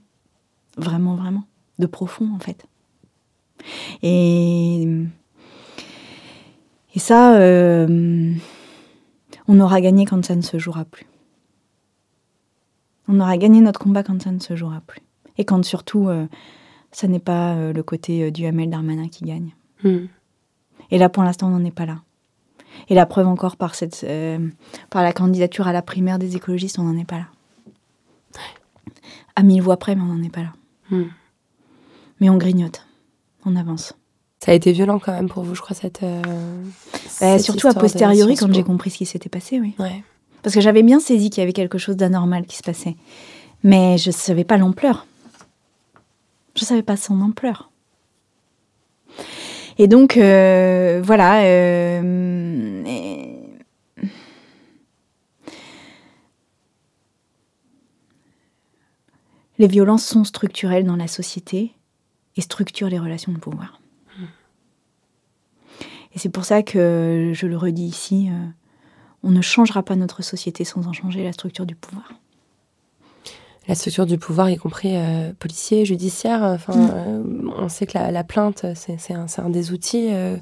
Vraiment, 0.77 1.15
vraiment. 1.15 1.45
De 1.79 1.87
profond, 1.87 2.29
en 2.35 2.39
fait. 2.39 2.67
Et, 4.03 4.87
et 6.95 6.99
ça, 6.99 7.37
euh, 7.37 8.33
on 9.47 9.61
aura 9.61 9.81
gagné 9.81 10.07
quand 10.07 10.25
ça 10.25 10.37
ne 10.37 10.43
se 10.43 10.59
jouera 10.59 10.85
plus. 10.85 11.07
On 13.09 13.21
aura 13.21 13.37
gagné 13.37 13.61
notre 13.61 13.81
combat 13.81 14.03
quand 14.03 14.21
ça 14.23 14.31
ne 14.31 14.39
se 14.39 14.55
jouera 14.55 14.81
plus. 14.87 15.01
Et 15.39 15.45
quand 15.45 15.65
surtout, 15.65 16.09
euh, 16.09 16.27
ça 16.93 17.09
n'est 17.09 17.19
pas 17.19 17.55
euh, 17.55 17.73
le 17.73 17.83
côté 17.83 18.25
euh, 18.25 18.31
du 18.31 18.45
Hamel 18.47 18.71
Darmanin 18.71 19.09
qui 19.09 19.25
gagne. 19.25 19.55
Mm. 19.83 20.07
Et 20.91 20.99
là, 20.99 21.09
pour 21.09 21.23
l'instant, 21.23 21.49
on 21.49 21.51
n'en 21.51 21.65
est 21.65 21.71
pas 21.71 21.87
là. 21.87 22.03
Et 22.89 22.95
la 22.95 23.07
preuve 23.07 23.27
encore 23.27 23.57
par, 23.57 23.75
cette, 23.75 24.07
par 24.91 25.03
la 25.03 25.13
candidature 25.13 25.67
à 25.67 25.73
la 25.73 25.83
primaire 25.83 26.19
des 26.19 26.37
écologistes, 26.37 26.79
on 26.79 26.85
n'en 26.85 26.97
est 26.97 27.05
pas 27.05 27.19
là. 27.19 27.27
À 29.37 29.43
mille 29.43 29.63
voix 29.63 29.77
près, 29.77 29.95
mais 29.95 30.03
on 30.03 30.15
n'en 30.15 30.23
est 30.23 30.33
pas 30.33 30.43
là. 30.43 30.53
Mm. 30.91 31.05
Mais 32.21 32.31
on 32.31 32.37
grignote, 32.37 32.87
on 33.45 33.57
avance. 33.57 33.95
Ça 34.41 34.53
a 34.53 34.55
été 34.55 34.73
violent 34.73 34.99
quand 34.99 35.13
même 35.13 35.29
pour 35.29 35.43
vous, 35.43 35.55
je 35.55 35.61
crois, 35.61 35.77
cette. 35.77 36.03
Euh, 36.03 36.23
Bah, 37.21 37.39
cette 37.39 37.43
surtout 37.43 37.69
a 37.69 37.75
posteriori, 37.75 38.37
quand 38.37 38.53
j'ai 38.53 38.63
compris 38.63 38.91
ce 38.91 38.99
qui 38.99 39.07
s'était 39.07 39.29
passé, 39.29 39.61
oui. 39.61 39.75
Ouais. 39.79 40.05
Parce 40.43 40.55
que 40.55 40.61
j'avais 40.61 40.83
bien 40.83 41.01
saisi 41.01 41.31
qu'il 41.31 41.41
y 41.41 41.45
avait 41.45 41.53
quelque 41.53 41.79
chose 41.79 41.97
d'anormal 41.97 42.47
qui 42.47 42.57
se 42.57 42.63
passait. 42.63 42.97
Mais 43.65 43.99
je 43.99 44.09
ne 44.11 44.15
savais 44.15 44.45
pas 44.45 44.57
l'ampleur. 44.57 45.07
Je 46.55 46.63
ne 46.65 46.67
savais 46.67 46.83
pas 46.83 46.97
son 46.97 47.21
ampleur. 47.21 47.71
Et 49.79 49.87
donc, 49.89 50.17
euh, 50.17 51.01
voilà. 51.05 51.43
euh, 51.45 52.85
et- 52.87 53.35
Les 59.59 59.67
violences 59.67 60.05
sont 60.05 60.25
structurelles 60.25 60.85
dans 60.85 60.97
la 60.97 61.09
société 61.09 61.73
et 62.37 62.41
structurent 62.41 62.89
les 62.89 62.99
relations 62.99 63.33
de 63.33 63.39
pouvoir. 63.39 63.81
Et 66.15 66.19
c'est 66.19 66.29
pour 66.31 66.45
ça 66.45 66.63
que 66.63 67.33
je 67.35 67.47
le 67.47 67.57
redis 67.57 67.85
ici, 67.87 68.29
euh, 68.31 68.47
on 69.29 69.31
ne 69.31 69.43
changera 69.43 69.83
pas 69.83 69.95
notre 69.95 70.23
société 70.23 70.65
sans 70.65 70.87
en 70.87 70.93
changer 70.95 71.23
la 71.23 71.33
structure 71.33 71.67
du 71.67 71.75
pouvoir. 71.75 72.07
La 73.69 73.75
structure 73.75 74.07
du 74.07 74.17
pouvoir, 74.17 74.49
y 74.49 74.57
compris 74.57 74.93
euh, 74.97 75.33
policier, 75.39 75.85
judiciaire. 75.85 76.43
Enfin, 76.43 76.75
Mm. 76.75 76.91
euh, 76.95 77.23
on 77.59 77.69
sait 77.69 77.87
que 77.87 77.99
la, 77.99 78.11
la 78.11 78.25
plainte, 78.25 78.65
c'est 78.75 79.13
un, 79.13 79.51
des 79.51 79.73
outils 79.73 80.09
euh, 80.11 80.37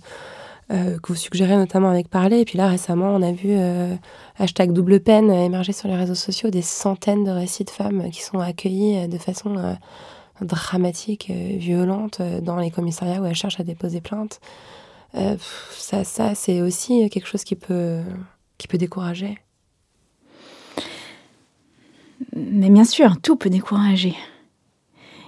euh, 0.70 0.98
que 1.00 1.08
vous 1.08 1.16
suggérez 1.16 1.56
notamment 1.56 1.90
avec 1.90 2.08
Parler. 2.08 2.38
Et 2.40 2.44
puis 2.44 2.56
là, 2.58 2.68
récemment, 2.68 3.08
on 3.08 3.22
a 3.22 3.32
vu 3.32 3.52
hashtag 4.38 4.72
double 4.72 5.00
peine 5.00 5.30
émerger 5.32 5.72
sur 5.72 5.88
les 5.88 5.96
réseaux 5.96 6.14
sociaux 6.14 6.50
des 6.50 6.62
centaines 6.62 7.24
de 7.24 7.32
récits 7.32 7.64
de 7.64 7.70
femmes 7.70 8.10
qui 8.12 8.22
sont 8.22 8.38
accueillies 8.38 9.08
de 9.08 9.18
façon 9.18 9.76
dramatique, 10.40 11.30
violente 11.30 12.22
dans 12.42 12.56
les 12.56 12.70
commissariats 12.70 13.20
où 13.20 13.24
elles 13.24 13.34
cherchent 13.34 13.58
à 13.58 13.64
déposer 13.64 14.00
plainte. 14.00 14.38
Ça 15.72 16.34
c'est 16.34 16.60
aussi 16.60 17.08
quelque 17.10 17.26
chose 17.26 17.42
qui 17.42 17.56
peut, 17.56 18.00
qui 18.58 18.68
peut 18.68 18.78
décourager. 18.78 19.38
Mais 22.34 22.70
bien 22.70 22.84
sûr, 22.84 23.20
tout 23.20 23.36
peut 23.36 23.50
décourager. 23.50 24.14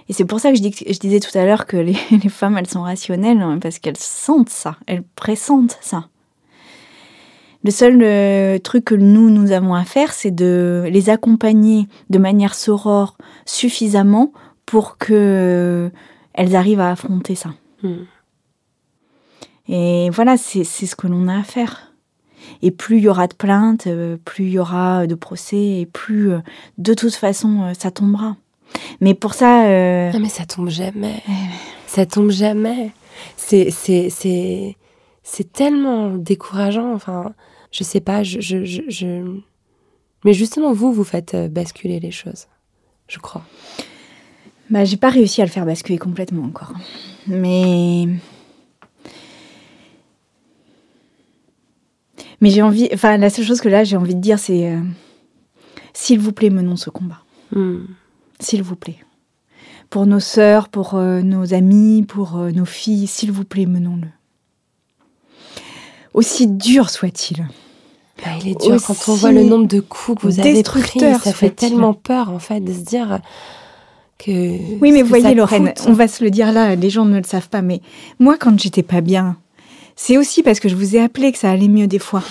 Et 0.07 0.13
c'est 0.13 0.25
pour 0.25 0.39
ça 0.39 0.49
que 0.51 0.57
je, 0.57 0.61
dis, 0.61 0.75
je 0.75 0.99
disais 0.99 1.19
tout 1.19 1.35
à 1.37 1.45
l'heure 1.45 1.67
que 1.67 1.77
les, 1.77 1.97
les 2.23 2.29
femmes, 2.29 2.57
elles 2.57 2.67
sont 2.67 2.81
rationnelles, 2.81 3.41
hein, 3.41 3.59
parce 3.61 3.79
qu'elles 3.79 3.97
sentent 3.97 4.49
ça, 4.49 4.77
elles 4.87 5.03
pressentent 5.15 5.77
ça. 5.81 6.09
Le 7.63 7.71
seul 7.71 7.99
euh, 8.01 8.57
truc 8.57 8.85
que 8.85 8.95
nous, 8.95 9.29
nous 9.29 9.51
avons 9.51 9.73
à 9.73 9.83
faire, 9.83 10.13
c'est 10.13 10.31
de 10.31 10.85
les 10.89 11.09
accompagner 11.09 11.87
de 12.09 12.17
manière 12.17 12.55
sorore 12.55 13.17
suffisamment 13.45 14.31
pour 14.65 14.97
que 14.97 15.13
euh, 15.13 15.89
elles 16.33 16.55
arrivent 16.55 16.79
à 16.79 16.91
affronter 16.91 17.35
ça. 17.35 17.49
Mm. 17.83 17.95
Et 19.67 20.09
voilà, 20.09 20.37
c'est 20.37 20.63
ce 20.63 20.95
que 20.95 21.07
l'on 21.07 21.27
a 21.27 21.39
à 21.39 21.43
faire. 21.43 21.88
Et 22.61 22.71
plus 22.71 22.97
il 22.97 23.03
y 23.03 23.07
aura 23.09 23.27
de 23.27 23.33
plaintes, 23.33 23.87
euh, 23.87 24.17
plus 24.23 24.45
il 24.45 24.51
y 24.51 24.59
aura 24.59 25.07
de 25.07 25.15
procès, 25.15 25.79
et 25.81 25.85
plus 25.85 26.31
euh, 26.31 26.39
de 26.77 26.93
toute 26.93 27.15
façon 27.15 27.63
euh, 27.63 27.73
ça 27.77 27.89
tombera. 27.91 28.35
Mais 29.01 29.13
pour 29.13 29.33
ça, 29.33 29.65
euh, 29.65 30.11
Non, 30.11 30.19
mais 30.19 30.29
ça 30.29 30.45
tombe 30.45 30.69
jamais. 30.69 31.23
Ça 31.87 32.05
tombe 32.05 32.29
jamais. 32.31 32.91
C'est, 33.35 33.71
c'est, 33.71 34.09
c'est, 34.09 34.75
c'est 35.23 35.51
tellement 35.51 36.09
décourageant. 36.11 36.93
Enfin, 36.93 37.33
je 37.71 37.83
sais 37.83 37.99
pas, 37.99 38.23
je, 38.23 38.39
je, 38.41 38.63
je, 38.65 38.81
je- 38.87 39.39
Mais 40.23 40.33
justement, 40.33 40.71
vous, 40.73 40.91
vous 40.93 41.03
faites 41.03 41.33
euh, 41.33 41.47
basculer 41.47 41.99
les 41.99 42.11
choses. 42.11 42.45
Je 43.07 43.17
crois. 43.19 43.41
bah, 44.69 44.85
j'ai 44.85 44.97
pas 44.97 45.09
réussi 45.09 45.41
à 45.41 45.45
le 45.45 45.51
faire 45.51 45.65
basculer 45.65 45.97
complètement 45.97 46.43
encore. 46.43 46.73
Mais 47.25 48.05
mais 52.41 52.49
j'ai 52.49 52.61
envie. 52.61 52.89
Enfin, 52.93 53.17
la 53.17 53.29
seule 53.29 53.45
chose 53.45 53.61
que 53.61 53.69
là 53.69 53.83
j'ai 53.83 53.97
envie 53.97 54.15
de 54.15 54.21
dire, 54.21 54.39
c'est 54.39 54.71
euh, 54.71 54.79
s'il 55.93 56.19
vous 56.19 56.31
plaît, 56.31 56.49
menons 56.49 56.75
ce 56.75 56.89
combat. 56.89 57.19
Hmm. 57.51 57.85
S'il 58.39 58.63
vous 58.63 58.75
plaît. 58.75 58.97
Pour 59.89 60.05
nos 60.05 60.19
sœurs, 60.19 60.69
pour 60.69 60.95
euh, 60.95 61.21
nos 61.21 61.53
amis, 61.53 62.03
pour 62.07 62.37
euh, 62.37 62.51
nos 62.51 62.65
filles, 62.65 63.07
s'il 63.07 63.31
vous 63.31 63.43
plaît, 63.43 63.65
menons-le. 63.65 64.07
Aussi 66.13 66.47
dur 66.47 66.89
soit-il. 66.89 67.47
Bah, 68.23 68.31
il 68.41 68.49
est 68.49 68.61
dur 68.61 68.75
Aussi 68.75 68.85
quand 68.85 69.11
on 69.11 69.15
voit 69.15 69.31
le 69.31 69.43
nombre 69.43 69.67
de 69.67 69.79
coups 69.79 70.21
que 70.21 70.27
vous 70.27 70.39
avez 70.39 70.63
pris. 70.63 70.99
Ça 70.99 71.33
fait 71.33 71.49
tellement 71.49 71.93
peur, 71.93 72.29
en 72.29 72.39
fait, 72.39 72.59
de 72.59 72.71
se 72.71 72.81
dire 72.81 73.19
que. 74.17 74.31
Oui, 74.79 74.91
mais 74.91 75.01
que 75.01 75.07
voyez, 75.07 75.33
Lorraine, 75.33 75.73
coûte. 75.73 75.85
on 75.87 75.93
va 75.93 76.07
se 76.07 76.23
le 76.23 76.29
dire 76.29 76.51
là, 76.51 76.75
les 76.75 76.89
gens 76.89 77.05
ne 77.05 77.17
le 77.17 77.23
savent 77.23 77.49
pas, 77.49 77.61
mais 77.61 77.81
moi, 78.19 78.37
quand 78.39 78.59
j'étais 78.59 78.83
pas 78.83 79.01
bien, 79.01 79.37
c'est 80.01 80.17
aussi 80.17 80.43
parce 80.43 80.61
que 80.61 80.69
je 80.69 80.77
vous 80.77 80.95
ai 80.95 81.01
appelé 81.01 81.29
que 81.33 81.37
ça 81.37 81.51
allait 81.51 81.67
mieux 81.67 81.85
des 81.85 81.99
fois. 81.99 82.23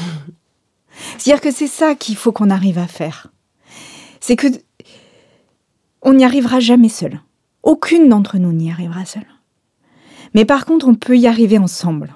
C'est-à-dire 1.19 1.43
que 1.43 1.51
c'est 1.51 1.69
ça 1.69 1.95
qu'il 1.95 2.17
faut 2.17 2.33
qu'on 2.33 2.49
arrive 2.49 2.79
à 2.79 2.87
faire. 2.87 3.27
C'est 4.21 4.37
que 4.37 4.47
on 6.01 6.15
n'y 6.15 6.25
arrivera 6.25 6.61
jamais 6.61 6.89
seul. 6.89 7.21
Aucune 7.63 8.09
d'entre 8.09 8.39
nous 8.39 8.55
n'y 8.55 8.71
arrivera 8.71 9.05
seule. 9.05 9.27
Mais 10.33 10.47
par 10.47 10.65
contre, 10.65 10.89
on 10.89 10.95
peut 10.95 11.19
y 11.19 11.27
arriver 11.27 11.59
ensemble. 11.59 12.15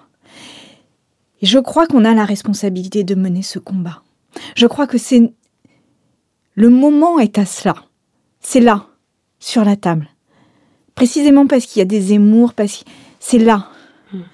Et 1.43 1.47
je 1.47 1.59
crois 1.59 1.87
qu'on 1.87 2.07
a 2.07 2.15
la 2.15 2.25
responsabilité 2.25 3.05
de 3.05 3.15
mener 3.15 3.43
ce 3.43 3.59
combat. 3.59 4.03
Je 4.57 4.67
crois 4.67 4.87
que 4.87 4.97
c'est 4.97 5.35
le 6.55 6.71
moment 6.71 7.19
est 7.19 7.37
à 7.37 7.45
cela. 7.45 7.75
C'est 8.41 8.61
là, 8.61 8.87
sur 9.39 9.67
la 9.67 9.77
table. 9.77 10.09
Précisément 10.95 11.47
parce 11.47 11.67
qu'il 11.67 11.81
y 11.81 11.83
a 11.83 11.85
des 11.85 12.15
émours, 12.15 12.55
parce 12.55 12.79
que 12.79 12.91
c'est 13.21 13.39
là. 13.39 13.69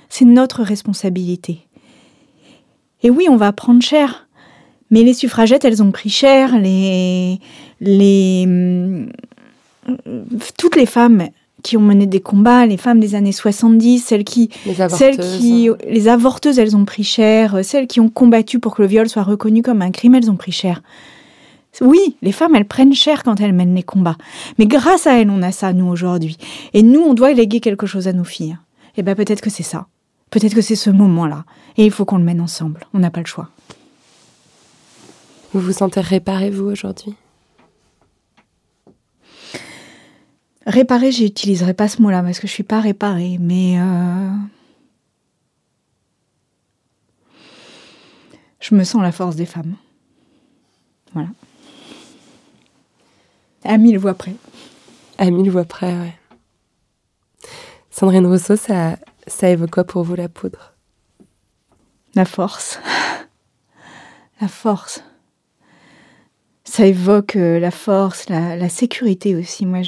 C'est 0.08 0.24
notre 0.24 0.62
responsabilité. 0.62 1.60
Et 3.02 3.10
oui, 3.10 3.26
on 3.30 3.36
va 3.36 3.52
prendre 3.52 3.82
cher. 3.82 4.28
Mais 4.90 5.02
les 5.02 5.14
suffragettes, 5.14 5.64
elles 5.64 5.82
ont 5.82 5.92
pris 5.92 6.08
cher. 6.08 6.58
Les, 6.58 7.38
les, 7.80 8.44
hum, 8.46 9.10
toutes 10.56 10.76
les 10.76 10.86
femmes 10.86 11.28
qui 11.62 11.76
ont 11.76 11.82
mené 11.82 12.06
des 12.06 12.20
combats, 12.20 12.66
les 12.66 12.76
femmes 12.76 13.00
des 13.00 13.14
années 13.14 13.32
70, 13.32 13.98
celles 14.00 14.24
qui, 14.24 14.48
Les 14.64 14.74
celles 14.74 14.84
avorteuses. 14.84 15.38
qui, 15.38 15.68
les 15.88 16.08
avorteuses, 16.08 16.58
elles 16.58 16.76
ont 16.76 16.84
pris 16.84 17.04
cher. 17.04 17.64
Celles 17.64 17.86
qui 17.86 18.00
ont 18.00 18.08
combattu 18.08 18.60
pour 18.60 18.76
que 18.76 18.82
le 18.82 18.88
viol 18.88 19.08
soit 19.08 19.24
reconnu 19.24 19.62
comme 19.62 19.82
un 19.82 19.90
crime, 19.90 20.14
elles 20.14 20.30
ont 20.30 20.36
pris 20.36 20.52
cher. 20.52 20.82
Oui, 21.80 22.16
les 22.22 22.32
femmes, 22.32 22.54
elles 22.56 22.64
prennent 22.64 22.94
cher 22.94 23.22
quand 23.22 23.40
elles 23.40 23.52
mènent 23.52 23.74
les 23.74 23.82
combats. 23.82 24.16
Mais 24.58 24.66
grâce 24.66 25.06
à 25.06 25.20
elles, 25.20 25.30
on 25.30 25.42
a 25.42 25.52
ça, 25.52 25.72
nous, 25.72 25.86
aujourd'hui. 25.86 26.36
Et 26.74 26.82
nous, 26.82 27.00
on 27.00 27.14
doit 27.14 27.32
léguer 27.32 27.60
quelque 27.60 27.86
chose 27.86 28.08
à 28.08 28.12
nos 28.12 28.24
filles. 28.24 28.56
Et 28.96 29.02
ben 29.02 29.14
peut-être 29.14 29.40
que 29.40 29.50
c'est 29.50 29.62
ça. 29.62 29.86
Peut-être 30.30 30.54
que 30.54 30.60
c'est 30.60 30.76
ce 30.76 30.90
moment-là. 30.90 31.44
Et 31.76 31.84
il 31.84 31.90
faut 31.90 32.04
qu'on 32.04 32.18
le 32.18 32.24
mène 32.24 32.40
ensemble. 32.40 32.86
On 32.92 32.98
n'a 32.98 33.10
pas 33.10 33.20
le 33.20 33.26
choix. 33.26 33.48
Vous 35.52 35.60
vous 35.60 35.72
sentez 35.72 36.00
réparé, 36.00 36.50
vous, 36.50 36.66
aujourd'hui? 36.66 37.14
Réparer, 40.66 41.12
j'utiliserai 41.12 41.72
pas 41.72 41.88
ce 41.88 42.02
mot-là 42.02 42.22
parce 42.22 42.40
que 42.40 42.46
je 42.46 42.52
suis 42.52 42.62
pas 42.62 42.80
réparée, 42.80 43.38
mais 43.40 43.80
euh, 43.80 44.30
je 48.60 48.74
me 48.74 48.84
sens 48.84 49.00
la 49.00 49.12
force 49.12 49.34
des 49.34 49.46
femmes. 49.46 49.76
Voilà. 51.14 51.30
À 53.64 53.78
mille 53.78 53.98
voix 53.98 54.12
près. 54.12 54.34
À 55.16 55.30
mille 55.30 55.50
voix 55.50 55.64
près, 55.64 55.98
ouais. 55.98 56.14
Sandrine 57.90 58.26
Rousseau, 58.26 58.56
ça, 58.56 58.98
ça 59.28 59.48
évoque 59.50 59.70
quoi 59.70 59.84
pour 59.84 60.02
vous 60.02 60.14
la 60.14 60.28
poudre? 60.28 60.74
La 62.14 62.24
force. 62.24 62.80
La 64.40 64.48
force. 64.48 65.02
Ça 66.64 66.86
évoque 66.86 67.36
euh, 67.36 67.58
la 67.58 67.70
force, 67.70 68.28
la, 68.28 68.68
sécurité 68.68 69.34
aussi. 69.34 69.66
Moi, 69.66 69.80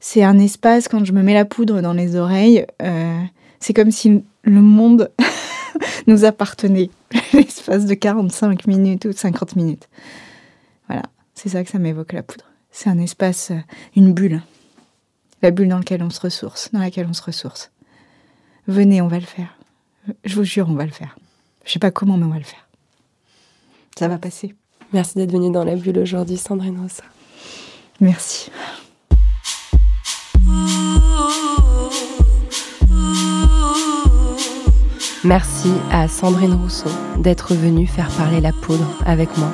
c'est 0.00 0.22
un 0.22 0.38
espace, 0.38 0.88
quand 0.88 1.04
je 1.04 1.12
me 1.12 1.22
mets 1.22 1.34
la 1.34 1.44
poudre 1.44 1.80
dans 1.80 1.92
les 1.92 2.16
oreilles, 2.16 2.66
euh, 2.82 3.22
c'est 3.58 3.72
comme 3.72 3.90
si 3.90 4.22
le 4.42 4.60
monde 4.60 5.10
nous 6.06 6.24
appartenait, 6.24 6.90
l'espace 7.32 7.86
de 7.86 7.94
45 7.94 8.66
minutes 8.66 9.06
ou 9.06 9.12
50 9.12 9.56
minutes. 9.56 9.88
Voilà, 10.88 11.02
c'est 11.34 11.48
ça 11.48 11.64
que 11.64 11.70
ça 11.70 11.78
m'évoque 11.78 12.12
la 12.12 12.22
poudre. 12.22 12.44
C'est 12.70 12.90
un 12.90 12.98
espace, 12.98 13.50
euh, 13.50 13.60
une 13.96 14.12
bulle. 14.12 14.42
La 15.42 15.50
bulle 15.50 15.68
dans 15.68 15.78
laquelle 15.78 16.02
on 16.02 16.10
se 16.10 16.20
ressource, 16.20 16.70
dans 16.72 16.80
laquelle 16.80 17.06
on 17.08 17.14
se 17.14 17.22
ressource. 17.22 17.70
Venez, 18.68 19.00
on 19.00 19.08
va 19.08 19.18
le 19.18 19.24
faire. 19.24 19.56
Je 20.26 20.34
vous 20.34 20.44
jure, 20.44 20.68
on 20.68 20.74
va 20.74 20.84
le 20.84 20.90
faire. 20.90 21.16
Je 21.64 21.72
sais 21.72 21.78
pas 21.78 21.90
comment, 21.90 22.18
mais 22.18 22.26
on 22.26 22.30
va 22.30 22.36
le 22.36 22.44
faire. 22.44 22.68
Ça 23.98 24.08
va 24.08 24.18
passer. 24.18 24.54
Merci 24.92 25.16
d'être 25.16 25.32
venue 25.32 25.50
dans 25.50 25.64
la 25.64 25.74
bulle 25.74 25.98
aujourd'hui, 25.98 26.36
Sandrine 26.36 26.78
Rossa. 26.78 27.02
Merci. 27.98 28.50
Merci 35.24 35.72
à 35.90 36.06
Sandrine 36.06 36.52
Rousseau 36.52 36.90
d'être 37.18 37.54
venue 37.54 37.86
faire 37.86 38.10
parler 38.10 38.42
la 38.42 38.52
poudre 38.52 39.02
avec 39.06 39.34
moi. 39.38 39.50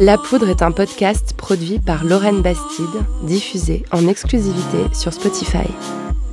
La 0.00 0.16
poudre 0.16 0.48
est 0.48 0.62
un 0.62 0.72
podcast 0.72 1.34
produit 1.36 1.78
par 1.78 2.04
Lorraine 2.04 2.40
Bastide, 2.40 3.04
diffusé 3.22 3.84
en 3.92 4.08
exclusivité 4.08 4.94
sur 4.94 5.12
Spotify. 5.12 5.68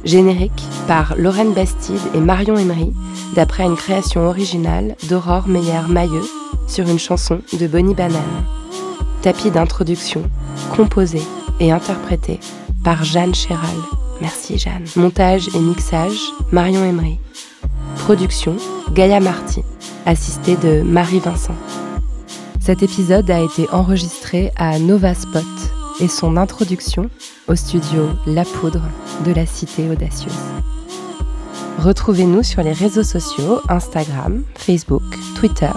Générique 0.03 0.63
par 0.87 1.15
Lorraine 1.17 1.53
Bastide 1.53 1.99
et 2.13 2.19
Marion 2.19 2.57
Emery, 2.57 2.91
d'après 3.35 3.63
une 3.63 3.75
création 3.75 4.27
originale 4.27 4.95
d'Aurore 5.07 5.47
Meyer-Mailleux 5.47 6.27
sur 6.67 6.87
une 6.87 6.99
chanson 6.99 7.39
de 7.59 7.67
Bonnie 7.67 7.95
Banane. 7.95 8.21
Tapis 9.21 9.51
d'introduction, 9.51 10.23
composé 10.75 11.21
et 11.59 11.71
interprété 11.71 12.39
par 12.83 13.03
Jeanne 13.03 13.33
Chéral. 13.33 13.77
Merci 14.21 14.57
Jeanne. 14.57 14.85
Montage 14.95 15.47
et 15.55 15.59
mixage, 15.59 16.19
Marion 16.51 16.83
Emery. 16.83 17.19
Production, 17.97 18.57
Gaïa 18.93 19.19
Marty, 19.19 19.63
assistée 20.05 20.57
de 20.57 20.81
Marie 20.81 21.19
Vincent. 21.19 21.55
Cet 22.59 22.83
épisode 22.83 23.29
a 23.31 23.41
été 23.41 23.69
enregistré 23.71 24.51
à 24.57 24.79
Nova 24.79 25.13
Spot 25.13 25.43
et 25.99 26.07
son 26.07 26.37
introduction 26.37 27.09
au 27.47 27.55
studio 27.55 28.09
La 28.25 28.45
Poudre 28.45 28.81
de 29.25 29.31
la 29.31 29.45
Cité 29.45 29.89
Audacieuse. 29.89 30.33
Retrouvez-nous 31.79 32.43
sur 32.43 32.63
les 32.63 32.71
réseaux 32.71 33.03
sociaux 33.03 33.59
Instagram, 33.69 34.43
Facebook, 34.55 35.03
Twitter. 35.35 35.71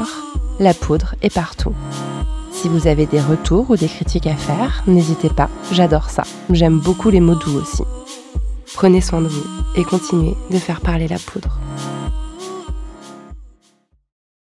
La 0.61 0.75
Poudre 0.75 1.15
est 1.23 1.35
partout. 1.35 1.75
Si 2.53 2.69
vous 2.69 2.87
avez 2.87 3.07
des 3.07 3.21
retours 3.21 3.71
ou 3.71 3.77
des 3.77 3.89
critiques 3.89 4.27
à 4.27 4.37
faire, 4.37 4.83
n'hésitez 4.87 5.29
pas, 5.29 5.51
j'adore 5.73 6.11
ça. 6.11 6.23
J'aime 6.51 6.79
beaucoup 6.79 7.11
les 7.11 7.21
mots 7.21 7.35
doux 7.35 7.59
aussi. 7.59 7.83
Prenez 8.75 9.01
soin 9.01 9.21
de 9.21 9.29
vous 9.29 9.47
et 9.75 9.85
continuez 9.85 10.35
de 10.51 10.59
faire 10.59 10.81
parler 10.81 11.09
la 11.09 11.19
poudre. 11.19 11.59